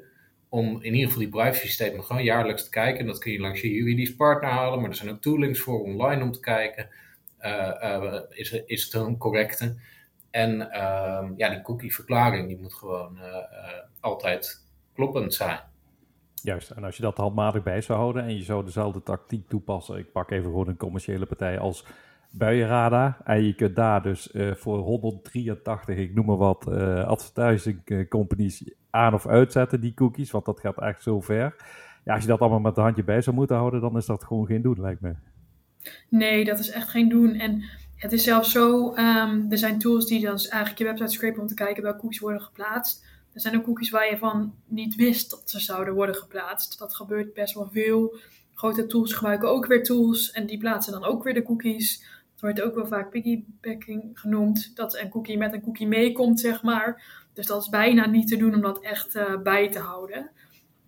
om 0.48 0.82
in 0.82 0.94
ieder 0.94 1.06
geval 1.06 1.22
die 1.22 1.28
privacy 1.28 1.68
statement 1.68 2.04
gewoon 2.04 2.24
jaarlijks 2.24 2.64
te 2.64 2.70
kijken. 2.70 3.00
En 3.00 3.06
dat 3.06 3.18
kun 3.18 3.32
je 3.32 3.40
langs 3.40 3.60
je 3.60 3.72
juridisch 3.72 4.16
partner 4.16 4.50
halen, 4.50 4.80
maar 4.80 4.88
er 4.88 4.96
zijn 4.96 5.10
ook 5.10 5.20
toolings 5.20 5.60
voor 5.60 5.82
online 5.82 6.22
om 6.22 6.32
te 6.32 6.40
kijken. 6.40 6.88
Uh, 7.40 8.20
is, 8.30 8.52
is 8.52 8.84
het 8.84 8.92
een 8.92 9.16
correcte? 9.16 9.76
En 10.30 10.70
ehm, 10.70 11.32
ja, 11.36 11.48
die 11.48 11.62
cookieverklaring 11.62 12.48
die 12.48 12.58
moet 12.58 12.74
gewoon 12.74 13.18
altijd 14.00 14.64
kloppend 14.94 15.34
zijn. 15.34 15.60
Juist, 16.42 16.70
en 16.70 16.84
als 16.84 16.96
je 16.96 17.02
dat 17.02 17.16
handmatig 17.16 17.62
bij 17.62 17.80
zou 17.80 17.98
houden 17.98 18.22
en 18.22 18.36
je 18.36 18.42
zou 18.42 18.64
dezelfde 18.64 19.02
tactiek 19.02 19.48
toepassen, 19.48 19.98
ik 19.98 20.12
pak 20.12 20.30
even 20.30 20.44
gewoon 20.44 20.68
een 20.68 20.76
commerciële 20.76 21.26
partij 21.26 21.58
als 21.58 21.84
Buienrada, 22.36 23.18
en 23.24 23.44
je 23.44 23.54
kunt 23.54 23.76
daar 23.76 24.02
dus 24.02 24.32
uh, 24.32 24.54
voor 24.54 24.78
183, 24.78 25.96
ik 25.96 26.14
noem 26.14 26.26
maar 26.26 26.36
wat, 26.36 26.66
uh, 26.68 27.04
advertising 27.04 28.08
companies 28.08 28.70
aan 28.90 29.14
of 29.14 29.26
uitzetten, 29.26 29.80
die 29.80 29.94
cookies, 29.94 30.30
want 30.30 30.44
dat 30.44 30.60
gaat 30.60 30.80
echt 30.80 31.02
zo 31.02 31.20
ver. 31.20 31.56
Ja, 32.04 32.14
als 32.14 32.22
je 32.22 32.28
dat 32.28 32.40
allemaal 32.40 32.60
met 32.60 32.74
de 32.74 32.80
handje 32.80 33.04
bij 33.04 33.20
zou 33.20 33.36
moeten 33.36 33.56
houden, 33.56 33.80
dan 33.80 33.96
is 33.96 34.06
dat 34.06 34.24
gewoon 34.24 34.46
geen 34.46 34.62
doen, 34.62 34.80
lijkt 34.80 35.00
me. 35.00 35.14
Nee, 36.08 36.44
dat 36.44 36.58
is 36.58 36.70
echt 36.70 36.88
geen 36.88 37.08
doen. 37.08 37.34
En 37.34 37.62
het 37.96 38.12
is 38.12 38.24
zelfs 38.24 38.52
zo, 38.52 38.88
um, 38.88 39.46
er 39.50 39.58
zijn 39.58 39.78
tools 39.78 40.06
die 40.06 40.20
dan 40.20 40.32
dus 40.32 40.48
eigenlijk 40.48 40.78
je 40.78 40.84
website 40.84 41.10
scrapen 41.10 41.40
om 41.40 41.46
te 41.46 41.54
kijken 41.54 41.82
welke 41.82 41.98
cookies 41.98 42.18
worden 42.18 42.42
geplaatst. 42.42 43.04
Er 43.32 43.40
zijn 43.40 43.56
ook 43.56 43.64
cookies 43.64 43.90
waar 43.90 44.10
je 44.10 44.18
van 44.18 44.54
niet 44.66 44.94
wist 44.94 45.30
dat 45.30 45.50
ze 45.50 45.60
zouden 45.60 45.94
worden 45.94 46.14
geplaatst. 46.14 46.78
Dat 46.78 46.94
gebeurt 46.94 47.34
best 47.34 47.54
wel 47.54 47.68
veel. 47.72 48.16
Grote 48.54 48.86
tools 48.86 49.12
gebruiken 49.12 49.48
ook 49.48 49.66
weer 49.66 49.82
tools 49.82 50.30
en 50.30 50.46
die 50.46 50.58
plaatsen 50.58 50.92
dan 50.92 51.04
ook 51.04 51.24
weer 51.24 51.34
de 51.34 51.42
cookies. 51.42 52.04
Dat 52.36 52.44
wordt 52.44 52.62
ook 52.62 52.74
wel 52.74 52.86
vaak 52.86 53.10
piggybacking 53.10 54.20
genoemd. 54.20 54.76
Dat 54.76 54.96
een 54.96 55.08
cookie 55.08 55.38
met 55.38 55.52
een 55.52 55.62
cookie 55.62 55.88
meekomt, 55.88 56.40
zeg 56.40 56.62
maar. 56.62 57.02
Dus 57.32 57.46
dat 57.46 57.62
is 57.62 57.68
bijna 57.68 58.06
niet 58.06 58.28
te 58.28 58.36
doen 58.36 58.54
om 58.54 58.60
dat 58.60 58.80
echt 58.80 59.14
uh, 59.14 59.42
bij 59.42 59.70
te 59.70 59.78
houden. 59.78 60.30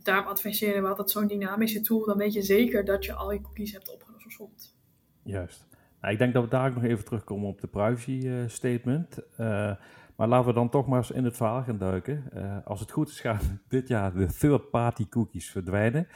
Daarom 0.02 0.26
adviseren 0.26 0.82
we 0.82 0.88
altijd 0.88 1.11
zo'n 1.11 1.26
dynamische 1.26 1.80
tool. 1.80 2.04
Dan 2.04 2.16
weet 2.16 2.32
je 2.32 2.42
zeker 2.42 2.84
dat 2.84 3.04
je 3.04 3.12
al 3.12 3.32
je 3.32 3.40
cookies 3.40 3.72
hebt 3.72 3.92
opgelost. 3.92 4.76
Juist. 5.22 5.66
Nou, 6.00 6.12
ik 6.12 6.18
denk 6.18 6.32
dat 6.32 6.44
we 6.44 6.50
daar 6.50 6.68
ook 6.68 6.74
nog 6.74 6.84
even 6.84 7.04
terugkomen 7.04 7.48
op 7.48 7.61
de 7.61 7.66
privacy 7.66 8.20
uh, 8.24 8.48
statement. 8.48 9.18
Uh, 9.18 9.72
maar 10.16 10.28
laten 10.28 10.46
we 10.46 10.52
dan 10.52 10.70
toch 10.70 10.87
maar 10.87 10.98
eens 10.98 11.11
in 11.11 11.24
het 11.24 11.37
verhaal 11.37 11.62
gaan 11.62 11.78
duiken. 11.78 12.30
Als 12.64 12.80
het 12.80 12.90
goed 12.90 13.08
is, 13.08 13.20
gaan 13.20 13.40
dit 13.68 13.88
jaar 13.88 14.14
de 14.14 14.26
third-party 14.26 15.08
cookies 15.08 15.50
verdwijnen. 15.50 16.08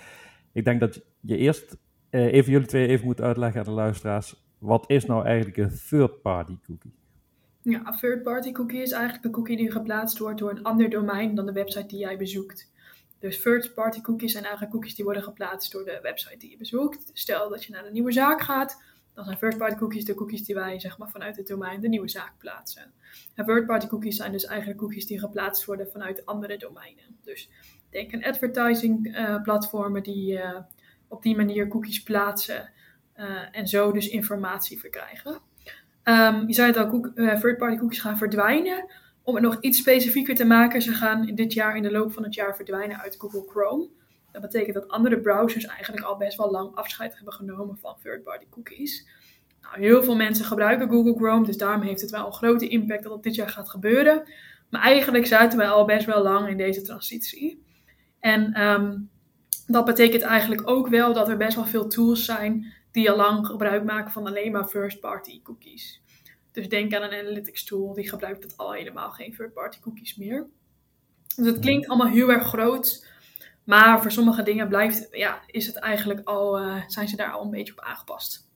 Ik 0.53 0.65
denk 0.65 0.81
dat 0.81 1.03
je 1.21 1.37
eerst 1.37 1.77
even 2.11 2.53
jullie 2.53 2.67
twee 2.67 2.89
even 2.89 3.07
moet 3.07 3.21
uitleggen 3.21 3.61
aan 3.61 3.67
de 3.67 3.73
luisteraars. 3.73 4.42
Wat 4.63 4.85
is 4.87 5.05
nou 5.05 5.25
eigenlijk 5.25 5.57
een 5.57 5.79
third-party 5.89 6.59
cookie? 6.67 6.95
Ja, 7.63 7.97
third-party 8.01 8.53
cookie 8.53 8.83
is 8.83 8.93
eigenlijk 8.93 9.25
een 9.25 9.31
cookie 9.31 9.57
die 9.57 9.71
geplaatst 9.71 10.19
wordt 10.19 10.39
door 10.39 10.51
een 10.51 10.63
ander 10.63 10.91
domein 10.91 11.35
dan 11.35 11.47
de 11.47 11.53
website 11.53 11.87
die 11.87 11.99
jij 11.99 12.17
bezoekt. 12.17 12.71
Dus 13.19 13.43
third-party 13.43 14.01
cookies 14.01 14.33
zijn 14.33 14.45
eigenlijk 14.45 14.73
cookies 14.75 14.95
die 14.95 15.05
worden 15.05 15.23
geplaatst 15.23 15.73
door 15.73 15.85
de 15.85 15.99
website 16.03 16.37
die 16.37 16.51
je 16.51 16.57
bezoekt. 16.57 17.11
Stel 17.13 17.49
dat 17.49 17.65
je 17.65 17.73
naar 17.73 17.87
een 17.87 17.93
nieuwe 17.93 18.13
zaak 18.13 18.41
gaat, 18.41 18.83
dan 19.15 19.25
zijn 19.25 19.37
first-party 19.37 19.77
cookies 19.77 20.05
de 20.05 20.15
cookies 20.15 20.45
die 20.45 20.55
wij 20.55 20.81
zeg 20.81 20.99
maar, 20.99 21.11
vanuit 21.11 21.37
het 21.37 21.47
domein 21.47 21.81
de 21.81 21.89
nieuwe 21.89 22.09
zaak 22.09 22.33
plaatsen. 22.39 22.93
En 23.35 23.45
third-party 23.45 23.87
cookies 23.87 24.17
zijn 24.17 24.33
dus 24.33 24.45
eigenlijk 24.45 24.79
cookies 24.79 25.07
die 25.07 25.19
geplaatst 25.19 25.65
worden 25.65 25.89
vanuit 25.89 26.27
andere 26.27 26.57
domeinen. 26.59 27.05
Dus 27.23 27.49
denk 27.91 28.15
aan 28.15 28.25
advertising 28.25 29.17
uh, 29.17 29.43
platformen 29.43 30.03
die 30.03 30.33
uh, 30.33 30.59
op 31.09 31.23
die 31.23 31.37
manier 31.37 31.69
cookies 31.69 32.03
plaatsen 32.03 32.71
en 33.53 33.67
zo 33.67 33.93
dus 33.93 34.09
informatie 34.09 34.81
verkrijgen. 34.81 35.41
Um, 36.05 36.47
je 36.47 36.55
zei 36.55 36.67
het 36.67 36.77
al, 36.77 37.01
third-party 37.41 37.77
cookies 37.77 38.01
gaan 38.01 38.19
verdwijnen. 38.19 38.91
Om 39.23 39.35
het 39.35 39.45
nog 39.45 39.57
iets 39.61 39.79
specifieker 39.79 40.35
te 40.35 40.45
maken, 40.45 40.83
ze 40.83 40.93
gaan 40.93 41.27
dit 41.35 41.53
jaar 41.53 41.77
in 41.77 41.83
de 41.83 41.91
loop 41.91 42.13
van 42.13 42.23
het 42.23 42.35
jaar 42.35 42.57
verdwijnen 42.57 43.01
uit 43.01 43.17
Google 43.19 43.45
Chrome. 43.49 43.89
Dat 44.33 44.43
betekent 44.43 44.75
dat 44.75 44.89
andere 44.89 45.21
browsers 45.21 45.67
eigenlijk 45.67 46.05
al 46.05 46.17
best 46.17 46.37
wel 46.37 46.51
lang 46.51 46.75
afscheid 46.75 47.15
hebben 47.15 47.33
genomen 47.33 47.79
van 47.79 47.97
third-party 48.03 48.47
cookies. 48.51 49.09
Nou, 49.63 49.81
heel 49.81 50.03
veel 50.03 50.17
mensen 50.17 50.45
gebruiken 50.45 50.89
Google 50.89 51.15
Chrome, 51.15 51.47
dus 51.47 51.57
daarom 51.57 51.83
heeft 51.83 52.01
het 52.01 52.11
wel 52.11 52.27
een 52.27 52.33
grote 52.33 52.69
impact 52.69 53.03
dat 53.03 53.13
het 53.13 53.23
dit 53.23 53.35
jaar 53.35 53.49
gaat 53.49 53.71
gebeuren. 53.71 54.23
Maar 54.71 54.83
eigenlijk 54.83 55.27
zaten 55.27 55.59
wij 55.59 55.69
al 55.69 55.85
best 55.85 56.07
wel 56.07 56.23
lang 56.23 56.49
in 56.49 56.57
deze 56.57 56.83
transitie. 56.83 57.63
En 58.21 58.63
um, 58.63 59.11
dat 59.67 59.85
betekent 59.85 60.23
eigenlijk 60.23 60.69
ook 60.69 60.89
wel 60.89 61.13
dat 61.13 61.29
er 61.29 61.37
best 61.37 61.55
wel 61.55 61.65
veel 61.65 61.89
tools 61.89 62.25
zijn 62.25 62.73
die 62.93 63.11
al 63.11 63.17
lang 63.17 63.47
gebruik 63.47 63.85
maken 63.85 64.13
van 64.13 64.27
alleen 64.27 64.53
maar 64.53 64.67
first-party 64.67 65.43
cookies. 65.43 66.03
Dus 66.53 66.69
denk 66.69 66.95
aan 66.95 67.03
een 67.03 67.21
analytics 67.21 67.65
tool, 67.65 67.93
die 67.93 68.09
gebruikt 68.09 68.43
het 68.43 68.57
al 68.57 68.73
helemaal 68.73 69.11
geen 69.11 69.33
third-party 69.33 69.81
cookies 69.81 70.17
meer. 70.17 70.47
Dus 71.37 71.47
het 71.47 71.59
klinkt 71.59 71.89
allemaal 71.89 72.13
heel 72.13 72.31
erg 72.31 72.47
groot, 72.47 73.07
maar 73.65 74.03
voor 74.03 74.11
sommige 74.11 74.43
dingen 74.43 74.69
blijft, 74.69 75.09
ja, 75.11 75.41
is 75.47 75.67
het 75.67 75.77
eigenlijk 75.77 76.29
al, 76.29 76.61
uh, 76.61 76.83
zijn 76.87 77.09
ze 77.09 77.17
daar 77.17 77.33
al 77.33 77.45
een 77.45 77.51
beetje 77.51 77.73
op 77.73 77.81
aangepast. 77.81 78.51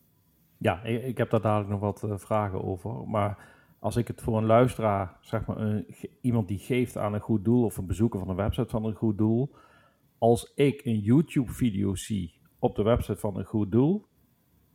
Ja, 0.58 0.82
ik, 0.82 1.18
heb 1.18 1.30
daar 1.30 1.40
dadelijk 1.40 1.70
nog 1.70 1.80
wat 1.80 2.02
uh, 2.04 2.18
vragen 2.18 2.64
over. 2.64 3.08
Maar 3.08 3.38
als 3.78 3.96
ik 3.96 4.06
het 4.08 4.22
voor 4.22 4.36
een 4.36 4.46
luisteraar, 4.46 5.16
zeg 5.20 5.46
maar 5.46 5.56
een, 5.56 5.86
iemand 6.20 6.48
die 6.48 6.58
geeft 6.58 6.96
aan 6.96 7.14
een 7.14 7.20
goed 7.20 7.44
doel 7.44 7.64
of 7.64 7.76
een 7.76 7.86
bezoeker 7.86 8.18
van 8.18 8.28
een 8.28 8.36
website 8.36 8.68
van 8.68 8.84
een 8.84 8.94
goed 8.94 9.18
doel. 9.18 9.54
Als 10.18 10.52
ik 10.54 10.84
een 10.84 10.98
YouTube-video 10.98 11.94
zie 11.94 12.40
op 12.58 12.76
de 12.76 12.82
website 12.82 13.20
van 13.20 13.38
een 13.38 13.44
goed 13.44 13.72
doel, 13.72 14.06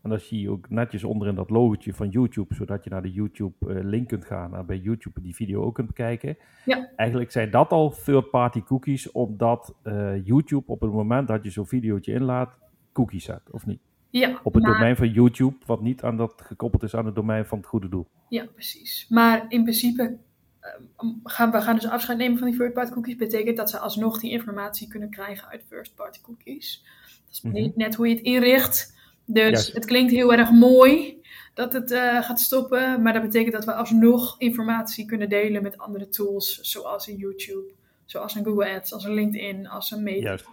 en 0.02 0.10
dan 0.10 0.20
zie 0.20 0.42
je 0.42 0.50
ook 0.50 0.70
netjes 0.70 1.04
onderin 1.04 1.36
dat 1.36 1.50
logotje 1.50 1.94
van 1.94 2.10
YouTube, 2.10 2.56
zodat 2.56 2.84
je 2.84 2.90
naar 2.90 3.02
de 3.02 3.12
YouTube-link 3.12 4.08
kunt 4.08 4.26
gaan 4.26 4.56
en 4.56 4.66
bij 4.66 4.78
YouTube 4.78 5.22
die 5.22 5.36
video 5.36 5.64
ook 5.64 5.76
kunt 5.76 5.88
bekijken. 5.88 6.38
Ja. 6.66 6.90
Eigenlijk 6.96 7.32
zijn 7.32 7.52
dat 7.52 7.72
al 7.72 7.90
third-party 7.90 8.64
cookies, 8.64 9.12
omdat 9.12 9.76
uh, 9.84 10.26
YouTube 10.26 10.72
op 10.72 10.82
het 10.82 10.92
moment 10.92 11.28
dat 11.28 11.44
je 11.44 11.50
zo'n 11.50 11.68
videootje 11.68 12.14
inlaat, 12.14 12.58
cookies 12.92 13.24
zet, 13.24 13.42
of 13.52 13.66
niet? 13.66 13.80
Ja, 14.10 14.40
op 14.44 14.54
het 14.54 14.64
maar... 14.64 14.74
domein 14.74 14.96
van 14.96 15.10
YouTube, 15.10 15.56
wat 15.66 15.82
niet 15.82 16.04
aan 16.04 16.18
dat 16.18 16.42
gekoppeld 16.42 16.84
is 16.84 16.96
aan 16.96 17.06
het 17.06 17.16
domein 17.16 17.46
van 17.46 17.58
het 17.58 17.68
goede 17.68 17.90
doel. 17.90 18.08
Ja, 18.30 18.46
precies. 18.54 19.06
Maar 19.10 19.46
in 19.48 19.64
principe 19.64 20.18
uh, 20.62 21.10
gaan 21.24 21.52
we 21.52 21.62
gaan 21.62 21.76
dus 21.76 21.88
afscheid 21.88 22.18
nemen 22.18 22.38
van 22.38 22.48
die 22.48 22.58
third-party 22.58 22.92
cookies. 22.92 23.16
Betekent 23.16 23.58
dat 23.58 23.70
ze 23.70 23.80
alsnog 23.80 24.20
die 24.20 24.32
informatie 24.32 24.88
kunnen 24.88 25.10
krijgen 25.10 25.48
uit 25.48 25.64
first-party 25.68 26.22
cookies. 26.22 26.84
Dat 27.26 27.34
is 27.34 27.42
mm 27.42 27.52
-hmm. 27.52 27.72
net 27.76 27.96
hoe 27.96 28.08
je 28.08 28.16
het 28.16 28.24
inricht. 28.24 29.00
Dus 29.26 29.44
Juist. 29.44 29.74
het 29.74 29.86
klinkt 29.86 30.12
heel 30.12 30.34
erg 30.34 30.52
mooi 30.52 31.22
dat 31.54 31.74
het 31.74 31.92
uh, 31.92 32.22
gaat 32.22 32.40
stoppen, 32.40 33.02
maar 33.02 33.14
dat 33.14 33.22
betekent 33.22 33.54
dat 33.54 33.66
we 33.66 33.74
alsnog 33.74 34.36
informatie 34.40 35.06
kunnen 35.06 35.30
delen 35.30 35.64
met 35.64 35.78
andere 35.78 36.10
tools, 36.10 36.60
zoals 36.62 37.08
een 37.08 37.16
YouTube, 37.16 37.72
zoals 38.06 38.36
een 38.36 38.44
Google 38.44 38.76
Ads, 38.76 38.94
als 38.94 39.04
een 39.04 39.14
LinkedIn, 39.14 39.68
als 39.68 39.92
een 39.92 40.04
Meta. 40.04 40.28
Juist. 40.28 40.48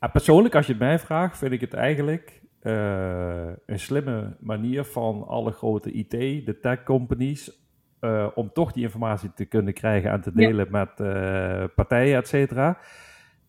Ja, 0.00 0.08
persoonlijk, 0.08 0.54
als 0.54 0.66
je 0.66 0.72
het 0.72 0.80
mij 0.80 0.98
vraagt, 0.98 1.38
vind 1.38 1.52
ik 1.52 1.60
het 1.60 1.74
eigenlijk 1.74 2.40
uh, 2.62 3.46
een 3.66 3.78
slimme 3.78 4.36
manier 4.40 4.84
van 4.84 5.26
alle 5.26 5.52
grote 5.52 5.92
IT, 5.92 6.10
de 6.46 6.58
tech 6.60 6.82
companies, 6.82 7.60
uh, 8.00 8.26
om 8.34 8.52
toch 8.52 8.72
die 8.72 8.82
informatie 8.82 9.32
te 9.34 9.44
kunnen 9.44 9.72
krijgen 9.72 10.10
en 10.10 10.20
te 10.20 10.32
delen 10.32 10.68
ja. 10.70 10.88
met 10.96 11.74
partijen, 11.74 12.16
et 12.16 12.28
cetera. 12.28 12.78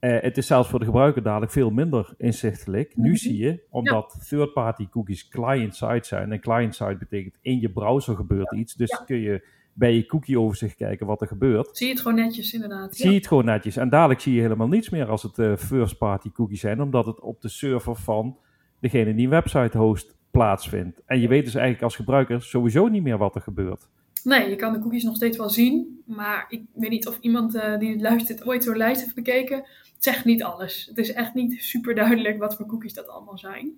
Uh, 0.03 0.19
het 0.19 0.37
is 0.37 0.47
zelfs 0.47 0.69
voor 0.69 0.79
de 0.79 0.85
gebruiker 0.85 1.23
dadelijk 1.23 1.51
veel 1.51 1.69
minder 1.69 2.13
inzichtelijk. 2.17 2.95
Nu 2.95 3.01
mm 3.01 3.07
-hmm. 3.07 3.17
zie 3.17 3.37
je, 3.37 3.63
omdat 3.69 4.15
ja. 4.17 4.25
third-party 4.25 4.89
cookies 4.89 5.27
client-side 5.27 6.05
zijn. 6.05 6.31
En 6.31 6.39
client-side 6.39 6.97
betekent 6.97 7.37
in 7.41 7.59
je 7.59 7.69
browser 7.69 8.15
gebeurt 8.15 8.51
ja. 8.51 8.57
iets. 8.57 8.73
Dus 8.73 8.89
ja. 8.89 9.03
kun 9.05 9.17
je 9.17 9.47
bij 9.73 9.95
je 9.95 10.05
cookie-overzicht 10.05 10.75
kijken 10.75 11.05
wat 11.05 11.21
er 11.21 11.27
gebeurt. 11.27 11.77
Zie 11.77 11.87
je 11.87 11.93
het 11.93 12.01
gewoon 12.01 12.17
netjes, 12.17 12.53
inderdaad. 12.53 12.95
Zie 12.95 13.09
je 13.09 13.15
het 13.15 13.27
gewoon 13.27 13.45
netjes. 13.45 13.77
En 13.77 13.89
dadelijk 13.89 14.19
zie 14.19 14.33
je 14.33 14.41
helemaal 14.41 14.67
niets 14.67 14.89
meer 14.89 15.09
als 15.09 15.23
het 15.23 15.37
uh, 15.37 15.55
first-party 15.55 16.31
cookies 16.31 16.59
zijn. 16.59 16.81
Omdat 16.81 17.05
het 17.05 17.19
op 17.19 17.41
de 17.41 17.49
server 17.49 17.95
van 17.95 18.37
degene 18.79 19.15
die 19.15 19.23
een 19.23 19.29
website 19.29 19.77
host 19.77 20.15
plaatsvindt. 20.31 21.01
En 21.05 21.19
je 21.19 21.27
weet 21.27 21.45
dus 21.45 21.55
eigenlijk 21.55 21.83
als 21.83 21.95
gebruiker 21.95 22.41
sowieso 22.41 22.87
niet 22.87 23.03
meer 23.03 23.17
wat 23.17 23.35
er 23.35 23.41
gebeurt. 23.41 23.89
Nee, 24.23 24.49
je 24.49 24.55
kan 24.55 24.73
de 24.73 24.79
cookies 24.79 25.03
nog 25.03 25.15
steeds 25.15 25.37
wel 25.37 25.49
zien. 25.49 26.01
Maar 26.05 26.45
ik 26.49 26.61
weet 26.73 26.89
niet 26.89 27.07
of 27.07 27.17
iemand 27.21 27.55
uh, 27.55 27.77
die 27.77 27.91
het 27.91 28.01
luistert 28.01 28.47
ooit 28.47 28.63
zo'n 28.63 28.77
lijst 28.77 29.01
heeft 29.01 29.15
bekeken. 29.15 29.57
Het 29.57 30.03
zegt 30.03 30.25
niet 30.25 30.43
alles. 30.43 30.85
Het 30.89 30.97
is 30.97 31.13
echt 31.13 31.33
niet 31.33 31.63
super 31.63 31.95
duidelijk 31.95 32.39
wat 32.39 32.55
voor 32.55 32.65
cookies 32.65 32.93
dat 32.93 33.09
allemaal 33.09 33.37
zijn. 33.37 33.73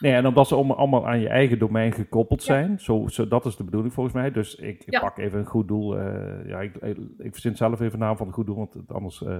Nee, 0.00 0.12
en 0.12 0.26
omdat 0.26 0.48
ze 0.48 0.54
allemaal 0.54 1.06
aan 1.06 1.20
je 1.20 1.28
eigen 1.28 1.58
domein 1.58 1.92
gekoppeld 1.92 2.42
zijn. 2.42 2.78
Zo, 2.78 3.08
zo, 3.08 3.28
dat 3.28 3.46
is 3.46 3.56
de 3.56 3.64
bedoeling 3.64 3.94
volgens 3.94 4.14
mij. 4.14 4.30
Dus 4.30 4.54
ik, 4.54 4.84
ik 4.84 5.00
pak 5.00 5.18
even 5.18 5.38
een 5.38 5.46
goed 5.46 5.68
doel. 5.68 5.98
Uh, 5.98 6.46
ja, 6.46 6.60
ik, 6.60 6.74
ik, 7.18 7.32
verzin 7.32 7.56
zelf 7.56 7.80
even 7.80 7.98
naam 7.98 8.16
van 8.16 8.26
een 8.26 8.32
goed 8.32 8.46
doel, 8.46 8.56
want 8.56 8.74
anders 8.92 9.20
uh, 9.20 9.38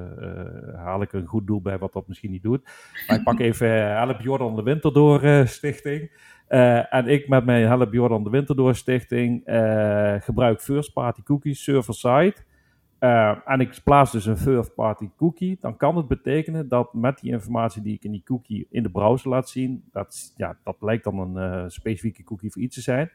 haal 0.75 1.03
ik 1.03 1.13
een 1.13 1.27
goed 1.27 1.47
doel 1.47 1.61
bij 1.61 1.79
wat 1.79 1.93
dat 1.93 2.09
misschien 2.09 2.31
niet 2.31 2.43
doet. 2.43 2.63
Maar 3.07 3.17
ik 3.17 3.25
pak 3.25 3.39
even 3.49 3.69
Help 3.97 4.21
Jordan 4.21 4.57
de 4.57 4.63
Winterdoor 4.63 5.47
Stichting. 5.47 6.11
En 6.91 7.07
ik 7.07 7.29
met 7.29 7.45
mijn 7.45 7.67
Help 7.67 7.93
Jordan 7.93 8.25
de 8.25 8.31
Winterdoor 8.31 8.75
Stichting 8.75 9.43
gebruik 10.25 10.61
first 10.61 10.93
party 10.93 11.23
cookies 11.23 11.63
server-side. 11.63 12.35
Uh, 13.01 13.37
en 13.45 13.61
ik 13.61 13.81
plaats 13.85 14.13
dus 14.13 14.27
een 14.27 14.37
third-party 14.37 15.11
cookie, 15.17 15.59
dan 15.61 15.77
kan 15.77 15.97
het 15.97 16.09
betekenen 16.09 16.69
dat 16.69 16.95
met 16.95 17.19
die 17.21 17.33
informatie 17.33 17.83
die 17.83 17.95
ik 17.95 18.05
in 18.05 18.11
die 18.11 18.23
cookie 18.25 18.67
in 18.71 18.83
de 18.83 18.91
browser 18.91 19.31
laat 19.31 19.49
zien, 19.49 19.85
dat, 19.93 20.33
ja, 20.37 20.57
dat 20.65 20.77
lijkt 20.81 21.05
dan 21.05 21.37
een 21.37 21.71
specifieke 21.71 22.25
cookie 22.25 22.51
voor 22.51 22.63
iets 22.63 22.75
te 22.75 22.81
zijn. 22.81 23.11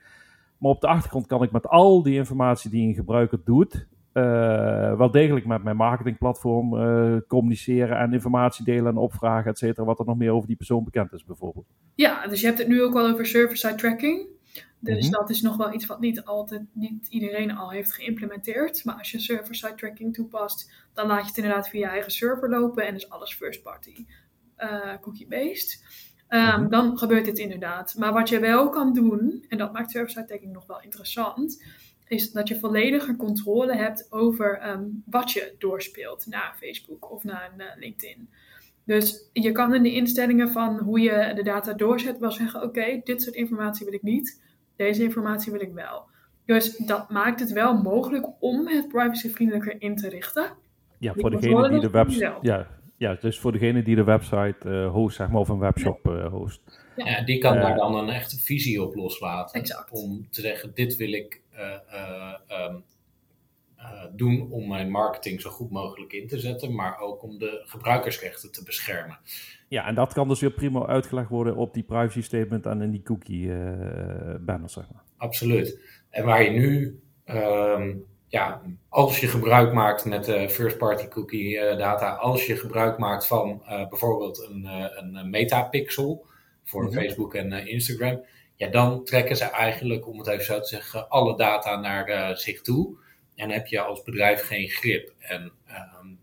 Maar 0.58 0.72
op 0.72 0.82
de 0.82 0.88
achtergrond 0.88 1.28
kan 1.28 1.44
ik 1.44 1.52
met 1.52 1.68
al 1.68 2.04
die 2.04 2.16
informatie 2.16 2.70
die 2.70 2.88
een 2.88 2.94
gebruiker 2.94 3.42
doet, 3.44 3.88
uh, 4.18 4.98
wel 4.98 5.12
degelijk 5.12 5.46
met 5.46 5.64
mijn 5.64 5.76
marketingplatform 5.76 6.70
communiceren 7.28 7.98
en 7.98 8.14
informatie 8.14 8.66
delen 8.66 8.92
en 8.92 8.98
opvragen, 8.98 9.52
et 9.52 9.58
cetera, 9.58 9.86
wat 9.86 10.00
er 10.00 10.06
nog 10.06 10.18
meer 10.18 10.32
over 10.32 10.48
die 10.48 10.58
persoon 10.58 10.84
bekend 10.84 11.14
is 11.14 11.24
bijvoorbeeld. 11.24 11.66
Ja, 11.96 12.28
dus 12.28 12.40
je 12.40 12.46
hebt 12.46 12.60
het 12.60 12.68
nu 12.68 12.84
ook 12.84 12.94
wel 12.94 13.10
over 13.10 13.26
server-side 13.26 13.76
tracking. 13.76 14.28
Dus 14.80 15.10
mhm. 15.10 15.12
dat 15.12 15.30
is 15.30 15.42
nog 15.42 15.58
wel 15.58 15.74
iets 15.74 15.86
wat 15.86 16.00
niet 16.00 16.24
altijd, 16.24 16.62
niet 16.74 17.08
iedereen 17.08 17.56
al 17.56 17.72
heeft 17.72 17.94
geïmplementeerd. 17.94 18.86
Maar 18.86 18.96
als 18.96 19.12
je 19.12 19.20
server-side 19.20 19.76
tracking 19.76 20.14
toepast, 20.14 20.72
dan 20.94 21.08
laat 21.08 21.22
je 21.22 21.28
het 21.28 21.38
inderdaad 21.38 21.70
via 21.70 21.80
je 21.80 21.92
eigen 21.92 22.12
server 22.12 22.50
lopen 22.50 22.88
en 22.88 22.96
is 22.96 23.10
alles 23.10 23.34
first 23.34 23.64
party 23.64 24.06
uh, 24.58 24.94
cookie-based. 25.02 25.84
Ehm, 26.28 26.62
mhm. 26.62 26.70
Dan 26.70 26.98
gebeurt 26.98 27.26
dit 27.26 27.38
inderdaad. 27.38 27.96
Maar 27.98 28.14
wat 28.14 28.30
je 28.30 28.40
wel 28.40 28.70
kan 28.70 28.94
doen, 28.94 29.46
en 29.50 29.58
dat 29.58 29.74
maakt 29.74 29.92
server-side 29.92 30.26
tracking 30.26 30.54
nog 30.54 30.66
wel 30.66 30.82
interessant, 30.82 31.64
is 32.08 32.32
dat 32.32 32.48
je 32.48 32.60
volledige 32.60 33.16
controle 33.16 33.76
hebt 33.76 34.08
over 34.10 34.58
ehm, 34.58 34.84
wat 35.06 35.32
je 35.32 35.56
doorspeelt 35.60 36.26
naar 36.26 36.56
Facebook 36.60 37.12
of 37.12 37.24
naar 37.24 37.54
uh, 37.58 37.66
LinkedIn. 37.80 38.30
Dus 38.84 39.30
je 39.34 39.52
kan 39.52 39.74
in 39.74 39.84
de 39.84 39.94
instellingen 39.94 40.50
van 40.50 40.78
hoe 40.78 41.00
je 41.00 41.32
de 41.36 41.44
data 41.44 41.74
doorzet 41.74 42.20
wel 42.20 42.32
zeggen: 42.32 42.64
oké, 42.64 43.02
dit 43.04 43.22
soort 43.22 43.36
informatie 43.36 43.86
wil 43.86 43.94
ik 43.94 44.02
niet 44.02 44.44
deze 44.76 45.04
informatie 45.04 45.52
wil 45.52 45.62
ik 45.62 45.74
wel. 45.74 46.06
Dus 46.46 46.78
dat 46.78 47.10
maakt 47.10 47.40
het 47.40 47.52
wel 47.52 47.82
mogelijk 47.82 48.28
om 48.40 48.68
het 48.68 48.88
privacyvriendelijker 48.88 49.76
in 49.82 49.96
te 49.96 50.10
richten. 50.10 50.52
Ja, 51.00 51.14
voor 51.14 51.30
degene 51.30 51.70
die 51.70 51.80
de 51.80 51.90
website. 51.90 52.38
Ja, 52.42 52.68
ja, 52.98 53.18
dus 53.22 53.40
voor 53.40 53.52
degene 53.52 53.84
die 53.84 53.96
de 53.96 54.04
website 54.04 54.58
uh, 54.66 54.92
host, 54.92 55.16
zeg 55.16 55.30
maar, 55.30 55.42
of 55.42 55.50
een 55.50 55.60
webshop 55.60 56.08
uh, 56.08 56.28
host. 56.28 56.62
Ja. 56.96 57.22
die 57.22 57.38
kan 57.38 57.56
daar 57.56 57.76
dan 57.76 57.96
een 57.96 58.10
echte 58.10 58.38
visie 58.40 58.82
op 58.82 58.96
loslaten. 58.96 59.60
Exact. 59.60 59.92
Om 59.92 60.28
te 60.30 60.42
zeggen, 60.42 60.72
dit 60.74 60.96
wil 60.96 61.14
ik 61.14 61.42
um, 62.50 62.84
doen 64.16 64.52
om 64.52 64.68
mijn 64.68 64.92
marketing 64.92 65.42
zo 65.42 65.50
goed 65.50 65.72
mogelijk 65.72 66.14
in 66.14 66.28
te 66.28 66.40
zetten, 66.40 66.76
maar 66.76 67.00
ook 67.00 67.24
om 67.24 67.38
de 67.38 67.62
gebruikersrechten 67.66 68.52
te 68.52 68.64
beschermen. 68.64 69.18
Ja, 69.68 69.88
en 69.88 69.96
dat 69.96 70.14
kan 70.14 70.28
dus 70.28 70.40
weer 70.40 70.52
prima 70.52 70.86
uitgelegd 70.86 71.30
worden 71.30 71.56
op 71.56 71.74
die 71.74 71.84
privacy 71.84 72.22
statement 72.22 72.66
en 72.66 72.82
in 72.82 72.92
die 72.92 73.04
cookie 73.04 73.48
banner, 74.40 74.70
zeg 74.70 74.92
maar. 74.92 75.04
Absoluut. 75.18 75.80
En 76.10 76.26
waar 76.26 76.44
je 76.44 76.50
nu, 76.50 77.00
um, 77.26 78.06
ja, 78.28 78.62
als 78.90 79.20
je 79.20 79.28
gebruik 79.28 79.74
maakt 79.74 80.06
met 80.06 80.28
uh, 80.28 80.48
first 80.48 80.78
party 80.78 81.08
cookie 81.08 81.56
uh, 81.56 81.78
data, 81.78 82.14
als 82.16 82.46
je 82.46 82.58
gebruik 82.58 82.98
maakt 82.98 83.28
van 83.28 83.64
bijvoorbeeld 83.90 84.48
een, 84.50 84.68
een 84.96 85.30
metapixel 85.30 86.26
voor 86.64 86.82
mm 86.84 86.88
-hmm. 86.88 86.98
Facebook 86.98 87.34
en 87.34 87.68
Instagram, 87.68 88.22
ja, 88.56 88.68
dan 88.68 89.04
trekken 89.04 89.36
ze 89.38 89.46
eigenlijk, 89.46 90.08
om 90.08 90.18
het 90.18 90.28
even 90.28 90.46
zo 90.46 90.60
te 90.60 90.68
zeggen, 90.68 91.10
alle 91.10 91.38
data 91.38 91.80
naar 91.80 92.38
zich 92.38 92.62
toe. 92.62 92.98
En 93.36 93.50
heb 93.50 93.68
je 93.68 93.80
als 93.80 94.04
bedrijf 94.04 94.42
geen 94.42 94.70
grip. 94.70 95.14
En 95.20 95.52
um, 96.02 96.20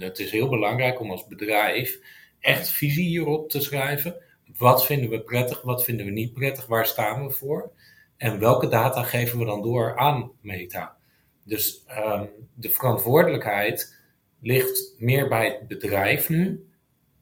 het 0.00 0.18
is 0.18 0.30
heel 0.30 0.48
belangrijk 0.48 1.00
om 1.00 1.10
als 1.10 1.26
bedrijf 1.26 1.98
echt 2.40 2.68
visie 2.68 3.08
hierop 3.08 3.50
te 3.50 3.60
schrijven. 3.60 4.16
Wat 4.56 4.86
vinden 4.86 5.10
we 5.10 5.20
prettig, 5.20 5.62
wat 5.62 5.84
vinden 5.84 6.06
we 6.06 6.12
niet 6.12 6.32
prettig, 6.32 6.66
waar 6.66 6.86
staan 6.86 7.26
we 7.26 7.30
voor? 7.32 7.70
En 8.16 8.38
welke 8.38 8.68
data 8.68 9.02
geven 9.02 9.38
we 9.38 9.44
dan 9.44 9.62
door 9.62 9.96
aan 9.96 10.32
Meta? 10.40 10.96
Dus 11.44 11.84
um, 11.98 12.28
de 12.54 12.70
verantwoordelijkheid 12.70 14.00
ligt 14.40 14.94
meer 14.98 15.28
bij 15.28 15.46
het 15.46 15.68
bedrijf 15.68 16.28
nu 16.28 16.66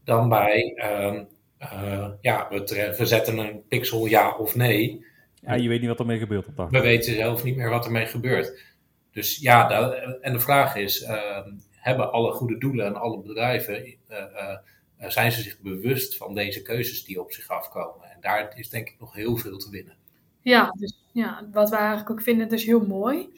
dan 0.04 0.28
bij, 0.28 0.74
um, 0.84 1.28
uh, 1.72 2.08
ja, 2.20 2.46
we, 2.50 2.94
we, 2.98 3.06
zetten 3.06 3.38
een 3.38 3.62
pixel 3.68 4.06
ja 4.06 4.36
of 4.36 4.54
nee. 4.54 5.04
Ja, 5.40 5.54
je 5.54 5.68
weet 5.68 5.80
niet 5.80 5.88
wat 5.88 5.98
ermee 5.98 6.18
gebeurt 6.18 6.46
op 6.46 6.56
dat 6.56 6.70
We 6.70 6.80
weten 6.80 7.14
zelf 7.14 7.44
niet 7.44 7.56
meer 7.56 7.70
wat 7.70 7.84
ermee 7.84 8.06
gebeurt. 8.06 8.62
Dus 9.12 9.36
ja, 9.36 9.70
en 10.20 10.32
de 10.32 10.40
vraag 10.40 10.76
is, 10.76 11.02
uh, 11.02 11.46
hebben 11.70 12.12
alle 12.12 12.32
goede 12.32 12.58
doelen 12.58 12.86
en 12.86 12.94
alle 12.94 13.22
bedrijven 13.22 13.86
uh, 13.86 13.94
uh, 14.10 14.56
eh, 14.96 15.10
zijn 15.10 15.32
ze 15.32 15.42
zich 15.42 15.60
bewust 15.60 16.16
van 16.16 16.34
deze 16.34 16.62
keuzes 16.62 17.04
die 17.04 17.20
op 17.20 17.32
zich 17.32 17.48
afkomen. 17.48 18.10
En 18.10 18.18
daar 18.20 18.58
is 18.58 18.70
denk 18.70 18.88
ik 18.88 18.96
nog 19.00 19.14
heel 19.14 19.36
veel 19.36 19.58
te 19.58 19.70
winnen. 19.70 19.96
Ja, 20.40 20.70
dus 20.78 21.04
ja, 21.12 21.48
wat 21.52 21.70
wij 21.70 21.78
eigenlijk 21.78 22.10
ook 22.10 22.22
vinden, 22.22 22.48
dus 22.48 22.64
heel 22.64 22.86
mooi. 22.86 23.28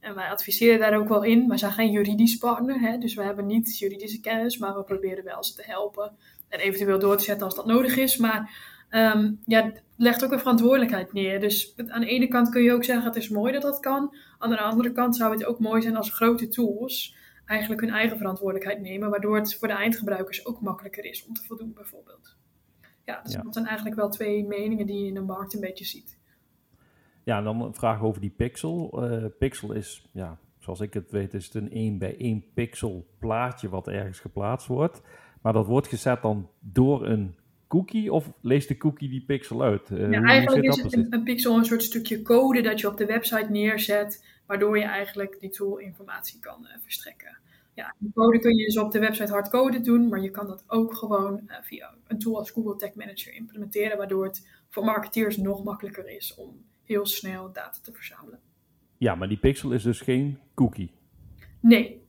En 0.00 0.14
wij 0.14 0.28
adviseren 0.28 0.78
daar 0.78 0.98
ook 0.98 1.08
wel 1.08 1.22
in. 1.22 1.48
Wij 1.48 1.58
zijn 1.58 1.72
geen 1.72 1.90
juridisch 1.90 2.36
partner, 2.36 2.80
hè, 2.80 2.98
dus 2.98 3.14
we 3.14 3.22
hebben 3.22 3.46
niet 3.46 3.78
juridische 3.78 4.20
kennis, 4.20 4.58
maar 4.58 4.76
we 4.76 4.82
proberen 4.82 5.24
wel 5.24 5.44
ze 5.44 5.54
te 5.54 5.62
helpen. 5.64 6.16
En 6.48 6.58
eventueel 6.58 6.98
door 6.98 7.16
te 7.16 7.24
zetten 7.24 7.46
als 7.46 7.54
dat 7.54 7.66
nodig 7.66 7.96
is. 7.96 8.16
Maar 8.16 8.50
um, 8.90 9.40
ja, 9.46 9.64
het 9.64 9.82
legt 9.96 10.24
ook 10.24 10.32
een 10.32 10.38
verantwoordelijkheid 10.38 11.12
neer. 11.12 11.40
Dus 11.40 11.74
aan 11.88 12.00
de 12.00 12.06
ene 12.06 12.28
kant 12.28 12.48
kun 12.48 12.62
je 12.62 12.72
ook 12.72 12.84
zeggen, 12.84 13.04
het 13.04 13.16
is 13.16 13.28
mooi 13.28 13.52
dat 13.52 13.62
dat 13.62 13.80
kan. 13.80 14.16
Aan 14.38 14.50
de 14.50 14.58
andere 14.58 14.92
kant 14.92 15.16
zou 15.16 15.32
het 15.32 15.44
ook 15.44 15.58
mooi 15.58 15.82
zijn 15.82 15.96
als 15.96 16.10
grote 16.10 16.48
tools 16.48 17.16
eigenlijk 17.46 17.80
hun 17.80 17.90
eigen 17.90 18.16
verantwoordelijkheid 18.16 18.80
nemen, 18.80 19.10
waardoor 19.10 19.36
het 19.36 19.56
voor 19.56 19.68
de 19.68 19.74
eindgebruikers 19.74 20.46
ook 20.46 20.60
makkelijker 20.60 21.04
is 21.04 21.26
om 21.26 21.34
te 21.34 21.44
voldoen, 21.44 21.72
bijvoorbeeld. 21.72 22.36
Ja, 23.04 23.20
dus 23.22 23.32
dat 23.32 23.54
zijn 23.54 23.66
eigenlijk 23.66 23.96
wel 23.96 24.08
twee 24.08 24.44
meningen 24.44 24.86
die 24.86 24.98
je 24.98 25.06
in 25.06 25.14
de 25.14 25.20
markt 25.20 25.54
een 25.54 25.60
beetje 25.60 25.84
ziet. 25.84 26.18
Ja, 27.24 27.38
en 27.38 27.44
dan 27.44 27.62
een 27.62 27.74
vraag 27.74 28.02
over 28.02 28.20
die 28.20 28.30
pixel. 28.30 29.04
Uh, 29.12 29.24
pixel 29.38 29.72
is, 29.72 30.08
ja, 30.12 30.38
zoals 30.58 30.80
ik 30.80 30.94
het 30.94 31.10
weet, 31.10 31.34
is 31.34 31.44
het 31.44 31.54
een 31.54 31.70
1 31.70 31.98
bij 31.98 32.16
1 32.16 32.44
pixel 32.54 33.06
plaatje 33.18 33.68
wat 33.68 33.88
ergens 33.88 34.20
geplaatst 34.20 34.66
wordt. 34.66 35.02
Maar 35.46 35.54
dat 35.54 35.66
wordt 35.66 35.88
gezet 35.88 36.22
dan 36.22 36.50
door 36.60 37.06
een 37.06 37.34
cookie 37.68 38.12
of 38.12 38.32
leest 38.40 38.68
de 38.68 38.76
cookie 38.76 39.08
die 39.08 39.24
pixel 39.24 39.62
uit? 39.62 39.90
Uh, 39.90 40.10
ja, 40.10 40.22
eigenlijk 40.22 40.64
is 40.64 40.82
het 40.82 40.96
een, 40.96 41.06
een, 41.10 41.22
pixel 41.22 41.56
een 41.56 41.64
soort 41.64 41.82
stukje 41.82 42.22
code 42.22 42.60
dat 42.60 42.80
je 42.80 42.88
op 42.88 42.96
de 42.96 43.06
website 43.06 43.50
neerzet 43.50 44.26
waardoor 44.46 44.78
je 44.78 44.84
eigenlijk 44.84 45.40
die 45.40 45.50
tool 45.50 45.78
informatie 45.78 46.40
kan 46.40 46.60
uh, 46.62 46.82
verstrekken. 46.82 47.38
Ja, 47.74 47.94
die 47.98 48.12
code 48.14 48.38
kun 48.38 48.56
je 48.56 48.64
dus 48.64 48.78
op 48.78 48.90
de 48.90 48.98
website 48.98 49.32
hardcoded 49.32 49.84
doen, 49.84 50.08
maar 50.08 50.20
je 50.20 50.30
kan 50.30 50.46
dat 50.46 50.64
ook 50.66 50.94
gewoon 50.94 51.40
uh, 51.46 51.56
via 51.62 51.94
een 52.06 52.18
tool 52.18 52.36
als 52.36 52.50
Google 52.50 52.76
Tag 52.76 52.94
Manager 52.94 53.34
implementeren, 53.34 53.96
waardoor 53.96 54.24
het 54.24 54.48
voor 54.68 54.84
marketeers 54.84 55.36
nog 55.36 55.64
makkelijker 55.64 56.08
is 56.08 56.34
om 56.34 56.64
heel 56.84 57.06
snel 57.06 57.52
data 57.52 57.78
te 57.82 57.92
verzamelen. 57.92 58.40
Ja, 58.96 59.14
maar 59.14 59.28
die 59.28 59.38
pixel 59.38 59.72
is 59.72 59.82
dus 59.82 60.00
geen 60.00 60.38
cookie. 60.54 60.92
Nee. 61.60 62.06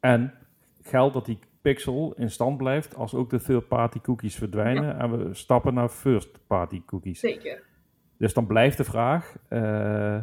En 0.00 0.34
geldt 0.82 1.14
dat 1.14 1.26
die 1.26 1.38
pixel 1.68 2.14
in 2.16 2.30
stand 2.30 2.56
blijft 2.56 2.96
als 2.96 3.14
ook 3.14 3.30
de 3.30 3.40
third-party 3.40 4.00
cookies 4.00 4.34
verdwijnen 4.36 4.98
en 4.98 5.10
we 5.10 5.34
stappen 5.34 5.74
naar 5.74 5.88
first-party 5.88 6.82
cookies. 6.84 7.20
Zeker. 7.20 7.62
Dus 8.18 8.34
dan 8.34 8.46
blijft 8.46 8.76
de 8.76 8.84
vraag, 8.84 9.36
uh, 9.50 10.18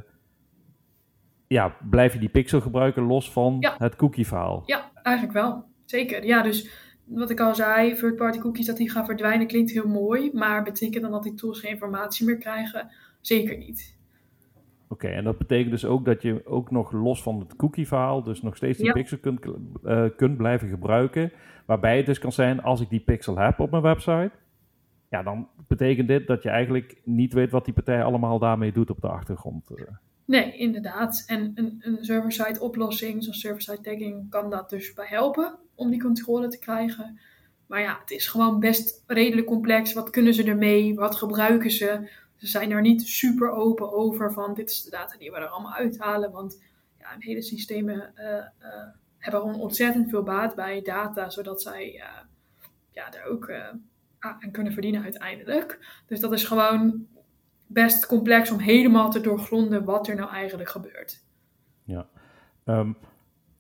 ja, 1.48 1.76
blijf 1.90 2.14
je 2.14 2.20
die 2.20 2.30
pixel 2.30 2.62
gebruiken 2.62 3.04
los 3.04 3.32
van 3.32 3.58
het 3.78 3.96
cookie-verhaal? 3.96 4.64
Ja, 4.66 4.92
eigenlijk 5.04 5.36
wel. 5.38 5.66
Zeker. 5.86 6.26
Ja, 6.26 6.42
dus 6.42 6.70
wat 7.04 7.30
ik 7.30 7.40
al 7.40 7.56
zei, 7.56 7.96
third-party 7.96 8.40
cookies 8.40 8.66
dat 8.66 8.78
die 8.78 8.92
gaan 8.92 9.06
verdwijnen 9.06 9.48
klinkt 9.48 9.72
heel 9.72 9.88
mooi, 9.88 10.30
maar 10.34 10.64
betekent 10.64 11.04
dan 11.04 11.12
dat 11.12 11.24
die 11.24 11.34
tools 11.34 11.60
geen 11.60 11.72
informatie 11.72 12.26
meer 12.26 12.38
krijgen? 12.38 12.92
Zeker 13.22 13.58
niet. 13.58 13.95
Oké, 14.96 15.08
en 15.08 15.24
dat 15.24 15.38
betekent 15.38 15.72
dus 15.72 15.86
ook 15.86 16.06
dat 16.06 16.22
je 16.22 16.46
ook 16.46 16.72
nog 16.72 16.92
los 16.92 17.24
van 17.24 17.40
het 17.40 17.56
cookie-verhaal, 17.56 18.24
dus 18.24 18.42
nog 18.42 18.56
steeds 18.56 18.78
die 18.78 18.92
pixel 18.92 19.18
kunt, 19.18 19.46
uh, 19.84 20.06
kunt 20.16 20.38
blijven 20.38 20.70
gebruiken. 20.70 21.32
Waarbij 21.66 21.98
het 21.98 22.06
dus 22.06 22.20
kan 22.20 22.32
zijn, 22.32 22.62
als 22.62 22.82
ik 22.82 22.90
die 22.90 23.00
pixel 23.00 23.38
heb 23.38 23.60
op 23.60 23.72
mijn 23.72 23.84
website, 23.84 24.32
ja, 25.10 25.24
dan 25.24 25.48
betekent 25.68 26.08
dit 26.08 26.28
dat 26.28 26.44
je 26.44 26.50
eigenlijk 26.50 27.02
niet 27.04 27.34
weet 27.34 27.52
wat 27.52 27.66
die 27.66 27.74
partij 27.74 28.04
allemaal 28.04 28.40
daarmee 28.40 28.72
doet 28.72 28.90
op 28.90 29.02
de 29.02 29.08
achtergrond. 29.08 29.70
Uh. 29.76 29.86
Nee, 30.26 30.58
inderdaad. 30.58 31.24
En 31.28 31.52
een, 31.56 31.78
een 31.80 31.98
server-side 32.02 32.60
oplossing, 32.60 33.24
zoals 33.24 33.40
server-side 33.40 33.82
tagging, 33.82 34.30
kan 34.30 34.50
dat 34.50 34.70
dus 34.70 34.94
bij 34.94 35.08
helpen 35.10 35.56
om 35.76 35.90
die 35.90 36.02
controle 36.02 36.48
te 36.48 36.60
krijgen. 36.60 37.20
Maar 37.68 37.82
ja, 37.82 37.98
het 38.02 38.12
is 38.12 38.28
gewoon 38.28 38.60
best 38.60 39.04
redelijk 39.08 39.48
complex. 39.48 39.94
Wat 39.94 40.10
kunnen 40.10 40.34
ze 40.34 40.44
ermee? 40.44 40.96
Wat 40.96 41.16
gebruiken 41.16 41.72
ze? 41.72 42.10
Ze 42.36 42.48
zijn 42.48 42.72
er 42.72 42.82
niet 42.82 43.08
super 43.08 43.50
open 43.50 43.94
over 43.94 44.34
van 44.34 44.54
dit 44.54 44.70
is 44.70 44.84
de 44.84 44.90
data 44.90 45.18
die 45.18 45.32
we 45.32 45.38
er 45.38 45.48
allemaal 45.48 45.74
uithalen. 45.74 46.32
Want 46.32 46.62
ja, 47.00 47.16
hele 47.20 47.42
systemen 47.42 48.14
uh, 48.16 48.26
uh, 48.26 48.46
hebben 49.18 49.42
gewoon 49.42 49.60
ontzettend 49.60 50.10
veel 50.10 50.24
baat 50.24 50.56
bij 50.56 50.82
data, 50.82 51.30
zodat 51.30 51.62
zij 51.62 51.94
uh, 51.94 52.04
ja, 52.92 53.10
daar 53.10 53.26
ook 53.26 53.52
aan 54.20 54.52
kunnen 54.52 54.74
verdienen 54.74 55.04
uiteindelijk. 55.04 56.02
Dus 56.06 56.20
dat 56.20 56.32
is 56.32 56.44
gewoon 56.44 57.08
best 57.68 58.06
complex 58.06 58.52
om 58.52 58.60
helemaal 58.60 59.12
te 59.12 59.22
doorgronden 59.22 59.84
wat 59.84 60.08
er 60.08 60.16
nou 60.16 60.30
eigenlijk 60.30 60.70
gebeurt. 60.70 61.24
Ja. 61.84 62.08
Ehm, 62.64 62.92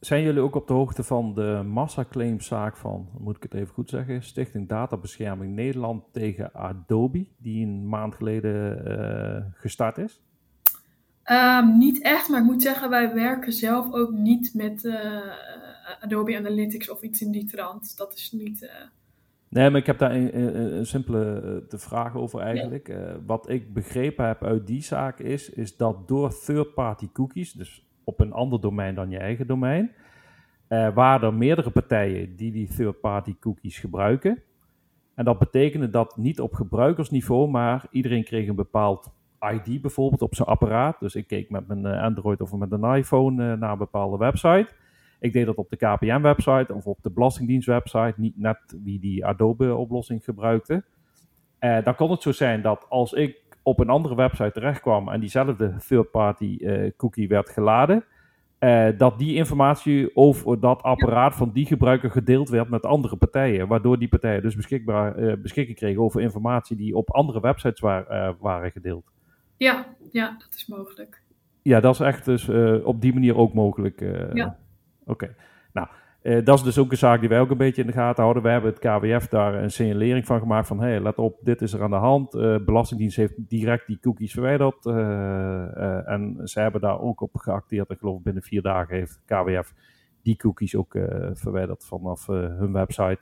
zijn 0.06 0.24
jullie 0.24 0.42
ook 0.42 0.56
op 0.56 0.68
de 0.68 0.74
hoogte 0.74 1.04
van 1.04 1.34
de 1.34 1.62
massaclaimzaak 1.66 2.78
van, 2.78 3.10
moet 3.20 3.36
ik 3.36 3.44
het 3.44 3.54
even 3.54 3.74
goed 3.74 3.90
zeggen, 3.90 4.24
Stichting 4.24 4.68
Databescherming 4.68 5.56
Nederland 5.56 6.04
tegen 6.12 6.54
Adobe, 6.54 7.28
die 7.38 7.66
een 7.66 7.88
maand 7.88 8.16
geleden 8.16 8.84
uh, 8.88 9.60
gestart 9.62 9.98
is? 9.98 10.22
Um, 11.32 11.78
niet 11.78 12.02
echt, 12.02 12.30
maar 12.30 12.40
ik 12.40 12.46
moet 12.46 12.62
zeggen, 12.62 12.90
wij 12.90 13.14
werken 13.14 13.54
zelf 13.54 13.94
ook 13.94 14.12
niet 14.12 14.54
met 14.54 14.84
uh, 14.84 15.22
Adobe 16.02 16.38
Analytics 16.38 16.90
of 16.90 17.02
iets 17.02 17.22
in 17.22 17.32
die 17.32 17.46
trant. 17.46 17.98
Dat 17.98 18.14
is 18.14 18.32
niet. 18.32 18.62
Uh... 18.64 18.70
Nee, 19.50 19.70
maar 19.70 19.80
ik 19.80 19.86
heb 19.86 19.98
daar 19.98 20.12
een, 20.12 20.40
een, 20.40 20.78
een 20.78 20.86
simpele 20.86 21.64
de 21.70 21.78
vraag 21.78 22.16
over 22.16 22.40
eigenlijk. 22.40 22.96
Wat 23.26 23.50
ik 23.50 23.74
begrepen 23.74 24.28
heb 24.28 24.44
uit 24.44 24.68
die 24.68 24.84
zaak 24.84 25.20
is, 25.20 25.50
is 25.50 25.78
dat 25.78 26.08
door 26.08 26.40
third-party 26.46 27.12
cookies, 27.12 27.54
dus 27.54 27.86
op 28.06 28.20
een 28.20 28.34
ander 28.34 28.62
domein 28.62 28.96
dan 28.96 29.10
je 29.10 29.18
eigen 29.18 29.48
domein. 29.48 29.92
Uh, 30.70 30.94
waren 30.94 31.28
er 31.28 31.34
meerdere 31.34 31.70
partijen 31.70 32.36
die 32.36 32.52
die 32.52 32.68
third-party 32.68 33.36
cookies 33.40 33.80
gebruiken. 33.80 34.42
En 35.16 35.26
dat 35.26 35.40
betekende 35.40 35.90
dat 35.90 36.18
niet 36.18 36.40
op 36.40 36.54
gebruikersniveau, 36.54 37.50
maar 37.50 37.86
iedereen 37.92 38.24
kreeg 38.24 38.48
een 38.48 38.56
bepaald 38.56 39.10
ID 39.40 39.82
bijvoorbeeld 39.82 40.22
op 40.22 40.36
zijn 40.36 40.48
apparaat. 40.48 41.00
Dus 41.00 41.16
ik 41.16 41.28
keek 41.28 41.50
met 41.50 41.68
mijn 41.68 41.86
Android 41.86 42.42
of 42.42 42.54
met 42.54 42.72
een 42.72 42.96
iPhone 42.96 43.44
uh, 43.44 43.60
naar 43.60 43.72
een 43.72 43.78
bepaalde 43.78 44.18
website. 44.18 44.68
Ik 45.20 45.34
deed 45.34 45.46
dat 45.46 45.56
op 45.56 45.70
de 45.70 45.76
KPN-website 45.76 46.74
of 46.74 46.86
op 46.86 46.98
de 47.02 47.12
Belastingdienst-website, 47.12 48.14
niet 48.18 48.38
net 48.38 48.78
wie 48.84 49.00
die 49.00 49.26
Adobe-oplossing 49.26 50.24
gebruikte. 50.24 50.84
Dan 51.60 51.96
kon 51.96 52.12
het 52.12 52.22
zo 52.22 52.32
zijn 52.32 52.62
dat 52.62 52.86
als 52.90 53.14
ik 53.14 53.45
op 53.66 53.80
een 53.80 53.90
andere 53.90 54.16
website 54.16 54.52
terechtkwam 54.52 55.10
en 55.10 55.20
diezelfde 55.20 55.76
third-party 55.88 56.58
uh, 56.60 56.92
cookie 56.98 57.28
werd 57.28 57.50
geladen, 57.50 58.04
uh, 58.60 58.88
dat 58.98 59.20
die 59.20 59.36
informatie 59.36 60.16
over 60.16 60.60
dat 60.60 60.82
apparaat 60.82 61.36
van 61.36 61.52
die 61.52 61.66
gebruiker 61.66 62.12
gedeeld 62.12 62.50
werd 62.50 62.70
met 62.70 62.86
andere 62.86 63.16
partijen. 63.16 63.68
Waardoor 63.68 64.00
die 64.00 64.08
partijen 64.08 64.42
dus 64.42 64.56
beschikbaar, 64.56 65.20
uh, 65.20 65.34
beschikking 65.42 65.78
kregen 65.78 66.02
over 66.02 66.22
informatie 66.22 66.78
die 66.78 66.96
op 66.96 67.12
andere 67.12 67.40
websites 67.40 67.80
waar, 67.80 68.36
waren 68.40 68.72
gedeeld. 68.72 69.12
Ja, 69.58 69.86
ja, 70.12 70.36
dat 70.38 70.54
is 70.56 70.68
mogelijk. 70.68 71.22
Ja, 71.62 71.80
dat 71.80 71.94
is 71.94 72.00
echt 72.00 72.26
dus 72.26 72.50
op 72.84 73.02
die 73.02 73.14
manier 73.14 73.38
ook 73.38 73.54
mogelijk. 73.54 74.00
ja. 74.34 74.58
Oké. 75.06 75.12
Okay. 75.12 75.36
Nou, 75.74 75.88
uh, 76.26 76.46
dat 76.46 76.58
is 76.58 76.64
dus 76.64 76.78
ook 76.78 76.92
een 76.92 76.98
zaak 76.98 77.20
die 77.20 77.30
wij 77.30 77.40
ook 77.40 77.50
een 77.50 77.58
beetje 77.58 77.82
in 77.82 77.88
de 77.88 77.94
gaten 77.94 78.22
houden. 78.22 78.44
We 78.44 78.50
hebben 78.50 78.74
het 78.74 78.80
KWF 78.80 79.28
daar 79.28 79.64
een 79.64 79.72
signalering 79.72 80.26
van 80.26 80.40
gemaakt 80.40 80.68
van... 80.68 80.80
hé, 80.80 80.88
hey, 80.88 81.00
let 81.00 81.18
op, 81.18 81.40
dit 81.42 81.62
is 81.62 81.74
er 81.74 81.84
aan 81.84 81.90
de 81.90 81.96
hand. 81.96 82.36
Uh, 82.36 82.58
Belastingdienst 82.66 83.18
heeft 83.18 83.34
direct 83.50 83.88
die 83.88 84.00
cookies 84.00 84.34
verwijderd. 84.34 84.86
Uh, 84.86 86.10
en 86.10 86.42
ze 86.44 86.60
hebben 86.60 86.82
daar 86.82 87.00
ook 87.00 87.22
op 87.22 87.36
geacteerd. 87.36 87.90
Ik 87.90 88.00
geloof 88.00 88.22
binnen 88.22 88.44
vier 88.44 88.62
dagen 88.62 88.96
heeft 88.96 89.22
KWF 89.26 89.74
die 90.22 90.36
cookies 90.36 90.76
ook 90.76 90.98
verwijderd 91.34 91.86
vanaf 91.86 92.26
hun 92.28 92.72
website. 92.72 93.20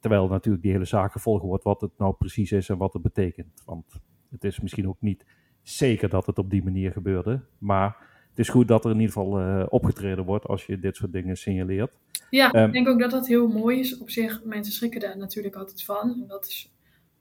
terwijl 0.00 0.28
natuurlijk 0.28 0.62
die 0.62 0.72
hele 0.72 0.84
zaak 0.84 1.12
gevolgd 1.12 1.44
wordt 1.44 1.64
wat 1.64 1.80
het 1.80 1.98
nou 1.98 2.14
precies 2.14 2.52
is 2.52 2.68
en 2.68 2.78
wat 2.78 2.92
het 2.92 3.02
betekent. 3.02 3.62
Want 3.64 4.00
het 4.30 4.44
is 4.44 4.60
misschien 4.60 4.88
ook 4.88 5.00
niet 5.00 5.26
zeker 5.62 6.08
dat 6.08 6.26
het 6.26 6.38
op 6.38 6.50
die 6.50 6.64
manier 6.64 6.92
gebeurde. 6.92 7.40
Maar 7.58 8.09
het 8.30 8.38
is 8.38 8.48
goed 8.48 8.68
dat 8.68 8.84
er 8.84 8.90
in 8.90 9.00
ieder 9.00 9.12
geval 9.12 9.40
uh, 9.40 9.66
opgetreden 9.68 10.24
wordt 10.24 10.46
als 10.46 10.66
je 10.66 10.78
dit 10.78 10.96
soort 10.96 11.12
dingen 11.12 11.36
signaleert. 11.36 11.92
Ja, 12.30 12.54
um, 12.54 12.66
ik 12.66 12.72
denk 12.72 12.88
ook 12.88 13.00
dat 13.00 13.10
dat 13.10 13.26
heel 13.26 13.48
mooi 13.48 13.78
is 13.78 13.98
op 13.98 14.10
zich. 14.10 14.44
Mensen 14.44 14.72
schrikken 14.72 15.00
daar 15.00 15.18
natuurlijk 15.18 15.54
altijd 15.54 15.82
van. 15.82 16.10
En 16.10 16.24
dat 16.26 16.46
is 16.46 16.72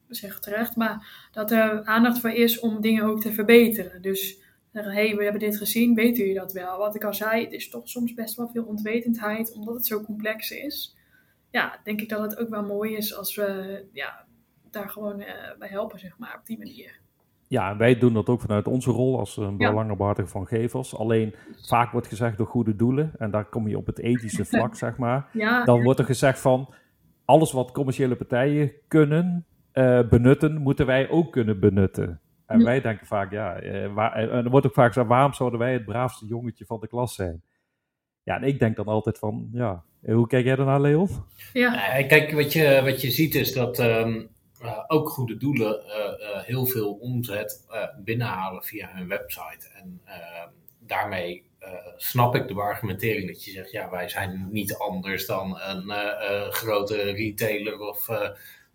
zeg 0.07 0.39
terecht. 0.39 0.75
Maar 0.75 1.27
dat 1.31 1.51
er 1.51 1.83
aandacht 1.83 2.19
voor 2.19 2.29
is 2.29 2.59
om 2.59 2.81
dingen 2.81 3.03
ook 3.03 3.21
te 3.21 3.33
verbeteren. 3.33 4.01
Dus 4.01 4.39
zeggen, 4.73 4.93
hé, 4.93 5.07
hey, 5.07 5.15
we 5.15 5.23
hebben 5.23 5.41
dit 5.41 5.57
gezien, 5.57 5.95
weten 5.95 6.17
jullie 6.17 6.39
dat 6.39 6.53
wel? 6.53 6.77
Wat 6.77 6.95
ik 6.95 7.03
al 7.03 7.13
zei, 7.13 7.43
het 7.43 7.53
is 7.53 7.69
toch 7.69 7.89
soms 7.89 8.13
best 8.13 8.35
wel 8.35 8.47
veel 8.47 8.63
onwetendheid, 8.63 9.53
omdat 9.53 9.73
het 9.73 9.85
zo 9.85 10.03
complex 10.03 10.51
is. 10.51 10.95
Ja, 11.51 11.79
denk 11.83 12.01
ik 12.01 12.09
dat 12.09 12.21
het 12.21 12.37
ook 12.37 12.49
wel 12.49 12.63
mooi 12.63 12.95
is 12.95 13.15
als 13.15 13.35
we 13.35 13.85
ja, 13.91 14.25
daar 14.69 14.89
gewoon 14.89 15.19
uh, 15.19 15.27
bij 15.59 15.69
helpen, 15.69 15.99
zeg 15.99 16.17
maar, 16.17 16.37
op 16.39 16.45
die 16.45 16.57
manier. 16.57 16.99
Ja, 17.49 17.77
wij 17.77 17.97
doen 17.97 18.13
dat 18.13 18.29
ook 18.29 18.41
vanuit 18.41 18.67
onze 18.67 18.91
rol 18.91 19.19
als 19.19 19.37
een 19.37 19.57
belangenbehartiger 19.57 20.31
van 20.31 20.47
gevers. 20.47 20.95
Alleen 20.95 21.35
vaak 21.61 21.91
wordt 21.91 22.07
gezegd 22.07 22.37
door 22.37 22.47
goede 22.47 22.75
doelen, 22.75 23.11
en 23.17 23.31
daar 23.31 23.45
kom 23.45 23.67
je 23.67 23.77
op 23.77 23.85
het 23.85 23.99
ethische 23.99 24.45
vlak, 24.55 24.75
zeg 24.75 24.97
maar. 24.97 25.29
Ja, 25.33 25.65
dan 25.65 25.83
wordt 25.83 25.99
er 25.99 26.05
gezegd 26.05 26.39
van 26.39 26.73
alles 27.25 27.51
wat 27.51 27.71
commerciële 27.71 28.15
partijen 28.15 28.71
kunnen 28.87 29.45
uh, 29.73 30.07
benutten, 30.09 30.61
moeten 30.61 30.85
wij 30.85 31.09
ook 31.09 31.31
kunnen 31.31 31.59
benutten. 31.59 32.21
En 32.45 32.63
wij 32.63 32.81
denken 32.81 33.07
vaak, 33.07 33.31
ja, 33.31 33.63
uh, 33.63 33.93
waar, 33.93 34.13
en 34.13 34.43
er 34.43 34.49
wordt 34.49 34.65
ook 34.65 34.73
vaak 34.73 34.87
gezegd, 34.87 35.07
waarom 35.07 35.33
zouden 35.33 35.59
wij 35.59 35.73
het 35.73 35.85
braafste 35.85 36.25
jongetje 36.25 36.65
van 36.65 36.79
de 36.79 36.87
klas 36.87 37.15
zijn? 37.15 37.41
Ja, 38.23 38.35
en 38.35 38.43
ik 38.47 38.59
denk 38.59 38.75
dan 38.75 38.85
altijd 38.85 39.17
van, 39.17 39.49
ja, 39.51 39.83
hoe 40.01 40.27
kijk 40.27 40.45
jij 40.45 40.55
daarnaar, 40.55 40.81
Leon? 40.81 41.09
Ja, 41.53 41.71
kijk, 42.07 42.31
wat 42.31 42.53
je, 42.53 42.81
wat 42.83 43.01
je 43.01 43.11
ziet 43.11 43.35
is 43.35 43.53
dat 43.53 43.79
um, 43.79 44.29
uh, 44.63 44.83
ook 44.87 45.09
goede 45.09 45.37
doelen 45.37 45.83
uh, 45.85 45.95
uh, 45.95 46.39
heel 46.41 46.65
veel 46.65 46.93
omzet 46.93 47.65
binnenhalen 48.03 48.63
via 48.63 48.89
hun 48.91 49.07
website. 49.07 49.69
En 49.73 50.01
daarmee 50.79 51.47
snap 51.97 52.35
ik 52.35 52.47
de 52.47 52.61
argumentering 52.61 53.27
dat 53.27 53.43
je 53.43 53.51
zegt, 53.51 53.71
ja, 53.71 53.89
wij 53.89 54.09
zijn 54.09 54.47
niet 54.51 54.77
anders 54.77 55.25
dan 55.25 55.59
een 55.59 55.91
grote 56.51 57.01
retailer 57.01 57.79
of 57.79 58.07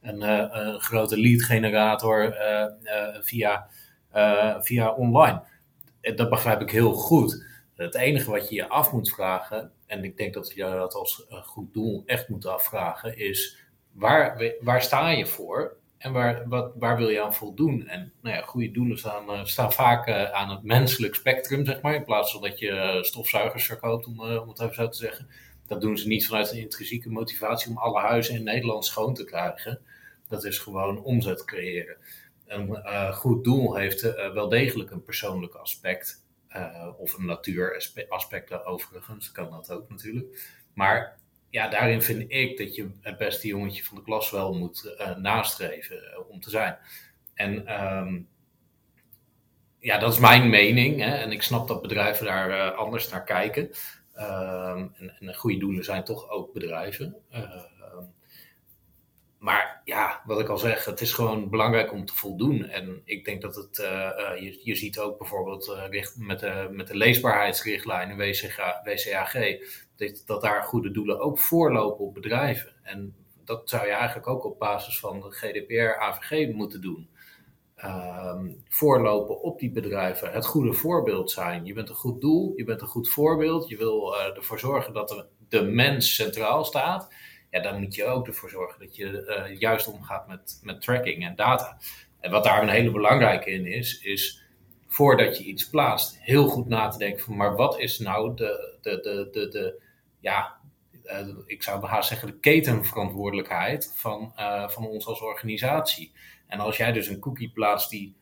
een, 0.00 0.22
een, 0.22 0.80
grote 0.80 1.18
lead 1.18 1.42
generator 1.42 2.36
via, 3.20 3.68
via 4.60 4.92
online. 4.92 5.42
Dat 6.00 6.30
begrijp 6.30 6.60
ik 6.60 6.70
heel 6.70 6.92
goed. 6.92 7.46
Het 7.76 7.94
enige 7.94 8.30
wat 8.30 8.48
je 8.48 8.54
je 8.54 8.68
af 8.68 8.92
moet 8.92 9.10
vragen, 9.10 9.72
en 9.86 10.04
ik 10.04 10.16
denk 10.16 10.34
dat 10.34 10.52
je 10.54 10.62
dat 10.62 10.94
als 10.94 11.26
goed 11.30 11.72
doel 11.72 12.02
echt 12.06 12.28
moet 12.28 12.46
afvragen, 12.46 13.18
is 13.18 13.63
waar, 13.94 14.54
waar 14.60 14.82
sta 14.82 15.10
je 15.10 15.26
voor 15.26 15.76
en 15.98 16.12
waar, 16.12 16.48
wat, 16.48 16.72
waar 16.74 16.96
wil 16.96 17.08
je 17.08 17.22
aan 17.22 17.34
voldoen? 17.34 17.86
En 17.86 18.12
nou 18.22 18.36
ja, 18.36 18.42
goede 18.42 18.70
doelen 18.70 18.98
staan, 18.98 19.30
uh, 19.30 19.44
staan 19.44 19.72
vaak 19.72 20.08
uh, 20.08 20.30
aan 20.30 20.50
het 20.50 20.62
menselijk 20.62 21.14
spectrum, 21.14 21.64
zeg 21.64 21.80
maar, 21.80 21.94
in 21.94 22.04
plaats 22.04 22.32
van 22.32 22.42
dat 22.42 22.58
je 22.58 22.68
uh, 22.68 23.02
stofzuigers 23.02 23.66
verkoopt, 23.66 24.06
om, 24.06 24.20
om 24.20 24.48
het 24.48 24.60
even 24.60 24.74
zo 24.74 24.88
te 24.88 24.96
zeggen. 24.96 25.28
Dat 25.66 25.80
doen 25.80 25.98
ze 25.98 26.06
niet 26.06 26.26
vanuit 26.26 26.50
een 26.50 26.58
intrinsieke 26.58 27.10
motivatie 27.10 27.70
om 27.70 27.78
alle 27.78 28.00
huizen 28.00 28.34
in 28.34 28.44
Nederland 28.44 28.84
schoon 28.84 29.14
te 29.14 29.24
krijgen. 29.24 29.80
Dat 30.28 30.44
is 30.44 30.58
gewoon 30.58 31.02
omzet 31.02 31.44
creëren. 31.44 31.96
Een 32.46 33.12
goed 33.14 33.44
doel 33.44 33.74
heeft 33.74 34.00
wel 34.32 34.48
degelijk 34.48 34.90
een 34.90 35.02
persoonlijk 35.02 35.54
aspect. 35.54 36.22
of 36.98 37.18
een 37.18 37.26
natuuraspect 37.26 38.64
overigens, 38.64 39.32
kan 39.32 39.50
dat 39.50 39.70
ook 39.70 39.88
natuurlijk. 39.88 40.56
Maar 40.74 41.18
ja, 41.54 41.68
daarin 41.68 42.02
vind 42.02 42.24
ik 42.32 42.58
dat 42.58 42.74
je 42.74 42.90
het 43.00 43.18
beste 43.18 43.46
jongetje 43.46 43.84
van 43.84 43.96
de 43.96 44.02
klas 44.02 44.30
wel 44.30 44.54
moet 44.54 44.96
uh, 45.00 45.16
nastreven 45.16 45.96
uh, 45.96 46.30
om 46.30 46.40
te 46.40 46.50
zijn. 46.50 46.78
En 47.34 47.82
um, 47.82 48.28
ja, 49.78 49.98
dat 49.98 50.12
is 50.12 50.18
mijn 50.18 50.50
mening. 50.50 51.00
Hè, 51.00 51.14
en 51.14 51.32
ik 51.32 51.42
snap 51.42 51.68
dat 51.68 51.82
bedrijven 51.82 52.26
daar 52.26 52.50
uh, 52.50 52.78
anders 52.78 53.08
naar 53.08 53.24
kijken. 53.24 53.70
Um, 54.16 54.94
en, 54.96 55.16
en, 55.18 55.34
goede 55.34 55.58
doelen 55.58 55.84
zijn 55.84 56.04
toch 56.04 56.30
ook 56.30 56.52
bedrijven. 56.52 57.16
maar 59.38 59.80
ja, 59.83 59.83
wat 60.24 60.40
ik 60.40 60.48
al 60.48 60.58
zeg, 60.58 60.84
het 60.84 61.00
is 61.00 61.12
gewoon 61.12 61.50
belangrijk 61.50 61.92
om 61.92 62.04
te 62.04 62.14
voldoen. 62.14 62.64
En 62.64 63.02
ik 63.04 63.24
denk 63.24 63.42
dat 63.42 63.54
het, 63.54 63.76
je, 64.40 64.60
je 64.62 64.74
ziet 64.74 64.98
ook 64.98 65.18
bijvoorbeeld 65.18 65.76
met, 66.16 66.40
de, 66.40 66.68
met 66.70 66.86
de 66.86 66.96
leesbaarheidsrichtlijn 66.96 68.16
WCG, 68.16 68.56
WCAG 68.84 69.32
dat, 69.96 70.22
dat 70.26 70.42
daar 70.42 70.62
goede 70.62 70.90
doelen 70.90 71.20
ook 71.20 71.38
voorlopen 71.38 72.04
op 72.04 72.14
bedrijven. 72.14 72.72
En 72.82 73.14
dat 73.44 73.70
zou 73.70 73.86
je 73.86 73.92
eigenlijk 73.92 74.28
ook 74.28 74.44
op 74.44 74.58
basis 74.58 74.98
van 74.98 75.20
de 75.20 75.30
GDPR-AVG 75.30 76.52
moeten 76.52 76.80
doen. 76.80 77.08
Um, 77.84 78.62
voorlopen 78.68 79.40
op 79.40 79.58
die 79.58 79.70
bedrijven, 79.70 80.32
het 80.32 80.46
goede 80.46 80.72
voorbeeld 80.72 81.30
zijn. 81.30 81.64
Je 81.64 81.72
bent 81.72 81.88
een 81.88 81.94
goed 81.94 82.20
doel, 82.20 82.52
je 82.56 82.64
bent 82.64 82.80
een 82.80 82.86
goed 82.86 83.08
voorbeeld, 83.08 83.68
je 83.68 83.76
wil 83.76 84.16
ervoor 84.16 84.58
zorgen 84.58 84.92
dat 84.92 85.08
de, 85.08 85.26
de, 85.48 85.62
mens 85.62 86.14
centraal 86.14 86.64
staat. 86.64 87.14
Ja, 87.54 87.60
dan 87.60 87.80
moet 87.80 87.94
je 87.94 88.04
ook 88.04 88.26
ervoor 88.26 88.50
zorgen 88.50 88.80
dat 88.80 88.96
je 88.96 89.46
uh, 89.48 89.58
juist 89.58 89.88
omgaat 89.88 90.28
met, 90.28 90.60
met 90.62 90.80
tracking 90.80 91.24
en 91.24 91.36
data. 91.36 91.78
En 92.20 92.30
wat 92.30 92.44
daar 92.44 92.62
een 92.62 92.68
hele 92.68 92.90
belangrijke 92.90 93.50
in 93.50 93.66
is, 93.66 94.00
is 94.00 94.42
voordat 94.86 95.38
je 95.38 95.44
iets 95.44 95.68
plaatst, 95.68 96.18
heel 96.20 96.48
goed 96.48 96.68
na 96.68 96.88
te 96.88 96.98
denken 96.98 97.24
van, 97.24 97.36
maar 97.36 97.56
wat 97.56 97.78
is 97.78 97.98
nou 97.98 98.36
de, 98.36 98.78
de, 98.80 99.00
de, 99.00 99.28
de, 99.32 99.48
de 99.48 99.82
ja, 100.20 100.56
uh, 101.04 101.28
ik 101.46 101.62
zou 101.62 101.86
haast 101.86 102.08
zeggen, 102.08 102.28
de 102.28 102.38
ketenverantwoordelijkheid 102.38 103.92
van, 103.96 104.32
uh, 104.38 104.68
van 104.68 104.86
ons 104.86 105.06
als 105.06 105.20
organisatie. 105.20 106.12
En 106.46 106.60
als 106.60 106.76
jij 106.76 106.92
dus 106.92 107.08
een 107.08 107.20
cookie 107.20 107.50
plaatst 107.50 107.90
die 107.90 108.14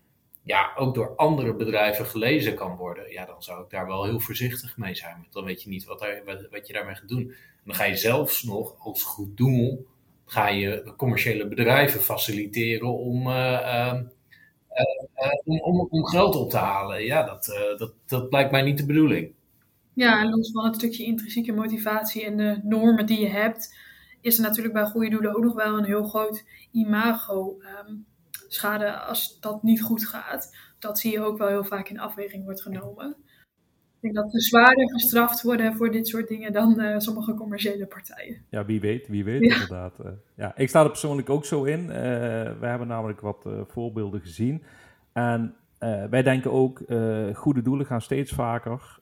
ja, 0.42 0.72
ook 0.76 0.94
door 0.94 1.16
andere 1.16 1.54
bedrijven 1.54 2.06
gelezen 2.06 2.54
kan 2.54 2.76
worden, 2.76 3.10
ja, 3.10 3.24
dan 3.24 3.42
zou 3.42 3.64
ik 3.64 3.70
daar 3.70 3.86
wel 3.86 4.04
heel 4.04 4.20
voorzichtig 4.20 4.76
mee 4.76 4.94
zijn. 4.94 5.26
Dan 5.30 5.44
weet 5.44 5.62
je 5.62 5.68
niet 5.68 5.84
wat, 5.84 5.98
daar, 5.98 6.22
wat, 6.24 6.46
wat 6.50 6.66
je 6.66 6.72
daarmee 6.72 6.94
gaat 6.94 7.08
doen. 7.08 7.28
En 7.30 7.62
dan 7.64 7.74
ga 7.74 7.84
je 7.84 7.96
zelfs 7.96 8.42
nog 8.42 8.74
als 8.78 9.02
goed 9.02 9.36
doel 9.36 9.86
ga 10.24 10.48
je 10.48 10.92
commerciële 10.96 11.48
bedrijven 11.48 12.00
faciliteren 12.00 12.98
om, 12.98 13.26
ehm, 13.26 14.04
om, 15.44 15.60
om, 15.60 15.86
om, 15.90 16.06
geld 16.06 16.36
op 16.36 16.50
te 16.50 16.56
halen. 16.56 17.04
Ja, 17.04 17.22
dat, 17.22 17.46
dat, 17.76 17.94
dat 18.06 18.32
lijkt 18.32 18.50
mij 18.50 18.62
niet 18.62 18.78
de 18.78 18.86
bedoeling. 18.86 19.32
Ja, 19.94 20.20
en 20.20 20.30
los 20.30 20.50
van 20.50 20.64
het 20.64 20.74
stukje 20.74 21.04
intrinsieke 21.04 21.52
motivatie 21.52 22.24
en 22.24 22.36
de 22.36 22.60
normen 22.62 23.06
die 23.06 23.20
je 23.20 23.28
hebt, 23.28 23.76
is 24.20 24.36
er 24.36 24.42
natuurlijk 24.42 24.74
bij 24.74 24.84
goede 24.84 25.10
doelen 25.10 25.36
ook 25.36 25.44
nog 25.44 25.54
wel 25.54 25.78
een 25.78 25.84
heel 25.84 26.04
groot 26.04 26.44
imago 26.72 27.58
ehm, 27.60 27.94
schade 28.54 28.96
als 28.96 29.40
dat 29.40 29.62
niet 29.62 29.82
goed 29.82 30.06
gaat. 30.06 30.56
Dat 30.78 30.98
zie 30.98 31.12
je 31.12 31.20
ook 31.20 31.38
wel 31.38 31.48
heel 31.48 31.64
vaak 31.64 31.88
in 31.88 32.00
afweging 32.00 32.44
wordt 32.44 32.62
genomen. 32.62 33.16
Ik 34.00 34.12
denk 34.12 34.14
dat 34.14 34.32
ze 34.32 34.40
zwaarder 34.40 34.90
gestraft 34.90 35.42
worden 35.42 35.74
voor 35.74 35.90
dit 35.90 36.08
soort 36.08 36.28
dingen 36.28 36.52
dan 36.52 36.80
uh, 36.80 36.98
sommige 36.98 37.34
commerciële 37.34 37.86
partijen. 37.86 38.44
Ja, 38.48 38.64
wie 38.64 38.80
weet, 38.80 39.08
wie 39.08 39.24
weet 39.24 39.42
inderdaad. 39.42 39.94
Uh, 40.04 40.10
ja, 40.36 40.56
ik 40.56 40.68
sta 40.68 40.82
er 40.82 40.88
persoonlijk 40.88 41.30
ook 41.30 41.44
zo 41.44 41.64
in. 41.64 41.80
Uh, 41.80 41.88
we 42.60 42.66
hebben 42.66 42.88
namelijk 42.88 43.20
wat 43.20 43.46
voorbeelden 43.66 44.20
gezien. 44.20 44.62
En 45.12 45.54
wij 46.10 46.22
denken 46.22 46.52
ook, 46.52 46.82
goede 47.34 47.62
doelen 47.62 47.86
gaan 47.86 48.00
steeds 48.00 48.32
vaker 48.32 49.00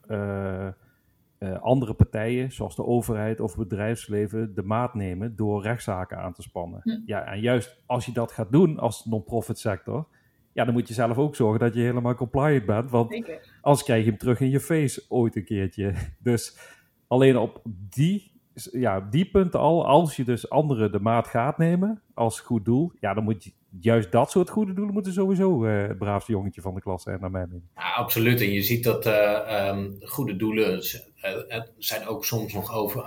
uh, 1.41 1.61
andere 1.61 1.95
partijen, 1.95 2.53
zoals 2.53 2.76
de 2.76 2.84
overheid 2.84 3.41
of 3.41 3.57
het 3.57 3.68
bedrijfsleven, 3.68 4.55
de 4.55 4.62
maat 4.62 4.95
nemen 4.95 5.36
door 5.36 5.62
rechtszaken 5.62 6.18
aan 6.18 6.32
te 6.32 6.43
spannen. 6.43 6.80
Hm. 6.82 6.99
Ja, 7.07 7.24
en 7.24 7.41
juist 7.41 7.82
als 7.86 8.07
je 8.07 8.12
dat 8.12 8.32
gaat 8.32 8.53
doen 8.53 8.78
als 8.78 9.05
non-profit 9.05 9.59
sector, 9.59 10.07
ja, 10.53 10.64
dan 10.64 10.74
moet 10.74 10.88
je 10.88 10.95
zelf 10.95 11.18
ook 11.18 11.36
zorgen 11.36 11.61
dat 11.61 11.74
je 11.74 11.80
helemaal 11.80 12.14
compliant 12.14 12.66
bent, 12.66 12.91
want 12.91 13.11
Zeker. 13.12 13.59
anders 13.61 13.84
krijg 13.84 14.05
je 14.05 14.11
hem 14.11 14.18
terug 14.18 14.41
in 14.41 14.51
je 14.51 14.61
face 14.61 15.05
ooit 15.09 15.36
een 15.36 15.45
keertje. 15.45 15.95
Dus 16.22 16.59
alleen 17.07 17.36
op 17.36 17.61
die, 17.64 18.32
ja, 18.72 19.01
die 19.01 19.30
punten 19.30 19.61
al, 19.61 19.86
als 19.86 20.16
je 20.16 20.24
dus 20.24 20.51
anderen 20.51 20.93
de 20.93 21.01
maat 21.01 21.26
gaat 21.26 21.59
nemen 21.59 22.03
als 22.14 22.41
goed 22.41 22.64
doel, 22.64 22.93
ja, 23.01 23.14
dan 23.14 23.24
moet 23.24 23.45
je 23.45 23.53
juist 23.79 24.12
dat 24.12 24.31
soort 24.31 24.51
goede 24.51 24.73
doelen 24.73 24.95
moeten 24.95 25.12
sowieso 25.12 25.64
uh, 25.64 25.89
het 25.89 25.99
braafste 25.99 26.33
jongetje 26.33 26.61
van 26.61 26.75
de 26.75 26.81
klas 26.81 27.03
zijn, 27.03 27.21
naar 27.21 27.31
mijn 27.31 27.49
mening. 27.49 27.68
Ja, 27.77 27.93
absoluut. 27.93 28.41
En 28.41 28.53
je 28.53 28.62
ziet 28.62 28.85
dat 28.85 29.07
uh, 29.07 29.79
goede 30.01 30.37
doelen 30.37 30.83
uh, 31.25 31.61
zijn 31.79 32.07
ook 32.07 32.25
soms 32.25 32.53
nog 32.53 32.75
over, 32.75 33.07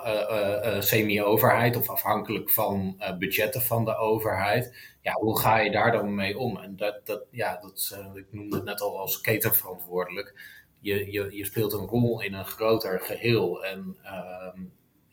semi-overheid 0.79 1.75
of 1.75 1.89
afhankelijk 1.89 2.49
van 2.49 3.01
budgetten 3.19 3.61
van 3.61 3.85
de 3.85 3.95
overheid. 3.95 4.91
Ja, 5.01 5.13
hoe 5.13 5.39
ga 5.39 5.59
je 5.59 5.71
daar 5.71 5.91
dan 5.91 6.15
mee 6.15 6.37
om? 6.37 6.57
En 6.57 6.75
dat, 6.75 7.01
dat, 7.03 7.23
ja, 7.31 7.59
dat, 7.61 7.99
ik 8.13 8.25
noemde 8.31 8.55
het 8.55 8.65
net 8.65 8.81
al 8.81 8.99
als 8.99 9.21
ketenverantwoordelijk. 9.21 10.51
Je, 10.79 11.11
je, 11.11 11.35
je 11.37 11.45
speelt 11.45 11.73
een 11.73 11.87
rol 11.87 12.21
in 12.21 12.33
een 12.33 12.45
groter 12.45 12.99
geheel 12.99 13.65
en 13.65 13.97
ehm, 14.03 14.59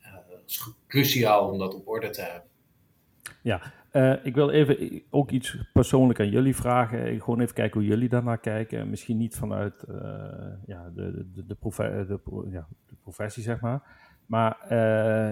het 0.00 0.50
is 0.50 0.72
cruciaal 0.88 1.50
om 1.50 1.58
dat 1.58 1.74
op 1.74 1.88
orde 1.88 2.10
te 2.10 2.22
hebben. 2.22 2.48
Ja, 3.42 3.72
uh, 3.92 4.24
ik 4.24 4.34
wil 4.34 4.50
even 4.50 5.02
ook 5.10 5.30
iets 5.30 5.56
persoonlijk 5.72 6.20
aan 6.20 6.30
jullie 6.30 6.56
vragen. 6.56 7.20
Gewoon 7.20 7.40
even 7.40 7.54
kijken 7.54 7.80
hoe 7.80 7.88
jullie 7.88 8.08
daarnaar 8.08 8.38
kijken. 8.38 8.90
Misschien 8.90 9.16
niet 9.16 9.36
vanuit 9.36 9.84
uh, 9.90 9.96
ja, 10.66 10.90
de, 10.94 11.26
de, 11.34 11.44
de, 11.46 11.56
de, 12.06 12.48
ja, 12.50 12.66
de, 12.88 12.94
professie, 13.02 13.42
zeg 13.42 13.60
maar. 13.60 13.82
Maar 14.26 14.72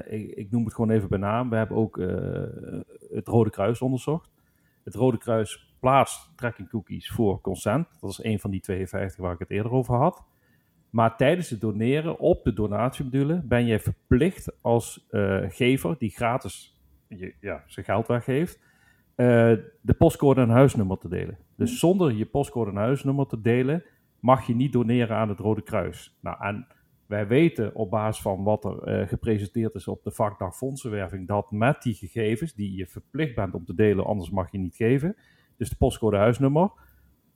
ik, 0.06 0.30
ik, 0.30 0.50
noem 0.50 0.64
het 0.64 0.74
gewoon 0.74 0.90
even 0.90 1.08
bij 1.08 1.18
naam. 1.18 1.50
We 1.50 1.56
hebben 1.56 1.76
ook 1.76 1.96
het 3.10 3.28
Rode 3.28 3.50
Kruis 3.50 3.80
onderzocht. 3.80 4.30
Het 4.84 4.94
Rode 4.94 5.18
Kruis 5.18 5.74
plaatst 5.80 6.30
tracking 6.36 6.68
cookies 6.68 7.10
voor 7.10 7.40
consent. 7.40 7.86
Dat 8.00 8.10
is 8.10 8.24
een 8.24 8.38
van 8.38 8.50
die 8.50 8.60
52 8.60 9.16
waar 9.20 9.32
ik 9.32 9.38
het 9.38 9.50
eerder 9.50 9.72
over 9.72 9.94
had. 9.94 10.24
Maar 10.90 11.16
tijdens 11.16 11.50
het 11.50 11.60
doneren 11.60 12.18
op 12.18 12.44
de 12.44 12.52
donatiemodule 12.52 13.42
ben 13.44 13.66
je 13.66 13.78
verplicht 13.80 14.52
als 14.62 15.06
gever 15.48 15.94
die 15.98 16.10
gratis 16.10 16.77
je, 17.08 17.34
ja, 17.40 17.64
zijn 17.66 17.84
geld 17.84 18.06
weggeeft, 18.06 18.58
uh, 19.16 19.26
de 19.80 19.94
postcode 19.98 20.40
en 20.40 20.48
huisnummer 20.48 20.98
te 20.98 21.08
delen. 21.08 21.38
Dus 21.56 21.70
mhm. 21.70 21.78
zonder 21.78 22.12
je 22.12 22.26
postcode 22.26 22.70
en 22.70 22.76
huisnummer 22.76 23.26
te 23.26 23.40
delen, 23.40 23.84
mag 24.20 24.46
je 24.46 24.54
niet 24.54 24.72
doneren 24.72 25.16
aan 25.16 25.28
het 25.28 25.38
Rode 25.38 25.62
Kruis. 25.62 26.18
Nou, 26.20 26.36
en 26.44 26.66
wij 27.06 27.26
weten 27.26 27.74
op 27.74 27.90
basis 27.90 28.22
van 28.22 28.42
wat 28.42 28.64
er 28.64 29.00
uh, 29.00 29.08
gepresenteerd 29.08 29.74
is 29.74 29.88
op 29.88 30.02
de 30.02 30.10
vakdag 30.10 30.56
fondsenwerving, 30.56 31.26
dat 31.26 31.50
met 31.50 31.82
die 31.82 31.94
gegevens, 31.94 32.54
die 32.54 32.76
je 32.76 32.86
verplicht 32.86 33.34
bent 33.34 33.54
om 33.54 33.64
te 33.64 33.74
delen, 33.74 34.04
anders 34.04 34.30
mag 34.30 34.52
je 34.52 34.58
niet 34.58 34.76
geven, 34.76 35.16
dus 35.56 35.68
de 35.68 35.76
postcode 35.76 36.16
huisnummer, 36.16 36.70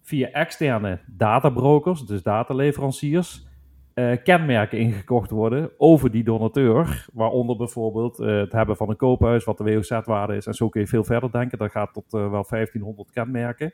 via 0.03 0.29
externe 0.29 1.01
databrokers, 1.07 2.07
dus 2.07 2.23
dataleveranciers, 2.23 3.47
uh, 3.95 4.17
kenmerken 4.25 4.79
ingekocht 4.79 5.31
worden 5.31 5.71
over 5.79 6.11
die 6.11 6.25
donateur. 6.25 7.07
Waaronder 7.13 7.57
bijvoorbeeld 7.57 8.21
uh, 8.21 8.41
het 8.41 8.53
hebben 8.53 8.77
van 8.77 8.91
een 8.91 8.97
koophuis, 8.97 9.45
wat 9.45 9.59
de 9.59 9.65
WOZ-waarde 9.65 10.37
is. 10.37 10.47
En 10.47 10.55
zo 10.55 10.69
kun 10.69 10.81
je 10.81 10.87
veel 10.87 11.05
verder 11.05 11.31
denken. 11.31 11.59
Dat 11.59 11.71
gaat 11.71 11.93
tot 11.93 12.15
uh, 12.15 12.31
wel 12.31 12.47
1500 12.49 13.11
kenmerken. 13.11 13.73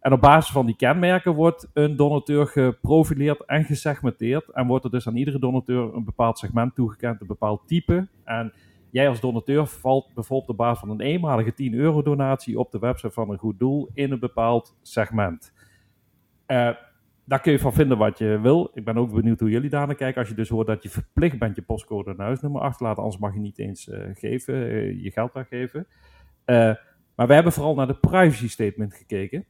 En 0.00 0.12
op 0.12 0.20
basis 0.20 0.52
van 0.52 0.66
die 0.66 0.76
kenmerken 0.76 1.34
wordt 1.34 1.70
een 1.72 1.96
donateur 1.96 2.46
geprofileerd 2.46 3.44
en 3.44 3.64
gesegmenteerd. 3.64 4.50
En 4.50 4.66
wordt 4.66 4.84
er 4.84 4.90
dus 4.90 5.06
aan 5.06 5.16
iedere 5.16 5.38
donateur 5.38 5.94
een 5.94 6.04
bepaald 6.04 6.38
segment 6.38 6.74
toegekend, 6.74 7.20
een 7.20 7.26
bepaald 7.26 7.62
type. 7.66 8.08
En 8.24 8.52
jij 8.90 9.08
als 9.08 9.20
donateur 9.20 9.66
valt 9.66 10.14
bijvoorbeeld 10.14 10.50
op 10.50 10.56
basis 10.56 10.78
van 10.78 10.90
een 10.90 11.00
eenmalige 11.00 11.54
10 11.54 11.74
euro 11.74 12.02
donatie 12.02 12.58
op 12.58 12.70
de 12.70 12.78
website 12.78 13.12
van 13.12 13.30
een 13.30 13.38
goed 13.38 13.58
doel 13.58 13.88
in 13.94 14.12
een 14.12 14.18
bepaald 14.18 14.76
segment. 14.82 15.52
Uh, 16.46 16.70
daar 17.24 17.40
kun 17.40 17.52
je 17.52 17.58
van 17.58 17.72
vinden 17.72 17.98
wat 17.98 18.18
je 18.18 18.40
wil. 18.40 18.70
Ik 18.74 18.84
ben 18.84 18.96
ook 18.96 19.12
benieuwd 19.12 19.40
hoe 19.40 19.50
jullie 19.50 19.70
daarnaar 19.70 19.96
kijken. 19.96 20.20
Als 20.20 20.28
je 20.28 20.34
dus 20.34 20.48
hoort 20.48 20.66
dat 20.66 20.82
je 20.82 20.88
verplicht 20.88 21.38
bent 21.38 21.56
je 21.56 21.62
postcode 21.62 22.10
en 22.10 22.20
huisnummer 22.20 22.60
achter 22.60 22.78
te 22.78 22.84
laten, 22.84 23.02
anders 23.02 23.20
mag 23.20 23.34
je 23.34 23.40
niet 23.40 23.58
eens 23.58 23.88
uh, 23.88 23.98
geven, 24.14 24.54
uh, 24.54 25.02
je 25.02 25.10
geld 25.10 25.32
weggeven. 25.32 25.86
Uh, 26.46 26.74
maar 27.14 27.26
we 27.26 27.34
hebben 27.34 27.52
vooral 27.52 27.74
naar 27.74 27.86
de 27.86 27.96
privacy 27.96 28.48
statement 28.48 28.94
gekeken. 28.94 29.44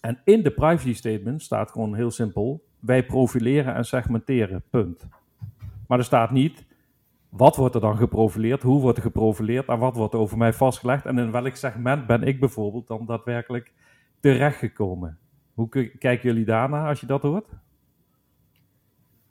En 0.00 0.20
in 0.24 0.42
de 0.42 0.50
privacy 0.50 0.94
statement 0.94 1.42
staat 1.42 1.70
gewoon 1.70 1.94
heel 1.94 2.10
simpel: 2.10 2.64
wij 2.80 3.06
profileren 3.06 3.74
en 3.74 3.84
segmenteren. 3.84 4.62
Punt. 4.70 5.08
Maar 5.86 5.98
er 5.98 6.04
staat 6.04 6.30
niet 6.30 6.68
wat 7.28 7.56
wordt 7.56 7.74
er 7.74 7.80
dan 7.80 7.96
geprofileerd, 7.96 8.62
hoe 8.62 8.80
wordt 8.80 8.96
er 8.96 9.04
geprofileerd 9.04 9.68
en 9.68 9.78
wat 9.78 9.96
wordt 9.96 10.14
er 10.14 10.20
over 10.20 10.38
mij 10.38 10.52
vastgelegd 10.52 11.06
en 11.06 11.18
in 11.18 11.30
welk 11.30 11.54
segment 11.54 12.06
ben 12.06 12.22
ik 12.22 12.40
bijvoorbeeld 12.40 12.86
dan 12.86 13.06
daadwerkelijk 13.06 13.72
terechtgekomen. 14.20 15.18
Hoe 15.60 15.90
kijken 15.98 16.28
jullie 16.28 16.44
daarna 16.44 16.88
als 16.88 17.00
je 17.00 17.06
dat 17.06 17.22
hoort? 17.22 17.46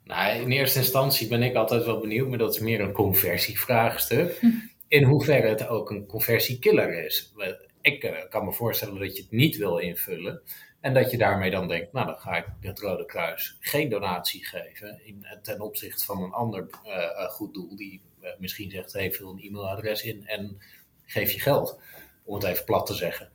Nou, 0.04 0.40
in 0.40 0.50
eerste 0.50 0.78
instantie 0.78 1.28
ben 1.28 1.42
ik 1.42 1.54
altijd 1.54 1.84
wel 1.84 2.00
benieuwd, 2.00 2.28
maar 2.28 2.38
dat 2.38 2.54
is 2.54 2.60
meer 2.60 2.80
een 2.80 2.92
conversievraagstuk. 2.92 4.40
In 4.88 5.02
hoeverre 5.02 5.48
het 5.48 5.68
ook 5.68 5.90
een 5.90 6.06
conversiekiller 6.06 7.04
is. 7.04 7.34
Ik 7.80 8.04
uh, 8.04 8.28
kan 8.28 8.44
me 8.44 8.52
voorstellen 8.52 8.98
dat 8.98 9.16
je 9.16 9.22
het 9.22 9.30
niet 9.30 9.56
wil 9.56 9.78
invullen. 9.78 10.42
En 10.80 10.94
dat 10.94 11.10
je 11.10 11.18
daarmee 11.18 11.50
dan 11.50 11.68
denkt, 11.68 11.92
nou 11.92 12.06
dan 12.06 12.18
ga 12.18 12.36
ik 12.36 12.46
het 12.60 12.78
Rode 12.78 13.04
Kruis 13.04 13.56
geen 13.60 13.88
donatie 13.88 14.44
geven. 14.46 15.00
In, 15.04 15.26
ten 15.42 15.60
opzichte 15.60 16.04
van 16.04 16.22
een 16.22 16.32
ander 16.32 16.66
uh, 16.86 17.28
goed 17.28 17.54
doel 17.54 17.76
die 17.76 18.00
misschien 18.38 18.70
zegt, 18.70 18.92
hey, 18.92 19.12
vul 19.12 19.30
een 19.30 19.40
e-mailadres 19.40 20.02
in 20.02 20.26
en 20.26 20.60
geef 21.06 21.32
je 21.32 21.40
geld. 21.40 21.80
Om 22.24 22.34
het 22.34 22.44
even 22.44 22.64
plat 22.64 22.86
te 22.86 22.94
zeggen. 22.94 23.28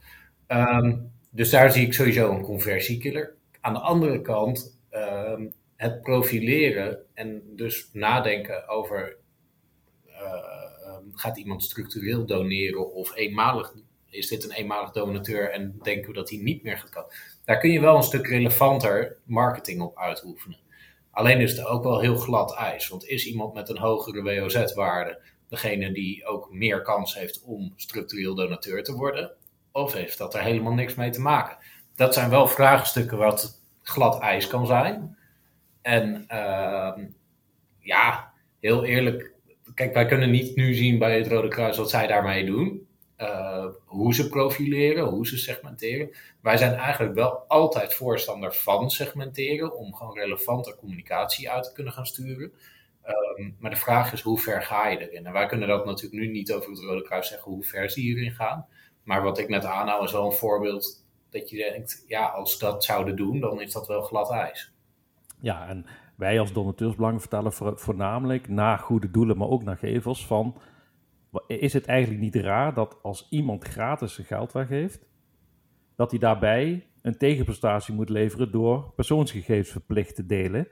Um, 0.47 1.11
dus 1.35 1.49
daar 1.49 1.71
zie 1.71 1.85
ik 1.85 1.93
sowieso 1.93 2.31
een 2.31 2.41
conversiekiller. 2.41 3.35
Aan 3.61 3.73
de 3.73 3.79
andere 3.79 4.21
kant, 4.21 4.79
ehm, 4.89 5.47
het 5.75 6.01
profileren 6.01 6.97
en 7.13 7.41
dus 7.55 7.89
nadenken 7.93 8.67
over 8.67 9.17
uh, 10.07 10.55
gaat 11.13 11.37
iemand 11.37 11.63
structureel 11.63 12.25
doneren 12.25 12.93
of 12.93 13.15
eenmalig, 13.15 13.73
is 14.09 14.27
dit 14.27 14.43
een 14.43 14.51
eenmalig 14.51 14.91
donateur 14.91 15.51
en 15.51 15.79
denken 15.81 16.07
we 16.07 16.13
dat 16.13 16.29
hij 16.29 16.39
niet 16.39 16.63
meer 16.63 16.77
gaat 16.77 16.89
komen. 16.89 17.13
Daar 17.45 17.59
kun 17.59 17.71
je 17.71 17.79
wel 17.79 17.95
een 17.95 18.03
stuk 18.03 18.27
relevanter 18.27 19.17
marketing 19.23 19.81
op 19.81 19.97
uitoefenen. 19.97 20.59
Alleen 21.11 21.39
is 21.39 21.57
het 21.57 21.65
ook 21.65 21.83
wel 21.83 21.99
heel 21.99 22.15
glad 22.17 22.55
ijs, 22.55 22.87
want 22.87 23.05
is 23.05 23.25
iemand 23.25 23.53
met 23.53 23.69
een 23.69 23.77
hogere 23.77 24.21
WOZ-waarde 24.21 25.21
degene 25.49 25.91
die 25.91 26.25
ook 26.25 26.51
meer 26.51 26.81
kans 26.81 27.15
heeft 27.15 27.41
om 27.43 27.73
structureel 27.75 28.35
donateur 28.35 28.83
te 28.83 28.93
worden? 28.93 29.31
Of 29.75 29.93
heeft 29.93 30.17
dat 30.17 30.33
er 30.33 30.41
helemaal 30.41 30.73
niks 30.73 30.95
mee 30.95 31.09
te 31.09 31.21
maken? 31.21 31.57
Dat 31.95 32.13
zijn 32.13 32.29
wel 32.29 32.47
vraagstukken 32.47 33.17
wat 33.17 33.61
glad 33.81 34.21
ijs 34.21 34.47
kan 34.47 34.65
zijn. 34.65 35.17
En 35.81 36.25
uh, 36.31 36.91
ja, 37.79 38.33
heel 38.59 38.85
eerlijk. 38.85 39.31
Kijk, 39.73 39.93
wij 39.93 40.05
kunnen 40.05 40.31
niet 40.31 40.55
nu 40.55 40.73
zien 40.73 40.99
bij 40.99 41.17
het 41.17 41.27
Rode 41.27 41.47
Kruis 41.47 41.77
wat 41.77 41.89
zij 41.89 42.07
daarmee 42.07 42.45
doen. 42.45 42.87
Uh, 43.17 43.65
hoe 43.85 44.13
ze 44.13 44.29
profileren, 44.29 45.03
hoe 45.03 45.27
ze 45.27 45.37
segmenteren. 45.37 46.09
Wij 46.41 46.57
zijn 46.57 46.73
eigenlijk 46.73 47.15
wel 47.15 47.45
altijd 47.47 47.93
voorstander 47.93 48.53
van 48.53 48.89
segmenteren 48.91 49.77
om 49.77 49.93
gewoon 49.93 50.17
relevante 50.17 50.75
communicatie 50.75 51.49
uit 51.49 51.63
te 51.63 51.73
kunnen 51.73 51.93
gaan 51.93 52.05
sturen. 52.05 52.51
Um, 53.37 53.55
maar 53.59 53.71
de 53.71 53.77
vraag 53.77 54.13
is 54.13 54.21
hoe 54.21 54.39
ver 54.39 54.61
ga 54.61 54.87
je 54.87 55.09
erin? 55.09 55.25
En 55.25 55.33
wij 55.33 55.45
kunnen 55.45 55.67
dat 55.67 55.85
natuurlijk 55.85 56.21
nu 56.21 56.31
niet 56.31 56.53
over 56.53 56.69
het 56.69 56.79
Rode 56.79 57.03
Kruis 57.03 57.27
zeggen 57.27 57.51
hoe 57.51 57.63
ver 57.63 57.89
ze 57.89 57.99
hierin 57.99 58.31
gaan. 58.31 58.67
Maar 59.05 59.23
wat 59.23 59.37
ik 59.37 59.49
net 59.49 59.65
aanhaal 59.65 60.03
is 60.03 60.11
wel 60.11 60.25
een 60.25 60.31
voorbeeld 60.31 61.05
dat 61.29 61.49
je 61.49 61.57
denkt, 61.57 62.03
ja, 62.07 62.25
als 62.25 62.59
dat 62.59 62.83
zouden 62.83 63.15
doen, 63.15 63.39
dan 63.39 63.61
is 63.61 63.71
dat 63.71 63.87
wel 63.87 64.01
glad 64.01 64.31
ijs. 64.31 64.73
Ja, 65.39 65.67
en 65.67 65.85
wij 66.15 66.39
als 66.39 66.53
donateursbelangen 66.53 67.19
vertellen 67.19 67.53
voornamelijk 67.77 68.47
naar 68.47 68.79
goede 68.79 69.11
doelen, 69.11 69.37
maar 69.37 69.47
ook 69.47 69.63
naar 69.63 69.77
gevers 69.77 70.25
van 70.25 70.57
is 71.47 71.73
het 71.73 71.85
eigenlijk 71.85 72.21
niet 72.21 72.35
raar 72.35 72.73
dat 72.73 72.99
als 73.01 73.27
iemand 73.29 73.63
gratis 73.63 74.13
zijn 74.13 74.27
geld 74.27 74.51
weggeeft, 74.51 75.05
dat 75.95 76.11
hij 76.11 76.19
daarbij 76.19 76.87
een 77.01 77.17
tegenprestatie 77.17 77.93
moet 77.93 78.09
leveren 78.09 78.51
door 78.51 78.93
persoonsgegevens 78.95 79.69
verplicht 79.69 80.15
te 80.15 80.25
delen? 80.25 80.67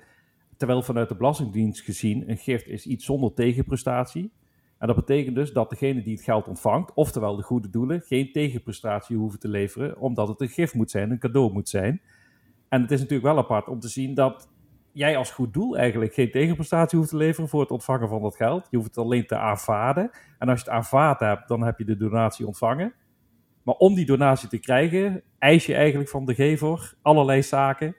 Terwijl 0.57 0.81
vanuit 0.81 1.09
de 1.09 1.15
Belastingdienst 1.15 1.81
gezien 1.81 2.29
een 2.29 2.37
gift 2.37 2.67
is 2.67 2.85
iets 2.85 3.05
zonder 3.05 3.33
tegenprestatie. 3.33 4.31
En 4.83 4.89
dat 4.89 4.97
betekent 4.97 5.35
dus 5.35 5.53
dat 5.53 5.69
degene 5.69 6.01
die 6.01 6.13
het 6.13 6.23
geld 6.23 6.47
ontvangt, 6.47 6.93
oftewel 6.93 7.35
de 7.35 7.43
goede 7.43 7.69
doelen, 7.69 8.01
geen 8.01 8.31
tegenprestatie 8.31 9.17
hoeven 9.17 9.39
te 9.39 9.47
leveren, 9.47 9.97
omdat 9.97 10.27
het 10.27 10.41
een 10.41 10.49
gift 10.49 10.73
moet 10.73 10.91
zijn, 10.91 11.11
een 11.11 11.19
cadeau 11.19 11.51
moet 11.53 11.69
zijn. 11.69 12.01
En 12.69 12.81
het 12.81 12.91
is 12.91 12.99
natuurlijk 12.99 13.33
wel 13.33 13.37
apart 13.37 13.67
om 13.67 13.79
te 13.79 13.87
zien 13.87 14.13
dat 14.13 14.49
jij 14.91 15.17
als 15.17 15.31
goed 15.31 15.53
doel 15.53 15.77
eigenlijk 15.77 16.13
geen 16.13 16.31
tegenprestatie 16.31 16.97
hoeft 16.97 17.09
te 17.09 17.17
leveren 17.17 17.49
voor 17.49 17.61
het 17.61 17.71
ontvangen 17.71 18.09
van 18.09 18.21
dat 18.21 18.35
geld. 18.35 18.67
Je 18.69 18.77
hoeft 18.77 18.95
het 18.95 19.05
alleen 19.05 19.25
te 19.25 19.37
aanvaarden. 19.37 20.11
En 20.39 20.49
als 20.49 20.59
je 20.59 20.65
het 20.65 20.73
aanvaard 20.73 21.19
hebt, 21.19 21.47
dan 21.47 21.63
heb 21.63 21.77
je 21.77 21.85
de 21.85 21.97
donatie 21.97 22.47
ontvangen. 22.47 22.93
Maar 23.63 23.75
om 23.75 23.93
die 23.95 24.05
donatie 24.05 24.49
te 24.49 24.59
krijgen, 24.59 25.23
eis 25.39 25.65
je 25.65 25.75
eigenlijk 25.75 26.09
van 26.09 26.25
de 26.25 26.35
gever 26.35 26.93
allerlei 27.01 27.43
zaken 27.43 27.95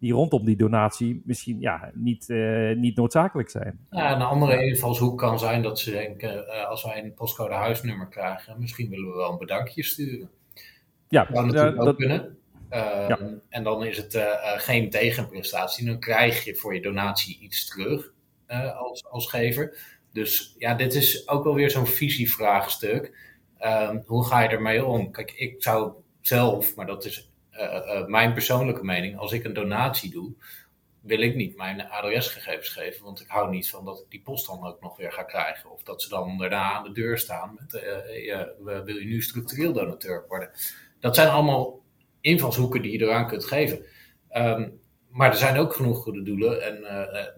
die 0.00 0.12
rondom 0.12 0.44
die 0.44 0.56
donatie 0.56 1.22
misschien 1.24 1.60
ja, 1.60 1.90
niet, 1.94 2.28
uh, 2.28 2.76
niet 2.76 2.96
noodzakelijk 2.96 3.50
zijn. 3.50 3.86
Ja, 3.90 4.14
een 4.14 4.22
andere 4.22 4.64
invalshoek 4.64 5.18
kan 5.18 5.38
zijn 5.38 5.62
dat 5.62 5.78
ze 5.78 5.90
denken, 5.90 6.44
uh, 6.46 6.68
als 6.68 6.84
wij 6.84 7.04
een 7.04 7.14
postcode 7.14 7.54
huisnummer 7.54 8.08
krijgen, 8.08 8.56
misschien 8.58 8.90
willen 8.90 9.08
we 9.10 9.16
wel 9.16 9.32
een 9.32 9.38
bedankje 9.38 9.84
sturen. 9.84 10.30
Ja, 11.08 11.24
dat 11.24 11.34
zou 11.34 11.46
natuurlijk 11.46 11.78
ook 11.78 11.84
dat, 11.84 11.96
kunnen. 11.96 12.38
Ja. 12.70 13.18
En 13.48 13.62
dan 13.62 13.84
is 13.84 13.96
het 13.96 14.18
geen 14.56 14.90
tegenprestatie. 14.90 15.86
Dan 15.86 15.98
krijg 15.98 16.44
je 16.44 16.54
voor 16.54 16.74
je 16.74 16.82
donatie 16.82 17.38
iets 17.40 17.68
terug 17.68 18.12
als, 18.76 19.04
als 19.10 19.26
gever. 19.26 19.78
Dus 20.12 20.54
ja, 20.58 20.74
dit 20.74 20.94
is 20.94 21.28
ook 21.28 21.44
wel 21.44 21.54
weer 21.54 21.70
zo'n 21.70 21.86
visievraagstuk. 21.86 23.12
Ehm, 23.58 23.98
hoe 24.06 24.26
ga 24.26 24.40
je 24.40 24.48
ermee 24.48 24.84
om? 24.84 25.10
Kijk, 25.10 25.32
ik 25.32 25.62
zou 25.62 25.92
zelf, 26.20 26.76
maar 26.76 26.86
dat 26.86 27.04
is 27.04 27.29
uh, 27.60 28.00
uh, 28.00 28.06
mijn 28.06 28.32
persoonlijke 28.32 28.84
mening, 28.84 29.18
als 29.18 29.32
ik 29.32 29.44
een 29.44 29.52
donatie 29.52 30.10
doe, 30.10 30.32
wil 31.00 31.20
ik 31.20 31.34
niet 31.34 31.56
mijn 31.56 31.88
adresgegevens 31.88 32.68
geven, 32.68 33.04
want 33.04 33.20
ik 33.20 33.28
hou 33.28 33.50
niet 33.50 33.70
van 33.70 33.84
dat 33.84 33.98
ik 33.98 34.10
die 34.10 34.22
post 34.22 34.46
dan 34.46 34.66
ook 34.66 34.80
nog 34.80 34.96
weer 34.96 35.12
ga 35.12 35.22
krijgen. 35.22 35.70
Of 35.70 35.82
dat 35.82 36.02
ze 36.02 36.08
dan 36.08 36.38
daarna 36.38 36.72
aan 36.72 36.84
de 36.84 36.92
deur 36.92 37.18
staan 37.18 37.58
met, 37.58 37.72
wil 38.84 38.96
je 38.96 39.04
nu 39.04 39.22
structureel 39.22 39.72
donateur 39.72 40.24
worden? 40.28 40.50
Dat 41.00 41.14
zijn 41.14 41.28
allemaal 41.28 41.82
invalshoeken 42.20 42.82
die 42.82 42.92
je 42.92 43.04
eraan 43.04 43.28
kunt 43.28 43.44
geven. 43.44 43.84
Um, 44.32 44.80
maar 45.08 45.30
er 45.30 45.36
zijn 45.36 45.56
ook 45.56 45.72
genoeg 45.72 46.02
goede 46.02 46.22
doelen. 46.22 46.62
En 46.62 46.80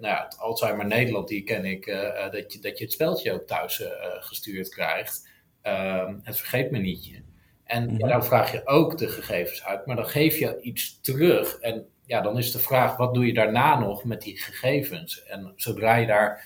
nou 0.01 0.15
ja, 0.15 0.25
het 0.25 0.39
Alzheimer 0.39 0.87
Nederland, 0.87 1.29
die 1.29 1.43
ken 1.43 1.65
ik, 1.65 1.87
dat, 2.31 2.53
je, 2.53 2.59
dat 2.59 2.79
je 2.79 2.85
het 2.85 2.93
speltje 2.93 3.33
ook 3.33 3.47
thuis 3.47 3.83
gestuurd 4.21 4.69
krijgt. 4.69 5.29
Um, 5.63 6.21
het 6.23 6.39
vergeet 6.39 6.71
me 6.71 6.79
nietje. 6.79 7.23
En 7.73 7.95
mhm. 7.95 8.09
dan 8.09 8.25
vraag 8.25 8.53
je 8.53 8.67
ook 8.67 8.99
de 8.99 9.09
gegevens 9.09 9.65
uit, 9.65 9.87
maar 9.87 9.97
dan 9.97 10.07
geef 10.07 10.39
je 10.39 10.61
iets 10.61 11.01
terug. 11.01 11.59
En 11.59 11.87
ja, 12.07 12.21
dan 12.21 12.39
is 12.39 12.53
de 12.53 12.59
vraag, 12.59 12.97
wat 12.97 13.15
doe 13.15 13.27
je 13.27 13.35
daarna 13.35 13.79
nog 13.79 14.05
met 14.05 14.23
die 14.23 14.39
gegevens? 14.39 15.23
En 15.25 15.53
zodra 15.57 15.97
je 15.97 16.07
daar 16.07 16.45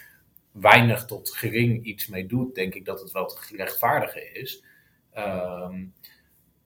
weinig 0.53 1.05
tot 1.05 1.31
gering 1.31 1.85
iets 1.85 2.07
mee 2.07 2.27
doet, 2.27 2.55
denk 2.55 2.75
ik 2.75 2.85
dat 2.85 3.01
het 3.01 3.13
wel 3.13 3.27
te 3.27 3.57
rechtvaardigen 3.57 4.35
is. 4.35 4.65
Um, 5.19 5.95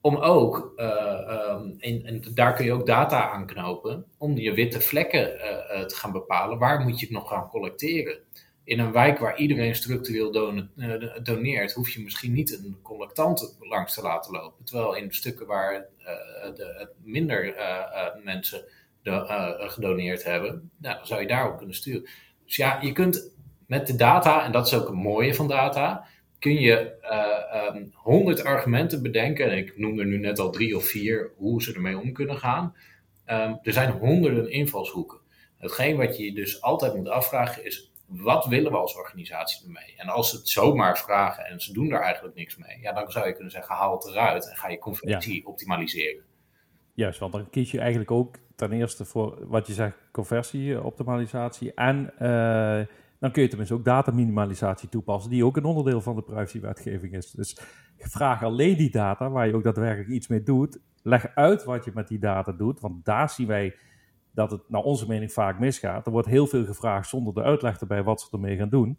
om 0.01 0.15
ook, 0.15 0.73
uh, 0.75 1.49
um, 1.49 1.75
en 1.79 2.21
daar 2.33 2.53
kun 2.53 2.65
je 2.65 2.73
ook 2.73 2.85
data 2.85 3.29
aan 3.29 3.45
knopen, 3.45 4.05
om 4.17 4.37
je 4.37 4.53
witte 4.53 4.81
vlekken 4.81 5.35
uh, 5.35 5.85
te 5.85 5.95
gaan 5.95 6.11
bepalen. 6.11 6.57
Waar 6.57 6.79
moet 6.79 6.99
je 6.99 7.05
het 7.05 7.15
nog 7.15 7.27
gaan 7.29 7.49
collecteren? 7.49 8.19
In 8.63 8.79
een 8.79 8.91
wijk 8.91 9.19
waar 9.19 9.37
iedereen 9.37 9.75
structureel 9.75 10.55
eh, 10.77 11.03
doneert, 11.23 11.73
hoef 11.73 11.89
je 11.89 12.01
misschien 12.01 12.33
niet 12.33 12.53
een 12.53 12.77
collectant 12.81 13.57
langs 13.59 13.93
te 13.93 14.01
laten 14.01 14.31
lopen. 14.31 14.65
Terwijl 14.65 14.95
in 14.95 15.13
stukken 15.13 15.45
waar 15.45 15.73
uh, 15.73 16.55
de, 16.55 16.89
minder 17.03 17.57
uh, 17.57 18.23
mensen 18.23 18.63
de, 19.03 19.63
gedoneerd 19.67 20.23
hebben, 20.23 20.71
nou, 20.77 20.97
dan 20.97 21.07
zou 21.07 21.21
je 21.21 21.27
daarop 21.27 21.57
kunnen 21.57 21.75
sturen. 21.75 22.09
Dus 22.45 22.55
ja, 22.55 22.81
je 22.81 22.91
kunt 22.91 23.33
met 23.67 23.87
de 23.87 23.95
data, 23.95 24.45
en 24.45 24.51
dat 24.51 24.67
is 24.67 24.73
ook 24.73 24.87
het 24.87 24.95
mooie 24.95 25.33
van 25.33 25.47
data, 25.47 26.07
kun 26.39 26.59
je 26.59 26.93
um, 27.73 27.91
honderd 27.93 28.43
argumenten 28.43 29.01
bedenken. 29.01 29.51
En 29.51 29.57
ik 29.57 29.77
noem 29.77 29.99
er 29.99 30.05
nu 30.05 30.17
net 30.17 30.39
al 30.39 30.49
drie 30.49 30.75
of 30.75 30.85
vier 30.85 31.31
hoe 31.35 31.61
ze 31.63 31.73
ermee 31.73 31.99
om 31.99 32.13
kunnen 32.13 32.37
gaan. 32.37 32.75
Um, 33.27 33.59
er 33.61 33.73
zijn 33.73 33.91
honderden 33.91 34.51
invalshoeken. 34.51 35.19
Hetgeen 35.57 35.97
wat 35.97 36.17
je 36.17 36.33
dus 36.33 36.61
altijd 36.61 36.95
moet 36.95 37.09
afvragen 37.09 37.65
is, 37.65 37.90
wat 38.11 38.45
willen 38.45 38.71
we 38.71 38.77
als 38.77 38.95
organisatie 38.95 39.65
ermee? 39.65 39.93
En 39.97 40.07
als 40.07 40.29
ze 40.29 40.35
het 40.35 40.49
zomaar 40.49 40.97
vragen 40.97 41.45
en 41.45 41.59
ze 41.59 41.73
doen 41.73 41.89
daar 41.89 42.01
eigenlijk 42.01 42.35
niks 42.35 42.57
mee, 42.57 42.79
ja, 42.81 42.93
dan 42.93 43.11
zou 43.11 43.27
je 43.27 43.33
kunnen 43.33 43.51
zeggen, 43.51 43.75
haal 43.75 43.93
het 43.93 44.05
eruit 44.05 44.49
en 44.49 44.55
ga 44.55 44.69
je 44.69 44.77
conversie 44.77 45.47
optimaliseren. 45.47 46.23
Juist, 46.93 47.19
want 47.19 47.33
dan 47.33 47.49
kies 47.49 47.71
je 47.71 47.79
eigenlijk 47.79 48.11
ook 48.11 48.35
ten 48.55 48.71
eerste 48.71 49.05
voor 49.05 49.47
wat 49.47 49.67
je 49.67 49.73
zegt, 49.73 49.97
conversieoptimalisatie. 50.11 51.73
En 51.73 52.13
uh, 52.13 52.85
dan 53.19 53.31
kun 53.31 53.41
je 53.41 53.47
tenminste 53.47 53.75
ook 53.75 53.85
dataminimalisatie 53.85 54.89
toepassen, 54.89 55.31
die 55.31 55.45
ook 55.45 55.57
een 55.57 55.65
onderdeel 55.65 56.01
van 56.01 56.15
de 56.15 56.21
privacywetgeving 56.21 57.13
is. 57.13 57.31
Dus 57.31 57.57
vraag 57.97 58.43
alleen 58.43 58.77
die 58.77 58.91
data, 58.91 59.29
waar 59.29 59.47
je 59.47 59.55
ook 59.55 59.63
daadwerkelijk 59.63 60.09
iets 60.09 60.27
mee 60.27 60.43
doet. 60.43 60.79
Leg 61.03 61.35
uit 61.35 61.63
wat 61.63 61.85
je 61.85 61.91
met 61.93 62.07
die 62.07 62.19
data 62.19 62.51
doet, 62.51 62.79
want 62.79 63.05
daar 63.05 63.29
zien 63.29 63.47
wij 63.47 63.75
dat 64.33 64.51
het 64.51 64.61
naar 64.67 64.81
onze 64.81 65.07
mening 65.07 65.31
vaak 65.31 65.59
misgaat. 65.59 66.05
Er 66.05 66.11
wordt 66.11 66.27
heel 66.27 66.47
veel 66.47 66.65
gevraagd 66.65 67.09
zonder 67.09 67.33
de 67.33 67.41
uitleg 67.41 67.79
erbij 67.79 68.03
wat 68.03 68.21
ze 68.21 68.27
ermee 68.31 68.57
gaan 68.57 68.69
doen. 68.69 68.97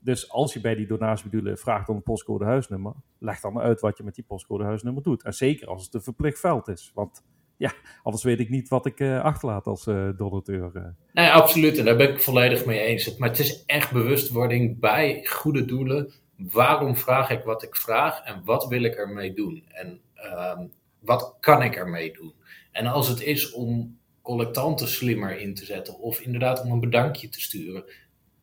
Dus 0.00 0.30
als 0.30 0.52
je 0.52 0.60
bij 0.60 0.74
die 0.74 0.86
donatiemodulen 0.86 1.58
vraagt 1.58 1.88
om 1.88 1.96
een 1.96 2.02
postcode 2.02 2.44
huisnummer, 2.44 2.92
leg 3.18 3.40
dan 3.40 3.58
uit 3.58 3.80
wat 3.80 3.96
je 3.96 4.04
met 4.04 4.14
die 4.14 4.24
postcode 4.24 4.64
huisnummer 4.64 5.02
doet. 5.02 5.22
En 5.22 5.32
zeker 5.34 5.68
als 5.68 5.84
het 5.84 5.94
een 5.94 6.02
verplicht 6.02 6.40
veld 6.40 6.68
is. 6.68 6.90
Want 6.94 7.22
ja, 7.56 7.72
anders 8.02 8.22
weet 8.22 8.40
ik 8.40 8.48
niet 8.48 8.68
wat 8.68 8.86
ik 8.86 9.00
uh, 9.00 9.22
achterlaat 9.22 9.66
als 9.66 9.86
uh, 9.86 10.08
donateur. 10.16 10.70
Uh. 10.74 10.82
Nee, 11.12 11.30
absoluut. 11.30 11.78
En 11.78 11.84
daar 11.84 11.96
ben 11.96 12.10
ik 12.10 12.20
volledig 12.20 12.64
mee 12.64 12.80
eens. 12.80 13.16
Maar 13.16 13.28
het 13.28 13.38
is 13.38 13.64
echt 13.64 13.92
bewustwording 13.92 14.80
bij 14.80 15.24
goede 15.24 15.64
doelen. 15.64 16.12
Waarom 16.36 16.96
vraag 16.96 17.30
ik 17.30 17.44
wat 17.44 17.62
ik 17.62 17.76
vraag 17.76 18.24
en 18.24 18.42
wat 18.44 18.66
wil 18.66 18.82
ik 18.82 18.94
ermee 18.94 19.34
doen? 19.34 19.64
En 19.68 20.00
ehm, 20.14 20.66
wat 20.98 21.36
kan 21.40 21.62
ik 21.62 21.76
ermee 21.76 22.12
doen? 22.12 22.34
En 22.72 22.86
als 22.86 23.08
het 23.08 23.20
is 23.20 23.52
om 23.52 23.98
collectanten 24.22 24.88
slimmer 24.88 25.38
in 25.38 25.54
te 25.54 25.64
zetten 25.64 25.98
of 25.98 26.20
inderdaad 26.20 26.64
om 26.64 26.72
een 26.72 26.80
bedankje 26.80 27.28
te 27.28 27.40
sturen. 27.40 27.84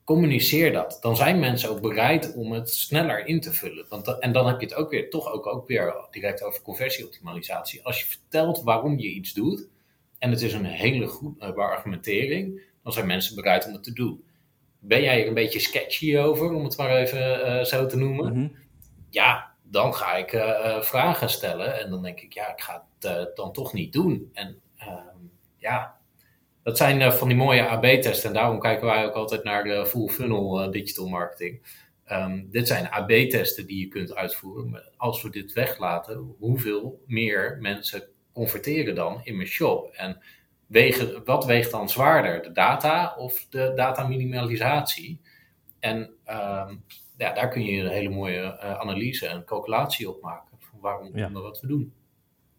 Communiceer 0.03 0.73
dat. 0.73 0.97
Dan 1.01 1.15
zijn 1.15 1.39
mensen 1.39 1.69
ook 1.69 1.81
bereid 1.81 2.33
om 2.33 2.51
het 2.51 2.69
sneller 2.69 3.25
in 3.25 3.39
te 3.39 3.53
vullen. 3.53 3.85
Want 3.89 4.19
en 4.19 4.31
dan 4.31 4.47
heb 4.47 4.59
je 4.59 4.65
het 4.65 4.75
ook 4.75 4.89
weer, 4.89 5.09
toch 5.09 5.31
ook, 5.31 5.47
ook 5.47 5.67
weer 5.67 6.07
direct 6.11 6.43
over 6.43 6.61
conversieoptimalisatie. 6.61 7.83
Als 7.83 7.99
je 7.99 8.05
vertelt 8.05 8.63
waarom 8.63 8.99
je 8.99 9.09
iets 9.09 9.33
doet, 9.33 9.67
en 10.17 10.31
het 10.31 10.41
is 10.41 10.53
een 10.53 10.65
hele 10.65 11.07
goede 11.07 11.45
uh, 11.45 11.55
argumentering, 11.55 12.61
dan 12.83 12.93
zijn 12.93 13.07
mensen 13.07 13.35
bereid 13.35 13.67
om 13.67 13.73
het 13.73 13.83
te 13.83 13.93
doen. 13.93 14.23
Ben 14.79 15.01
jij 15.01 15.21
er 15.21 15.27
een 15.27 15.33
beetje 15.33 15.59
sketchy 15.59 16.17
over, 16.17 16.51
om 16.53 16.63
het 16.63 16.77
maar 16.77 16.95
even 16.95 17.39
uh, 17.39 17.63
zo 17.63 17.85
te 17.85 17.97
noemen? 17.97 18.33
Mhm. 18.33 18.47
Ja, 19.09 19.55
dan 19.63 19.93
ga 19.93 20.15
ik 20.15 20.33
uh, 20.33 20.81
vragen 20.81 21.29
stellen 21.29 21.79
en 21.79 21.89
dan 21.89 22.01
denk 22.01 22.19
ik, 22.19 22.33
ja, 22.33 22.51
ik 22.51 22.61
ga 22.61 22.85
het 22.99 23.35
dan 23.35 23.53
toch 23.53 23.73
niet 23.73 23.93
doen. 23.93 24.29
En 24.33 24.61
ja, 25.59 25.99
dat 26.63 26.77
zijn 26.77 27.01
uh, 27.01 27.11
van 27.11 27.27
die 27.27 27.37
mooie 27.37 27.67
AB-testen. 27.67 28.29
En 28.29 28.35
daarom 28.35 28.59
kijken 28.59 28.87
wij 28.87 29.05
ook 29.05 29.13
altijd 29.13 29.43
naar 29.43 29.63
de 29.63 29.85
full 29.85 30.07
funnel 30.07 30.65
uh, 30.65 30.71
digital 30.71 31.07
marketing. 31.07 31.61
Um, 32.11 32.47
dit 32.51 32.67
zijn 32.67 32.89
AB-testen 32.89 33.67
die 33.67 33.79
je 33.79 33.87
kunt 33.87 34.15
uitvoeren. 34.15 34.69
Maar 34.69 34.89
als 34.97 35.21
we 35.21 35.29
dit 35.29 35.53
weglaten, 35.53 36.35
hoeveel 36.39 37.03
meer 37.07 37.57
mensen 37.61 38.03
converteren 38.33 38.95
dan 38.95 39.21
in 39.23 39.35
mijn 39.35 39.47
shop? 39.47 39.91
En 39.93 40.21
wegen, 40.67 41.25
wat 41.25 41.45
weegt 41.45 41.71
dan 41.71 41.89
zwaarder? 41.89 42.41
De 42.41 42.51
data 42.51 43.15
of 43.17 43.47
de 43.49 43.71
data 43.75 44.07
minimalisatie? 44.07 45.21
En 45.79 45.97
um, 46.25 46.83
ja, 47.17 47.33
daar 47.33 47.49
kun 47.49 47.63
je 47.63 47.81
een 47.81 47.89
hele 47.89 48.09
mooie 48.09 48.41
uh, 48.41 48.79
analyse 48.79 49.27
en 49.27 49.45
calculatie 49.45 50.09
op 50.09 50.21
maken. 50.21 50.57
Van 50.59 50.79
waarom 50.79 51.17
ja. 51.17 51.31
we 51.31 51.39
wat 51.39 51.59
we 51.59 51.67
doen. 51.67 51.93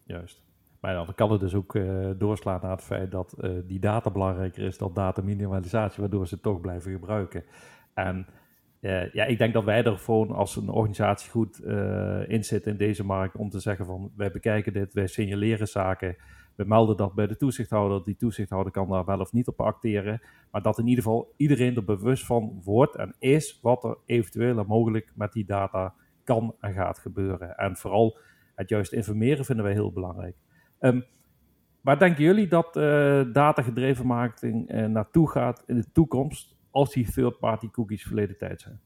Juist. 0.03 0.41
Maar 0.81 0.93
dan 0.93 1.15
kan 1.15 1.31
het 1.31 1.39
dus 1.39 1.55
ook 1.55 1.75
uh, 1.75 2.09
doorslaan 2.17 2.59
naar 2.61 2.71
het 2.71 2.83
feit 2.83 3.11
dat 3.11 3.35
uh, 3.39 3.51
die 3.65 3.79
data 3.79 4.11
belangrijker 4.11 4.63
is 4.63 4.77
dan 4.77 4.93
data 4.93 5.21
minimalisatie, 5.21 6.01
waardoor 6.01 6.27
ze 6.27 6.33
het 6.33 6.43
toch 6.43 6.61
blijven 6.61 6.91
gebruiken. 6.91 7.43
En 7.93 8.27
uh, 8.79 9.13
ja, 9.13 9.25
ik 9.25 9.37
denk 9.37 9.53
dat 9.53 9.63
wij 9.63 9.83
er 9.83 9.97
gewoon 9.97 10.31
als 10.31 10.55
een 10.55 10.69
organisatie 10.69 11.29
goed 11.29 11.59
in 12.27 12.43
zitten 12.43 12.71
in 12.71 12.77
deze 12.77 13.05
markt 13.05 13.35
om 13.35 13.49
te 13.49 13.59
zeggen 13.59 13.85
van 13.85 14.11
wij 14.15 14.31
bekijken 14.31 14.73
dit, 14.73 14.93
wij 14.93 15.07
signaleren 15.07 15.67
zaken, 15.67 16.15
we 16.55 16.63
melden 16.65 16.97
dat 16.97 17.13
bij 17.13 17.27
de 17.27 17.37
toezichthouder, 17.37 18.03
die 18.03 18.15
toezichthouder 18.15 18.71
kan 18.71 18.89
daar 18.89 19.05
wel 19.05 19.19
of 19.19 19.33
niet 19.33 19.47
op 19.47 19.61
acteren, 19.61 20.21
maar 20.51 20.61
dat 20.61 20.79
in 20.79 20.87
ieder 20.87 21.03
geval 21.03 21.33
iedereen 21.37 21.75
er 21.75 21.83
bewust 21.83 22.25
van 22.25 22.61
wordt 22.63 22.95
en 22.95 23.15
is 23.19 23.59
wat 23.61 23.83
er 23.83 23.97
eventueel 24.05 24.59
en 24.59 24.67
mogelijk 24.67 25.11
met 25.15 25.33
die 25.33 25.45
data 25.45 25.93
kan 26.23 26.55
en 26.59 26.73
gaat 26.73 26.99
gebeuren. 26.99 27.57
En 27.57 27.77
vooral 27.77 28.17
het 28.55 28.69
juist 28.69 28.93
informeren 28.93 29.45
vinden 29.45 29.65
wij 29.65 29.73
heel 29.73 29.91
belangrijk. 29.91 30.35
Um, 30.81 31.03
waar 31.81 31.99
denken 31.99 32.23
jullie 32.23 32.47
dat 32.47 32.75
uh, 32.77 33.23
datagedreven 33.33 34.05
marketing 34.05 34.73
uh, 34.73 34.85
naartoe 34.85 35.29
gaat 35.29 35.63
in 35.67 35.75
de 35.75 35.91
toekomst 35.91 36.55
als 36.71 36.93
die 36.93 37.11
third-party 37.11 37.69
cookies 37.69 38.03
verleden 38.03 38.37
tijd 38.37 38.61
zijn? 38.61 38.79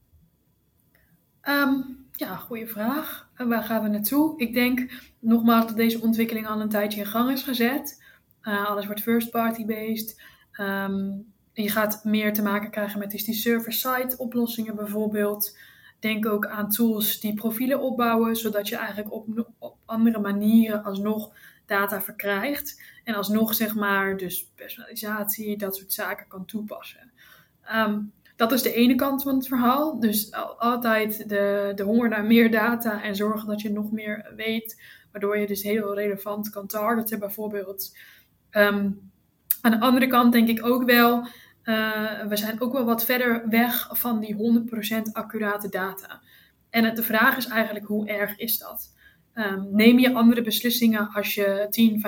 Um, 1.48 2.06
ja, 2.12 2.36
goede 2.36 2.66
vraag. 2.66 3.30
En 3.34 3.48
waar 3.48 3.62
gaan 3.62 3.82
we 3.82 3.88
naartoe? 3.88 4.38
Ik 4.38 4.54
denk 4.54 4.90
nogmaals 5.20 5.66
dat 5.66 5.76
deze 5.76 6.00
ontwikkeling 6.00 6.46
al 6.46 6.60
een 6.60 6.68
tijdje 6.68 7.00
in 7.00 7.06
gang 7.06 7.30
is 7.30 7.42
gezet. 7.42 8.04
Uh, 8.42 8.66
alles 8.66 8.86
wordt 8.86 9.02
first 9.02 9.30
party 9.30 9.66
based. 9.66 10.22
Um, 10.60 11.26
je 11.52 11.70
gaat 11.70 12.04
meer 12.04 12.32
te 12.32 12.42
maken 12.42 12.70
krijgen 12.70 12.98
met 12.98 13.10
die 13.10 13.34
server-side 13.34 14.14
oplossingen 14.16 14.76
bijvoorbeeld. 14.76 15.58
Denk 16.00 16.26
ook 16.26 16.46
aan 16.46 16.70
tools 16.70 17.20
die 17.20 17.34
profielen 17.34 17.80
opbouwen, 17.80 18.36
zodat 18.36 18.68
je 18.68 18.76
eigenlijk 18.76 19.12
op, 19.12 19.50
op 19.58 19.76
andere 19.84 20.20
manieren 20.20 20.84
alsnog 20.84 21.32
data 21.66 22.02
verkrijgt. 22.02 22.82
En 23.04 23.14
alsnog 23.14 23.54
zeg 23.54 23.74
maar 23.74 24.16
dus 24.16 24.50
personalisatie, 24.54 25.58
dat 25.58 25.76
soort 25.76 25.92
zaken 25.92 26.28
kan 26.28 26.44
toepassen. 26.44 27.12
Um, 27.74 28.12
dat 28.36 28.52
is 28.52 28.62
de 28.62 28.72
ene 28.72 28.94
kant 28.94 29.22
van 29.22 29.34
het 29.36 29.48
verhaal. 29.48 30.00
Dus 30.00 30.32
altijd 30.58 31.28
de, 31.28 31.72
de 31.74 31.82
honger 31.82 32.08
naar 32.08 32.24
meer 32.24 32.50
data 32.50 33.02
en 33.02 33.16
zorgen 33.16 33.48
dat 33.48 33.60
je 33.60 33.72
nog 33.72 33.92
meer 33.92 34.32
weet, 34.36 34.82
waardoor 35.12 35.38
je 35.38 35.46
dus 35.46 35.62
heel 35.62 35.94
relevant 35.94 36.50
kan 36.50 36.66
targeten 36.66 37.18
bijvoorbeeld. 37.18 37.96
Um, 38.50 39.10
aan 39.60 39.70
de 39.70 39.80
andere 39.80 40.06
kant 40.06 40.32
denk 40.32 40.48
ik 40.48 40.66
ook 40.66 40.84
wel, 40.84 41.28
uh, 41.64 42.22
we 42.28 42.36
zijn 42.36 42.60
ook 42.60 42.72
wel 42.72 42.84
wat 42.84 43.04
verder 43.04 43.48
weg 43.48 43.88
van 43.90 44.20
die 44.20 44.64
100% 45.08 45.12
accurate 45.12 45.68
data. 45.68 46.20
En 46.70 46.94
de 46.94 47.02
vraag 47.02 47.36
is 47.36 47.46
eigenlijk, 47.46 47.86
hoe 47.86 48.08
erg 48.08 48.38
is 48.38 48.58
dat? 48.58 48.94
Um, 49.38 49.68
neem 49.70 49.98
je 49.98 50.14
andere 50.14 50.42
beslissingen 50.42 51.08
als 51.12 51.34
je 51.34 51.66
10, 51.70 52.02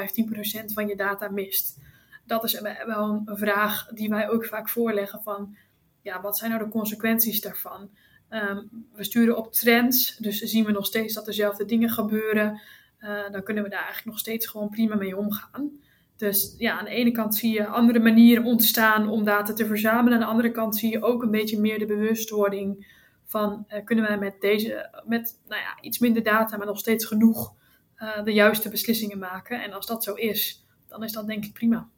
15% 0.69 0.73
van 0.73 0.87
je 0.87 0.97
data 0.97 1.29
mist? 1.29 1.79
Dat 2.27 2.45
is 2.45 2.61
wel 2.87 3.23
een 3.25 3.37
vraag 3.37 3.87
die 3.87 4.09
wij 4.09 4.31
ook 4.31 4.47
vaak 4.47 4.69
voorleggen 4.69 5.23
van 5.23 5.57
ja, 6.03 6.21
wat 6.21 6.39
zijn 6.39 6.51
nou 6.51 6.65
de 6.65 6.71
consequenties 6.71 7.41
daarvan? 7.41 7.91
Um, 8.31 8.87
we 8.93 9.05
sturen 9.05 9.37
op 9.37 9.53
trends, 9.53 10.17
dus 10.17 10.39
zien 10.39 10.65
we 10.65 10.73
nog 10.73 10.87
steeds 10.87 11.15
dat 11.15 11.25
dezelfde 11.25 11.65
dingen 11.65 11.91
gebeuren. 11.91 12.61
Uh, 13.01 13.31
dan 13.31 13.43
kunnen 13.43 13.63
we 13.63 13.69
daar 13.69 13.79
eigenlijk 13.79 14.11
nog 14.11 14.19
steeds 14.19 14.47
gewoon 14.47 14.69
prima 14.69 14.95
mee 14.95 15.17
omgaan. 15.17 15.71
Dus 16.17 16.55
ja, 16.59 16.79
aan 16.79 16.85
de 16.85 16.91
ene 16.91 17.13
kant 17.13 17.37
zie 17.37 17.53
je 17.53 17.67
andere 17.67 17.99
manieren 17.99 18.45
ontstaan 18.45 19.09
om 19.09 19.25
data 19.25 19.53
te 19.53 19.67
verzamelen. 19.67 20.13
Aan 20.13 20.25
de 20.25 20.31
andere 20.31 20.51
kant 20.51 20.77
zie 20.77 20.91
je 20.91 21.03
ook 21.03 21.23
een 21.23 21.31
beetje 21.31 21.61
meer 21.61 21.79
de 21.79 21.87
bewustwording 21.87 22.97
van 23.29 23.65
uh, 23.69 23.85
kunnen 23.85 24.05
wij 24.05 24.19
met 24.19 24.41
deze, 24.41 25.03
met 25.07 25.41
nou 25.49 25.61
ja, 25.61 25.79
iets 25.81 25.99
minder 25.99 26.23
data, 26.23 26.57
maar 26.57 26.67
nog 26.67 26.79
steeds 26.79 27.05
genoeg 27.05 27.55
uh, 27.97 28.25
de 28.25 28.33
juiste 28.33 28.71
beslissingen 28.71 29.19
maken. 29.19 29.63
En 29.63 29.73
als 29.73 29.87
dat 29.87 30.05
zo 30.05 30.15
is, 30.15 30.67
dan 30.87 31.05
is 31.05 31.13
dat 31.13 31.27
denk 31.27 31.45
ik 31.45 31.53
prima. 31.53 31.89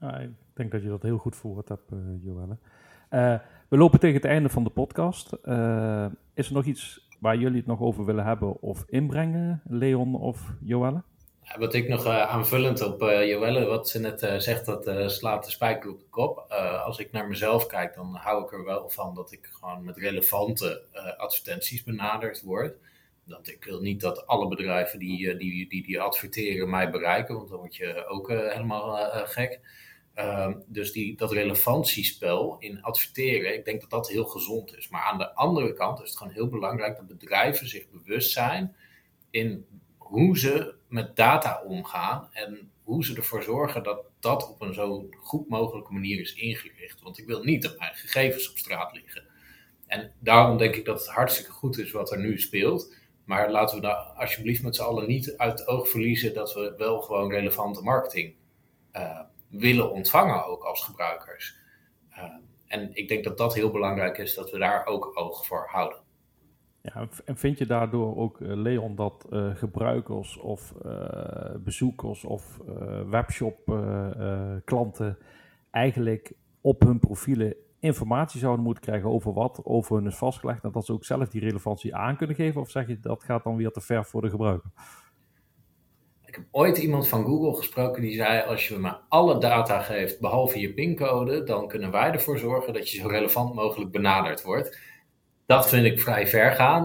Ja, 0.00 0.18
ik 0.18 0.30
denk 0.52 0.70
dat 0.70 0.82
je 0.82 0.88
dat 0.88 1.02
heel 1.02 1.18
goed 1.18 1.36
verwoord 1.36 1.68
hebt, 1.68 1.92
uh, 1.92 1.98
Joelle. 2.22 2.58
We 3.68 3.76
lopen 3.76 4.00
tegen 4.00 4.16
het 4.16 4.24
einde 4.24 4.48
van 4.48 4.64
de 4.64 4.70
podcast. 4.70 5.32
Is 6.34 6.46
er 6.46 6.52
nog 6.52 6.64
iets 6.64 7.08
waar 7.20 7.36
jullie 7.36 7.56
het 7.56 7.66
nog 7.66 7.80
over 7.80 8.04
willen 8.04 8.24
hebben 8.24 8.62
of 8.62 8.84
inbrengen, 8.86 9.62
Leon 9.64 10.14
of 10.14 10.54
Joelle? 10.60 11.02
Wat 11.56 11.74
ik 11.74 11.88
nog 11.88 12.06
uh, 12.06 12.22
aanvullend 12.22 12.80
op 12.80 13.00
Joelle, 13.00 13.64
wat 13.64 13.88
ze 13.88 14.00
net 14.00 14.42
zegt, 14.42 14.66
dat 14.66 15.10
slaat 15.10 15.44
de 15.44 15.50
spijker 15.50 15.90
op 15.90 16.00
de 16.00 16.06
kop. 16.10 16.38
als 16.84 16.98
ik 16.98 17.12
naar 17.12 17.28
mezelf 17.28 17.66
kijk, 17.66 17.94
dan 17.94 18.14
hou 18.14 18.44
ik 18.44 18.52
er 18.52 18.64
wel 18.64 18.88
van 18.88 19.14
dat 19.14 19.32
ik 19.32 19.48
gewoon 19.52 19.84
met 19.84 19.96
relevante 19.96 20.82
advertenties 21.16 21.84
benaderd 21.84 22.42
word. 22.42 22.76
Dat 23.24 23.48
ik 23.48 23.64
wil 23.64 23.80
niet 23.80 24.00
dat 24.00 24.26
alle 24.26 24.48
bedrijven 24.48 24.98
die, 24.98 25.36
die, 25.36 25.68
die, 25.68 25.82
die 25.82 26.00
adverteren 26.00 26.70
mij 26.70 26.90
bereiken, 26.90 27.34
want 27.34 27.48
dan 27.48 27.58
word 27.58 27.76
je 27.76 28.06
ook 28.06 28.28
helemaal 28.28 29.10
gek. 29.26 29.60
Uh, 30.18 30.54
dus 30.66 30.92
die, 30.92 31.16
dat 31.16 31.32
relevantiespel 31.32 32.56
in 32.58 32.82
adverteren, 32.82 33.54
ik 33.54 33.64
denk 33.64 33.80
dat 33.80 33.90
dat 33.90 34.08
heel 34.08 34.24
gezond 34.24 34.76
is. 34.76 34.88
Maar 34.88 35.02
aan 35.02 35.18
de 35.18 35.34
andere 35.34 35.72
kant 35.72 36.02
is 36.02 36.08
het 36.08 36.18
gewoon 36.18 36.32
heel 36.32 36.48
belangrijk 36.48 36.96
dat 36.96 37.06
bedrijven 37.06 37.68
zich 37.68 37.90
bewust 37.90 38.32
zijn 38.32 38.76
in 39.30 39.66
hoe 39.96 40.38
ze 40.38 40.74
met 40.88 41.16
data 41.16 41.62
omgaan 41.66 42.28
en 42.32 42.70
hoe 42.82 43.04
ze 43.04 43.16
ervoor 43.16 43.42
zorgen 43.42 43.82
dat 43.82 44.00
dat 44.20 44.48
op 44.48 44.60
een 44.60 44.74
zo 44.74 45.08
goed 45.20 45.48
mogelijke 45.48 45.92
manier 45.92 46.20
is 46.20 46.34
ingericht. 46.34 47.02
Want 47.02 47.18
ik 47.18 47.26
wil 47.26 47.42
niet 47.42 47.62
dat 47.62 47.78
mijn 47.78 47.94
gegevens 47.94 48.50
op 48.50 48.58
straat 48.58 48.92
liggen. 48.92 49.24
En 49.86 50.12
daarom 50.18 50.56
denk 50.56 50.74
ik 50.74 50.84
dat 50.84 50.98
het 50.98 51.08
hartstikke 51.08 51.50
goed 51.50 51.78
is 51.78 51.90
wat 51.90 52.12
er 52.12 52.18
nu 52.18 52.38
speelt. 52.38 52.94
Maar 53.24 53.50
laten 53.50 53.76
we 53.76 53.82
daar 53.82 53.96
alsjeblieft 53.96 54.62
met 54.62 54.76
z'n 54.76 54.82
allen 54.82 55.08
niet 55.08 55.36
uit 55.36 55.58
het 55.58 55.68
oog 55.68 55.88
verliezen 55.88 56.34
dat 56.34 56.54
we 56.54 56.74
wel 56.76 57.00
gewoon 57.00 57.30
relevante 57.30 57.82
marketing 57.82 58.34
uh, 58.92 59.20
willen 59.48 59.90
ontvangen 59.90 60.46
ook 60.46 60.62
als 60.62 60.82
gebruikers. 60.82 61.56
Uh, 62.10 62.24
en 62.66 62.90
ik 62.92 63.08
denk 63.08 63.24
dat 63.24 63.38
dat 63.38 63.54
heel 63.54 63.70
belangrijk 63.70 64.18
is, 64.18 64.34
dat 64.34 64.50
we 64.50 64.58
daar 64.58 64.86
ook 64.86 65.10
oog 65.14 65.46
voor 65.46 65.66
houden. 65.70 65.98
En 67.24 67.36
vind 67.36 67.58
je 67.58 67.66
daardoor 67.66 68.16
ook, 68.16 68.40
uh, 68.40 68.56
Leon, 68.56 68.94
dat 68.94 69.26
uh, 69.30 69.54
gebruikers 69.54 70.38
of 70.38 70.74
bezoekers 71.64 72.24
of 72.24 72.60
webshop 73.10 73.56
klanten 74.64 75.18
eigenlijk 75.70 76.32
op 76.60 76.80
hun 76.80 76.98
profielen 76.98 77.54
informatie 77.80 78.40
zouden 78.40 78.64
moeten 78.64 78.82
krijgen 78.82 79.10
over 79.10 79.32
wat 79.32 79.60
over 79.64 79.96
hun 79.96 80.06
is 80.06 80.16
vastgelegd 80.16 80.64
en 80.64 80.72
dat 80.72 80.84
ze 80.86 80.92
ook 80.92 81.04
zelf 81.04 81.28
die 81.28 81.40
relevantie 81.40 81.94
aan 81.94 82.16
kunnen 82.16 82.36
geven? 82.36 82.60
Of 82.60 82.70
zeg 82.70 82.86
je 82.86 83.00
dat 83.00 83.24
gaat 83.24 83.44
dan 83.44 83.56
weer 83.56 83.70
te 83.70 83.80
ver 83.80 84.04
voor 84.04 84.22
de 84.22 84.30
gebruiker? 84.30 84.70
Ik 86.26 86.34
heb 86.34 86.44
ooit 86.50 86.78
iemand 86.78 87.08
van 87.08 87.24
Google 87.24 87.54
gesproken 87.54 88.02
die 88.02 88.14
zei: 88.14 88.46
Als 88.46 88.68
je 88.68 88.78
me 88.78 88.96
alle 89.08 89.38
data 89.38 89.80
geeft 89.80 90.20
behalve 90.20 90.60
je 90.60 90.74
pincode, 90.74 91.42
dan 91.44 91.68
kunnen 91.68 91.90
wij 91.90 92.10
ervoor 92.12 92.38
zorgen 92.38 92.72
dat 92.72 92.90
je 92.90 93.00
zo 93.00 93.08
relevant 93.08 93.54
mogelijk 93.54 93.90
benaderd 93.90 94.42
wordt. 94.42 94.78
Dat 95.48 95.68
vind 95.68 95.84
ik 95.84 96.00
vrij 96.00 96.26
ver 96.26 96.52
gaan. 96.52 96.84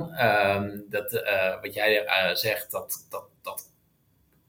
Um, 0.55 0.85
dat, 0.89 1.13
uh, 1.13 1.61
wat 1.61 1.73
jij 1.73 2.03
uh, 2.03 2.35
zegt, 2.35 2.71
dat, 2.71 3.07
dat, 3.09 3.29
dat 3.41 3.71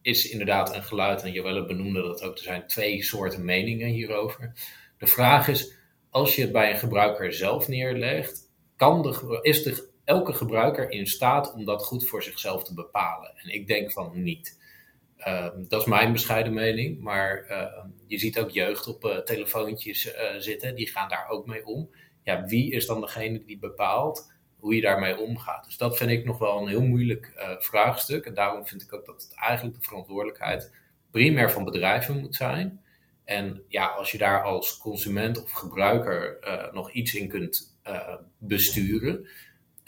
is 0.02 0.30
inderdaad 0.30 0.74
een 0.74 0.82
geluid. 0.82 1.22
En 1.22 1.32
Joelle 1.32 1.66
benoemde 1.66 2.02
dat 2.02 2.22
ook. 2.22 2.36
Er 2.36 2.42
zijn 2.42 2.66
twee 2.66 3.02
soorten 3.02 3.44
meningen 3.44 3.88
hierover. 3.88 4.52
De 4.98 5.06
vraag 5.06 5.48
is: 5.48 5.74
als 6.10 6.36
je 6.36 6.42
het 6.42 6.52
bij 6.52 6.70
een 6.70 6.78
gebruiker 6.78 7.32
zelf 7.32 7.68
neerlegt, 7.68 8.50
kan 8.76 9.02
de, 9.02 9.38
is 9.42 9.62
de, 9.62 9.88
elke 10.04 10.32
gebruiker 10.32 10.90
in 10.90 11.06
staat 11.06 11.52
om 11.54 11.64
dat 11.64 11.84
goed 11.84 12.08
voor 12.08 12.22
zichzelf 12.22 12.64
te 12.64 12.74
bepalen? 12.74 13.32
En 13.36 13.54
ik 13.54 13.66
denk 13.66 13.92
van 13.92 14.22
niet. 14.22 14.58
Uh, 15.18 15.48
dat 15.68 15.80
is 15.80 15.86
mijn 15.86 16.12
bescheiden 16.12 16.54
mening, 16.54 17.00
maar 17.00 17.46
uh, 17.50 17.84
je 18.06 18.18
ziet 18.18 18.38
ook 18.38 18.50
jeugd 18.50 18.86
op 18.86 19.04
uh, 19.04 19.18
telefoontjes 19.18 20.12
eh, 20.12 20.34
zitten, 20.38 20.74
die 20.74 20.88
gaan 20.88 21.08
daar 21.08 21.28
ook 21.28 21.46
mee 21.46 21.66
om. 21.66 21.90
Ja, 22.24 22.44
wie 22.44 22.72
is 22.72 22.86
dan 22.86 23.00
degene 23.00 23.44
die 23.44 23.58
bepaalt 23.58 24.32
hoe 24.56 24.74
je 24.74 24.80
daarmee 24.80 25.18
omgaat? 25.18 25.64
Dus 25.64 25.76
dat 25.76 25.96
vind 25.96 26.10
ik 26.10 26.24
nog 26.24 26.38
wel 26.38 26.60
een 26.60 26.68
heel 26.68 26.82
moeilijk 26.82 27.32
vraagstuk. 27.58 28.26
En 28.26 28.34
daarom 28.34 28.66
vind 28.66 28.82
ik 28.82 28.92
ook 28.92 29.06
dat 29.06 29.22
het 29.22 29.34
eigenlijk 29.34 29.76
de 29.76 29.86
verantwoordelijkheid 29.86 30.72
primair 31.10 31.50
van 31.50 31.64
bedrijven 31.64 32.20
moet 32.20 32.34
zijn. 32.34 32.84
En 33.24 33.62
ja, 33.68 33.86
als 33.86 34.12
je 34.12 34.18
daar 34.18 34.42
als 34.42 34.78
consument 34.78 35.42
of 35.42 35.52
gebruiker 35.52 36.38
nog 36.72 36.90
iets 36.90 37.14
in 37.14 37.28
kunt 37.28 37.78
besturen, 38.38 39.26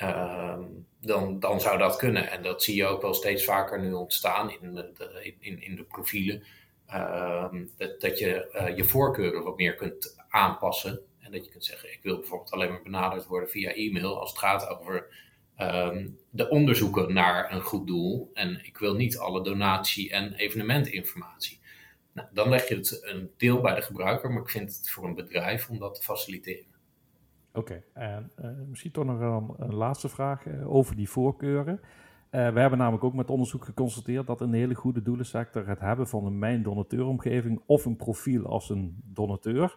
uh, 0.02 0.58
dan, 1.00 1.40
dan 1.40 1.60
zou 1.60 1.78
dat 1.78 1.96
kunnen. 1.96 2.30
En 2.30 2.42
dat 2.42 2.62
zie 2.62 2.76
je 2.76 2.86
ook 2.86 3.02
wel 3.02 3.14
steeds 3.14 3.44
vaker 3.44 3.80
nu 3.80 3.92
ontstaan 3.92 4.50
in 4.60 4.74
de, 4.74 5.34
in, 5.40 5.62
in 5.62 5.76
de 5.76 5.84
profielen. 5.84 6.42
Uh, 6.88 7.52
dat, 7.76 8.00
dat 8.00 8.18
je 8.18 8.72
je 8.76 8.84
voorkeuren 8.84 9.42
wat 9.42 9.56
meer 9.56 9.74
kunt 9.74 10.24
aanpassen. 10.28 11.00
En 11.26 11.32
dat 11.32 11.44
je 11.44 11.50
kunt 11.50 11.64
zeggen, 11.64 11.92
ik 11.92 12.00
wil 12.02 12.18
bijvoorbeeld 12.18 12.50
alleen 12.50 12.70
maar 12.70 12.82
benaderd 12.82 13.26
worden 13.26 13.48
via 13.48 13.74
e-mail 13.74 14.20
als 14.20 14.30
het 14.30 14.38
gaat 14.38 14.68
over 14.68 15.06
um, 15.60 16.18
de 16.30 16.48
onderzoeken 16.48 17.12
naar 17.12 17.52
een 17.52 17.60
goed 17.60 17.86
doel. 17.86 18.30
En 18.34 18.64
ik 18.64 18.78
wil 18.78 18.94
niet 18.94 19.18
alle 19.18 19.42
donatie- 19.42 20.10
en 20.10 20.34
evenementinformatie. 20.34 21.58
Nou, 22.12 22.28
dan 22.32 22.48
leg 22.48 22.68
je 22.68 22.74
het 22.74 23.00
een 23.02 23.30
deel 23.36 23.60
bij 23.60 23.74
de 23.74 23.82
gebruiker, 23.82 24.30
maar 24.30 24.42
ik 24.42 24.48
vind 24.48 24.76
het 24.76 24.90
voor 24.90 25.04
een 25.04 25.14
bedrijf 25.14 25.68
om 25.68 25.78
dat 25.78 25.94
te 25.94 26.02
faciliteren. 26.02 26.74
Oké, 27.52 27.82
en 27.92 28.30
uh, 28.40 28.50
misschien 28.68 28.90
toch 28.90 29.04
nog 29.04 29.20
een, 29.20 29.66
een 29.66 29.74
laatste 29.74 30.08
vraag 30.08 30.46
uh, 30.46 30.74
over 30.74 30.96
die 30.96 31.08
voorkeuren. 31.08 31.80
Uh, 32.30 32.52
we 32.52 32.60
hebben 32.60 32.78
namelijk 32.78 33.04
ook 33.04 33.14
met 33.14 33.30
onderzoek 33.30 33.64
geconstateerd 33.64 34.26
dat 34.26 34.40
een 34.40 34.52
hele 34.52 34.74
goede 34.74 35.02
doelensector 35.02 35.66
het 35.66 35.80
hebben 35.80 36.08
van 36.08 36.26
een 36.26 36.38
mijn 36.38 36.62
donateuromgeving 36.62 37.60
of 37.66 37.84
een 37.84 37.96
profiel 37.96 38.46
als 38.46 38.70
een 38.70 38.96
donateur, 39.04 39.76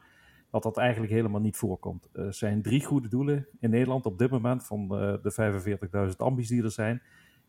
dat 0.52 0.64
dat 0.64 0.78
eigenlijk 0.78 1.12
helemaal 1.12 1.42
niet 1.42 1.58
voorkomt. 1.58 2.10
Er 2.14 2.34
zijn 2.34 2.62
drie 2.62 2.86
goede 2.86 3.08
doelen 3.08 3.48
in 3.60 3.70
Nederland 3.70 4.06
op 4.06 4.18
dit 4.18 4.30
moment 4.30 4.66
van 4.66 4.88
de 4.88 6.10
45.000 6.10 6.16
ambies 6.18 6.48
die 6.48 6.64
er 6.64 6.72
zijn, 6.72 7.02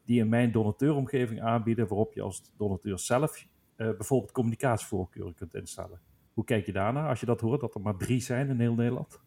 die 0.05 0.21
een 0.21 0.29
mijn 0.29 0.53
donateuromgeving 0.53 1.41
aanbieden 1.41 1.89
waarop 1.89 2.15
je 2.15 2.23
als 2.23 2.43
donateur 2.57 2.99
zelf 2.99 3.47
bijvoorbeeld 3.77 4.33
communicatievoorkeuren 4.33 5.35
kunt 5.35 5.55
instellen. 5.55 6.01
Hoe 6.33 6.45
kijk 6.45 6.67
je 6.67 6.73
daarnaar 6.73 7.09
als 7.09 7.21
je 7.21 7.27
dat 7.27 7.41
hoort, 7.41 7.61
dat 7.61 7.75
er 7.75 7.81
maar 7.81 7.97
drie 7.97 8.21
zijn 8.21 8.49
in 8.49 8.61
heel 8.61 8.75
Nederland? 8.75 9.21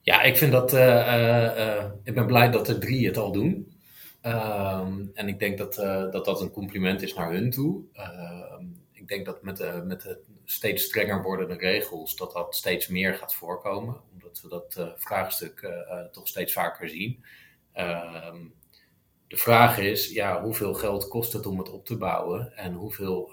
Ja, 0.00 0.22
ik 0.22 0.36
vind 0.36 0.52
dat. 0.52 0.74
Uh, 0.74 1.84
ik 2.02 2.14
ben 2.14 2.26
blij 2.26 2.50
dat 2.50 2.68
er 2.68 2.80
drie 2.80 3.06
het 3.06 3.16
al 3.16 3.32
doen. 3.32 3.74
Um, 4.22 5.10
en 5.14 5.28
ik 5.28 5.38
denk 5.38 5.58
dat, 5.58 5.74
dat 6.12 6.24
dat 6.24 6.40
een 6.40 6.50
compliment 6.50 7.02
is 7.02 7.14
naar 7.14 7.32
hun 7.32 7.50
toe. 7.50 7.82
Uh, 7.94 8.60
ik 8.92 9.08
denk 9.08 9.26
dat 9.26 9.42
met, 9.42 9.84
met 9.84 10.18
steeds 10.46 10.84
strenger 10.84 11.22
wordende 11.22 11.56
regels, 11.56 12.16
dat 12.16 12.32
dat 12.32 12.54
steeds 12.54 12.88
meer 12.88 13.14
gaat 13.14 13.34
voorkomen. 13.34 14.00
Omdat 14.12 14.40
we 14.42 14.48
dat 14.48 14.94
vraagstuk 14.96 15.70
toch 16.12 16.28
steeds 16.28 16.52
vaker 16.52 16.88
zien. 16.88 17.24
Ehm, 17.72 18.36
de 19.28 19.36
vraag 19.36 19.78
is, 19.78 20.10
ja, 20.10 20.42
hoeveel 20.42 20.74
geld 20.74 21.08
kost 21.08 21.32
het 21.32 21.46
om 21.46 21.58
het 21.58 21.70
op 21.70 21.84
te 21.84 21.96
bouwen 21.96 22.56
en 22.56 22.72
hoeveel 22.72 23.32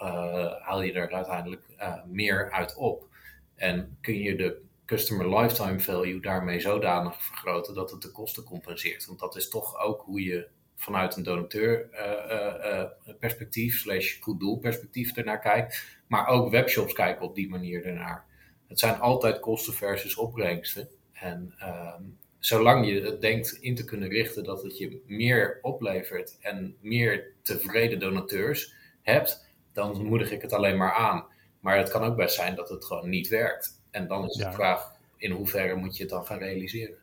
haal 0.61 0.81
je 0.81 0.93
er 0.93 1.13
uiteindelijk 1.13 1.63
meer 2.05 2.51
uit 2.51 2.75
op? 2.75 3.07
En 3.55 3.97
kun 4.01 4.17
je 4.19 4.35
de 4.35 4.61
customer 4.85 5.39
lifetime 5.39 5.79
value 5.79 6.19
daarmee 6.19 6.59
zodanig 6.59 7.23
vergroten 7.23 7.73
dat 7.73 7.91
het 7.91 8.01
de 8.01 8.11
kosten 8.11 8.43
compenseert? 8.43 9.05
Want 9.05 9.19
dat 9.19 9.35
is 9.35 9.49
toch 9.49 9.79
ook 9.79 10.01
hoe 10.01 10.23
je 10.23 10.47
vanuit 10.75 11.15
een 11.15 11.23
donateur 11.23 11.89
uh, 11.93 13.09
uh, 13.09 13.15
perspectief, 13.19 13.79
slash 13.79 14.19
goed 14.19 14.39
doel 14.39 14.57
perspectief 14.57 15.15
ernaar 15.15 15.39
kijkt. 15.39 15.99
Maar 16.07 16.27
ook 16.27 16.51
webshops 16.51 16.93
kijken 16.93 17.25
op 17.25 17.35
die 17.35 17.49
manier 17.49 17.85
ernaar. 17.85 18.25
Het 18.67 18.79
zijn 18.79 18.99
altijd 18.99 19.39
kosten 19.39 19.73
versus 19.73 20.15
opbrengsten. 20.15 20.89
En 21.13 21.53
ehm, 21.57 22.01
zolang 22.39 22.87
je 22.87 23.01
het 23.01 23.21
denkt 23.21 23.57
in 23.61 23.75
te 23.75 23.83
kunnen 23.83 24.09
richten 24.09 24.43
dat 24.43 24.63
het 24.63 24.77
je 24.77 25.01
meer 25.05 25.59
oplevert 25.61 26.37
en 26.41 26.75
meer 26.81 27.31
tevreden 27.41 27.99
donateurs 27.99 28.73
hebt, 29.01 29.47
dan 29.73 30.05
moedig 30.05 30.31
ik 30.31 30.41
het 30.41 30.53
alleen 30.53 30.77
maar 30.77 30.93
aan. 30.93 31.25
Maar 31.59 31.77
het 31.77 31.89
kan 31.89 32.03
ook 32.03 32.15
best 32.15 32.35
zijn 32.35 32.55
dat 32.55 32.69
het 32.69 32.85
gewoon 32.85 33.09
niet 33.09 33.27
werkt. 33.27 33.81
En 33.91 34.07
dan 34.07 34.25
is 34.25 34.35
de 34.35 34.51
vraag, 34.51 34.91
in 35.17 35.31
hoeverre 35.31 35.75
moet 35.75 35.97
je 35.97 36.03
het 36.03 36.11
dan 36.11 36.25
gaan 36.25 36.37
realiseren? 36.37 36.97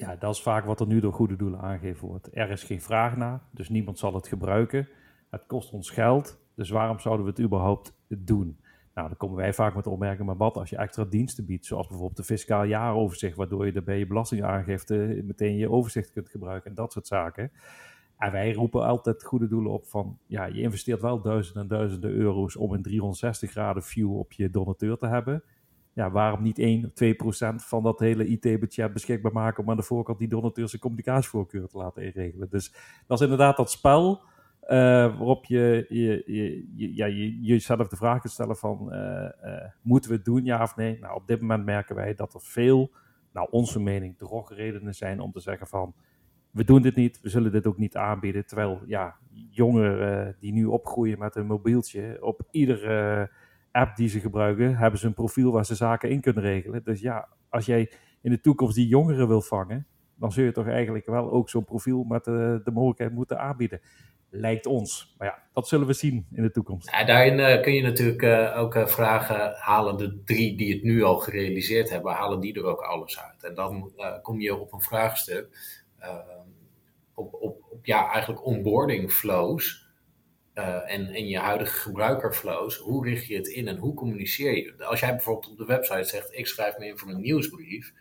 Ja, 0.00 0.16
dat 0.16 0.34
is 0.34 0.42
vaak 0.42 0.64
wat 0.64 0.80
er 0.80 0.86
nu 0.86 1.00
door 1.00 1.12
goede 1.12 1.36
doelen 1.36 1.60
aangegeven 1.60 2.08
wordt. 2.08 2.28
Er 2.32 2.50
is 2.50 2.62
geen 2.62 2.80
vraag 2.80 3.16
naar, 3.16 3.40
dus 3.50 3.68
niemand 3.68 3.98
zal 3.98 4.14
het 4.14 4.28
gebruiken. 4.28 4.88
Het 5.30 5.46
kost 5.46 5.72
ons 5.72 5.90
geld, 5.90 6.40
dus 6.54 6.70
waarom 6.70 6.98
zouden 6.98 7.24
we 7.24 7.30
het 7.30 7.40
überhaupt 7.40 7.96
doen? 8.08 8.58
Nou, 8.94 9.08
dan 9.08 9.16
komen 9.16 9.36
wij 9.36 9.52
vaak 9.52 9.74
met 9.74 9.84
de 9.84 9.90
opmerking, 9.90 10.26
maar 10.26 10.36
wat 10.36 10.56
als 10.56 10.70
je 10.70 10.76
extra 10.76 11.04
diensten 11.04 11.44
biedt, 11.44 11.66
zoals 11.66 11.86
bijvoorbeeld 11.86 12.16
de 12.16 12.24
fiscaal 12.24 12.64
jaaroverzicht, 12.64 13.36
waardoor 13.36 13.66
je 13.66 13.82
bij 13.82 13.98
je 13.98 14.06
belastingaangifte 14.06 15.22
meteen 15.24 15.56
je 15.56 15.70
overzicht 15.70 16.12
kunt 16.12 16.28
gebruiken 16.28 16.70
en 16.70 16.76
dat 16.76 16.92
soort 16.92 17.06
zaken. 17.06 17.52
En 18.18 18.32
wij 18.32 18.52
roepen 18.52 18.84
altijd 18.84 19.24
goede 19.24 19.48
doelen 19.48 19.72
op 19.72 19.86
van, 19.86 20.18
ja, 20.26 20.44
je 20.44 20.60
investeert 20.60 21.00
wel 21.00 21.20
duizenden 21.20 21.62
en 21.62 21.68
duizenden 21.68 22.10
euro's 22.10 22.56
om 22.56 22.72
een 22.72 22.82
360 22.82 23.50
graden 23.50 23.82
view 23.82 24.18
op 24.18 24.32
je 24.32 24.50
donateur 24.50 24.96
te 24.96 25.06
hebben 25.06 25.42
ja, 25.92 26.10
waarom 26.10 26.42
niet 26.42 26.58
1 26.58 26.84
of 26.84 26.92
2 26.92 27.14
procent 27.14 27.64
van 27.64 27.82
dat 27.82 27.98
hele 27.98 28.26
IT-budget 28.26 28.92
beschikbaar 28.92 29.32
maken 29.32 29.62
om 29.62 29.70
aan 29.70 29.76
de 29.76 29.82
voorkant 29.82 30.18
die 30.18 30.28
donateurs 30.28 30.78
communicatievoorkeur 30.78 31.68
te 31.68 31.76
laten 31.76 32.02
inregelen. 32.02 32.50
Dus 32.50 32.74
dat 33.06 33.18
is 33.18 33.24
inderdaad 33.24 33.56
dat 33.56 33.70
spel 33.70 34.22
uh, 34.62 34.68
waarop 35.16 35.44
je, 35.44 35.86
je, 35.88 36.22
je, 36.26 36.94
ja, 36.94 37.06
je, 37.06 37.40
jezelf 37.40 37.88
de 37.88 37.96
vraag 37.96 38.20
kunt 38.20 38.32
stellen 38.32 38.56
van, 38.56 38.88
uh, 38.92 39.28
uh, 39.44 39.64
moeten 39.82 40.10
we 40.10 40.16
het 40.16 40.24
doen, 40.24 40.44
ja 40.44 40.62
of 40.62 40.76
nee? 40.76 40.98
Nou, 41.00 41.14
op 41.14 41.26
dit 41.26 41.40
moment 41.40 41.64
merken 41.64 41.94
wij 41.94 42.14
dat 42.14 42.34
er 42.34 42.40
veel, 42.40 42.90
nou 43.32 43.48
onze 43.50 43.80
mening, 43.80 44.18
droge 44.18 44.54
redenen 44.54 44.94
zijn 44.94 45.20
om 45.20 45.32
te 45.32 45.40
zeggen 45.40 45.66
van, 45.66 45.94
we 46.50 46.64
doen 46.64 46.82
dit 46.82 46.96
niet, 46.96 47.20
we 47.20 47.28
zullen 47.28 47.52
dit 47.52 47.66
ook 47.66 47.78
niet 47.78 47.96
aanbieden. 47.96 48.46
Terwijl, 48.46 48.80
ja, 48.86 49.16
jongeren 49.50 50.36
die 50.40 50.52
nu 50.52 50.64
opgroeien 50.64 51.18
met 51.18 51.36
een 51.36 51.46
mobieltje, 51.46 52.18
op 52.20 52.42
iedere 52.50 53.30
app 53.72 53.96
die 53.96 54.08
ze 54.08 54.20
gebruiken, 54.20 54.76
hebben 54.76 55.00
ze 55.00 55.06
een 55.06 55.14
profiel 55.14 55.52
waar 55.52 55.66
ze 55.66 55.74
zaken 55.74 56.10
in 56.10 56.20
kunnen 56.20 56.42
regelen. 56.42 56.84
Dus 56.84 57.00
ja, 57.00 57.28
als 57.48 57.66
jij 57.66 57.90
in 58.20 58.30
de 58.30 58.40
toekomst 58.40 58.74
die 58.74 58.86
jongeren 58.86 59.28
wil 59.28 59.42
vangen, 59.42 59.86
dan 60.14 60.32
zul 60.32 60.44
je 60.44 60.52
toch 60.52 60.66
eigenlijk 60.66 61.06
wel 61.06 61.30
ook 61.30 61.48
zo'n 61.48 61.64
profiel 61.64 62.04
met 62.04 62.24
de, 62.24 62.60
de, 62.64 62.70
mogelijkheid 62.70 63.12
moeten 63.12 63.38
aanbieden. 63.38 63.80
Lijkt 64.30 64.66
ons. 64.66 65.14
Maar 65.18 65.28
ja, 65.28 65.42
dat 65.52 65.68
zullen 65.68 65.86
we 65.86 65.92
zien 65.92 66.26
in 66.32 66.42
de 66.42 66.50
toekomst. 66.50 66.90
Ja, 66.90 67.04
daarin 67.04 67.38
uh, 67.38 67.62
kun 67.62 67.72
je 67.72 67.82
natuurlijk 67.82 68.22
uh, 68.22 68.58
ook 68.58 68.88
vragen, 68.88 69.54
halen 69.56 69.96
de 69.96 70.22
drie 70.24 70.56
die 70.56 70.74
het 70.74 70.82
nu 70.82 71.02
al 71.02 71.18
gerealiseerd 71.18 71.90
hebben, 71.90 72.12
halen 72.12 72.40
die 72.40 72.54
er 72.54 72.64
ook 72.64 72.80
alles 72.80 73.20
uit? 73.20 73.44
En 73.44 73.54
dan 73.54 73.92
kom 74.22 74.40
je 74.40 74.56
op 74.56 74.72
een 74.72 74.80
vraagstuk, 74.80 75.48
op, 77.14 77.34
op, 77.34 77.66
op 77.70 77.86
ja, 77.86 78.10
eigenlijk 78.10 78.44
onboarding 78.44 79.12
flows 79.12 79.89
uh, 80.60 80.94
en, 80.94 81.28
je 81.28 81.38
huidige 81.38 81.78
gebruikerflows, 81.78 82.76
hoe 82.76 83.08
richt 83.08 83.26
je 83.26 83.36
het 83.36 83.46
in 83.46 83.68
en 83.68 83.76
hoe 83.76 83.94
communiceer 83.94 84.56
je? 84.56 84.84
Als 84.84 85.00
jij 85.00 85.10
bijvoorbeeld 85.10 85.50
op 85.50 85.58
de 85.58 85.64
website 85.64 86.04
zegt, 86.04 86.28
ik 86.32 86.46
schrijf 86.46 86.78
me 86.78 86.86
in 86.86 86.98
voor 86.98 87.08
een 87.08 87.20
nieuwsbrief, 87.20 87.92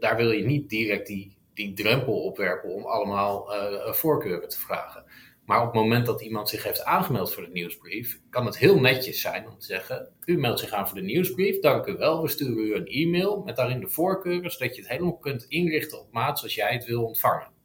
daar 0.00 0.16
wil 0.16 0.30
je 0.30 0.44
niet 0.44 0.68
direct 0.68 1.06
die, 1.06 1.36
die 1.54 1.72
drempel 1.72 2.22
opwerpen 2.22 2.70
om 2.70 2.84
allemaal 2.84 3.54
uh, 3.54 3.92
voorkeuren 3.92 4.48
te 4.48 4.58
vragen. 4.58 5.04
Maar 5.44 5.60
op 5.60 5.66
het 5.66 5.74
moment 5.74 6.06
dat 6.06 6.22
iemand 6.22 6.48
zich 6.48 6.62
heeft 6.62 6.84
aangemeld 6.84 7.34
voor 7.34 7.42
de 7.42 7.52
nieuwsbrief, 7.52 8.20
kan 8.30 8.46
het 8.46 8.58
heel 8.58 8.80
netjes 8.80 9.20
zijn 9.20 9.48
om 9.48 9.58
te 9.58 9.66
zeggen: 9.66 10.08
U 10.24 10.38
meldt 10.38 10.60
zich 10.60 10.72
aan 10.72 10.88
voor 10.88 10.98
de 10.98 11.04
nieuwsbrief, 11.04 11.60
dank 11.60 11.86
u 11.86 11.96
wel. 11.96 12.22
We 12.22 12.28
sturen 12.28 12.58
u 12.58 12.74
een 12.74 12.86
e-mail 12.86 13.42
met 13.42 13.56
daarin 13.56 13.80
de 13.80 13.88
voorkeuren, 13.88 14.50
zodat 14.50 14.74
je 14.74 14.80
het 14.80 14.90
helemaal 14.90 15.16
kunt 15.16 15.44
inrichten 15.44 16.00
op 16.00 16.12
maat 16.12 16.38
zoals 16.38 16.54
jij 16.54 16.72
het 16.72 16.84
wil 16.84 17.04
ontvangen. 17.04 17.55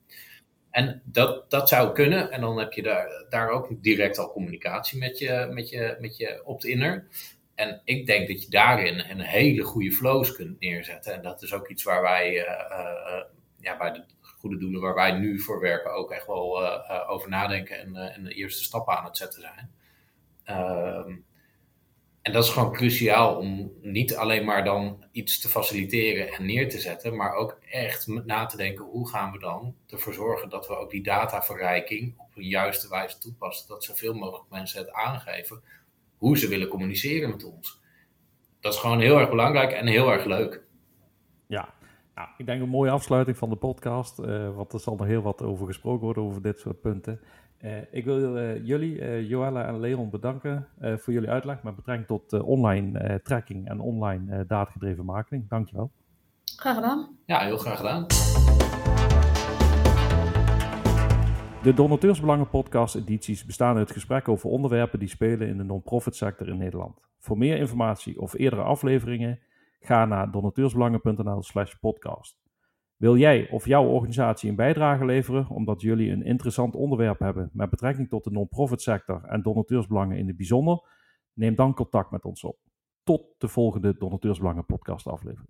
En 0.72 1.02
dat, 1.06 1.50
dat 1.50 1.70
zou 1.70 1.94
kunnen. 1.94 2.32
En 2.32 2.42
dan 2.42 2.60
heb 2.60 2.74
je 2.74 2.82
daar, 2.82 3.26
daar 3.30 3.50
ook 3.50 3.84
direct 3.84 4.18
al 4.18 4.32
communicatie 4.32 5.00
met 5.00 5.18
je, 5.20 5.48
met 5.52 5.70
je, 5.70 5.98
met 6.00 6.18
je 6.18 6.42
opt-inner. 6.46 7.08
En 7.56 7.82
ik 7.84 8.06
denk 8.06 8.28
dat 8.28 8.44
je 8.44 8.50
daarin 8.50 9.00
een 9.00 9.20
hele 9.20 9.64
goede 9.64 9.92
flows 9.92 10.36
kunt 10.36 10.60
neerzetten. 10.60 11.14
En 11.14 11.22
dat 11.22 11.42
is 11.42 11.54
ook 11.54 11.68
iets 11.68 11.84
waar 11.84 12.02
wij, 12.02 12.34
uh, 12.34 12.44
uh, 12.70 13.24
ja, 13.58 13.78
bij 13.78 13.92
de 13.92 14.04
goede 14.22 14.58
doelen 14.58 14.82
waar 14.82 14.96
wij 14.96 15.12
nu 15.12 15.40
voor 15.40 15.60
werken, 15.60 15.94
ook 15.94 16.12
echt 16.12 16.28
wel 16.28 16.64
over 17.08 17.30
nadenken 17.30 17.80
en, 17.80 17.96
en 17.96 18.24
de 18.24 18.34
eerste 18.34 18.64
stappen 18.64 18.98
aan 18.98 19.06
het 19.06 19.18
zetten 19.18 19.42
zijn. 19.42 19.72
Ehm, 20.44 21.16
en 22.22 22.32
dat 22.32 22.44
is 22.44 22.50
gewoon 22.50 22.72
cruciaal 22.72 23.36
om 23.36 23.72
niet 23.82 24.16
alleen 24.16 24.46
maar 24.46 24.64
dan 24.64 25.06
iets 25.12 25.40
te 25.40 25.50
faciliteren 25.50 26.34
en 26.34 26.46
neer 26.46 26.70
te 26.70 26.80
zetten, 26.80 27.16
maar 27.16 27.34
ook 27.34 27.58
echt 27.70 28.08
na 28.08 28.46
te 28.46 28.58
denken 28.58 28.86
hoe 28.86 29.10
gaan 29.10 29.32
we 29.32 29.40
dan 29.40 29.76
ervoor 29.88 30.14
zorgen 30.14 30.50
dat 30.50 30.68
we 30.68 30.78
ook 30.78 30.90
die 30.90 31.04
dataverrijking 31.04 32.14
op 32.18 32.38
een 32.38 32.48
juiste 32.48 32.90
wijze 32.90 33.18
toepassen. 33.18 33.68
Dat 33.68 33.84
zoveel 33.84 34.14
mogelijk 34.14 34.50
mensen 34.50 34.80
het 34.80 34.92
aangeven 34.92 35.62
hoe 36.18 36.38
ze 36.38 36.48
willen 36.48 36.68
communiceren 36.68 37.30
met 37.30 37.44
ons. 37.44 37.82
Dat 38.60 38.74
is 38.74 38.80
gewoon 38.80 39.00
heel 39.00 39.20
erg 39.20 39.30
belangrijk 39.30 39.72
en 39.72 39.88
heel 39.88 40.12
erg 40.12 40.26
leuk. 40.26 40.64
Ja, 41.48 41.74
nou, 42.16 42.28
ik 42.38 42.46
denk 42.46 42.62
een 42.62 42.70
mooie 42.70 42.92
afsluiting 42.92 43.38
van 43.38 43.50
de 43.50 43.56
podcast, 43.56 44.20
uh, 44.20 44.56
want 44.56 44.74
er 44.74 44.80
zal 44.80 44.96
nog 44.96 45.08
heel 45.08 45.22
wat 45.22 45.42
over 45.42 45.66
gesproken 45.66 46.06
worden 46.06 46.24
over 46.24 46.42
dit 46.42 46.60
soort 46.60 46.82
punten. 46.82 47.22
Uh, 47.64 47.78
ik 47.92 48.06
wil 48.06 48.38
uh, 48.38 48.66
jullie, 48.66 49.00
uh, 49.00 49.30
Joella 49.30 49.66
en 49.66 49.80
Leon, 49.80 50.10
bedanken 50.10 50.68
voor 50.80 51.14
jullie 51.14 51.30
uitleg 51.30 51.64
met 51.64 51.76
betrekking 51.76 52.08
tot 52.08 52.42
online 52.42 53.22
tracking 53.24 53.68
en 53.68 53.80
online 53.80 54.46
datagedreven 54.46 55.06
marketing. 55.06 55.50
Dankjewel. 55.50 55.92
Graag 56.56 56.76
gedaan. 56.76 57.18
Ja, 57.26 57.40
heel 57.40 57.58
graag 57.58 57.78
gedaan. 57.78 58.06
De 61.64 61.74
Donateursbelangen 61.74 62.50
podcast 62.50 62.96
edities 62.96 63.46
bestaan 63.46 63.78
uit 63.78 63.92
gesprekken 63.92 64.34
over 64.34 64.50
onderwerpen 64.50 65.00
die 65.00 65.08
spelen 65.08 65.48
in 65.48 65.58
de 65.58 65.64
non-profit 65.64 66.16
sector 66.16 66.48
in 66.48 66.58
Nederland. 66.58 67.00
Voor 67.20 67.38
meer 67.38 67.58
informatie 67.58 68.22
of 68.22 68.34
eerdere 68.34 68.62
afleveringen 68.62 69.40
ga 69.80 70.06
naar 70.06 70.32
donateursbelangen.nl 70.32 71.42
slash 71.42 71.74
podcast. 71.74 72.41
Wil 73.02 73.18
jij 73.18 73.50
of 73.50 73.66
jouw 73.66 73.86
organisatie 73.86 74.50
een 74.50 74.56
bijdrage 74.56 75.06
leveren 75.06 75.50
omdat 75.50 75.82
jullie 75.82 76.12
een 76.12 76.24
interessant 76.24 76.76
onderwerp 76.76 77.20
hebben 77.20 77.50
met 77.54 77.70
betrekking 77.70 78.10
tot 78.10 78.24
de 78.24 78.32
non-profit 78.32 78.82
sector 78.82 79.24
en 79.24 79.42
donateursbelangen 79.42 80.18
in 80.18 80.28
het 80.28 80.38
bijzonder? 80.38 80.88
Neem 81.34 81.56
dan 81.56 81.74
contact 81.74 82.12
met 82.12 82.26
ons 82.26 82.44
op. 82.44 82.58
Tot 83.04 83.36
de 83.38 83.48
volgende 83.48 83.98
Donateursbelangen 83.98 84.66
podcast 84.66 85.08
aflevering. 85.08 85.50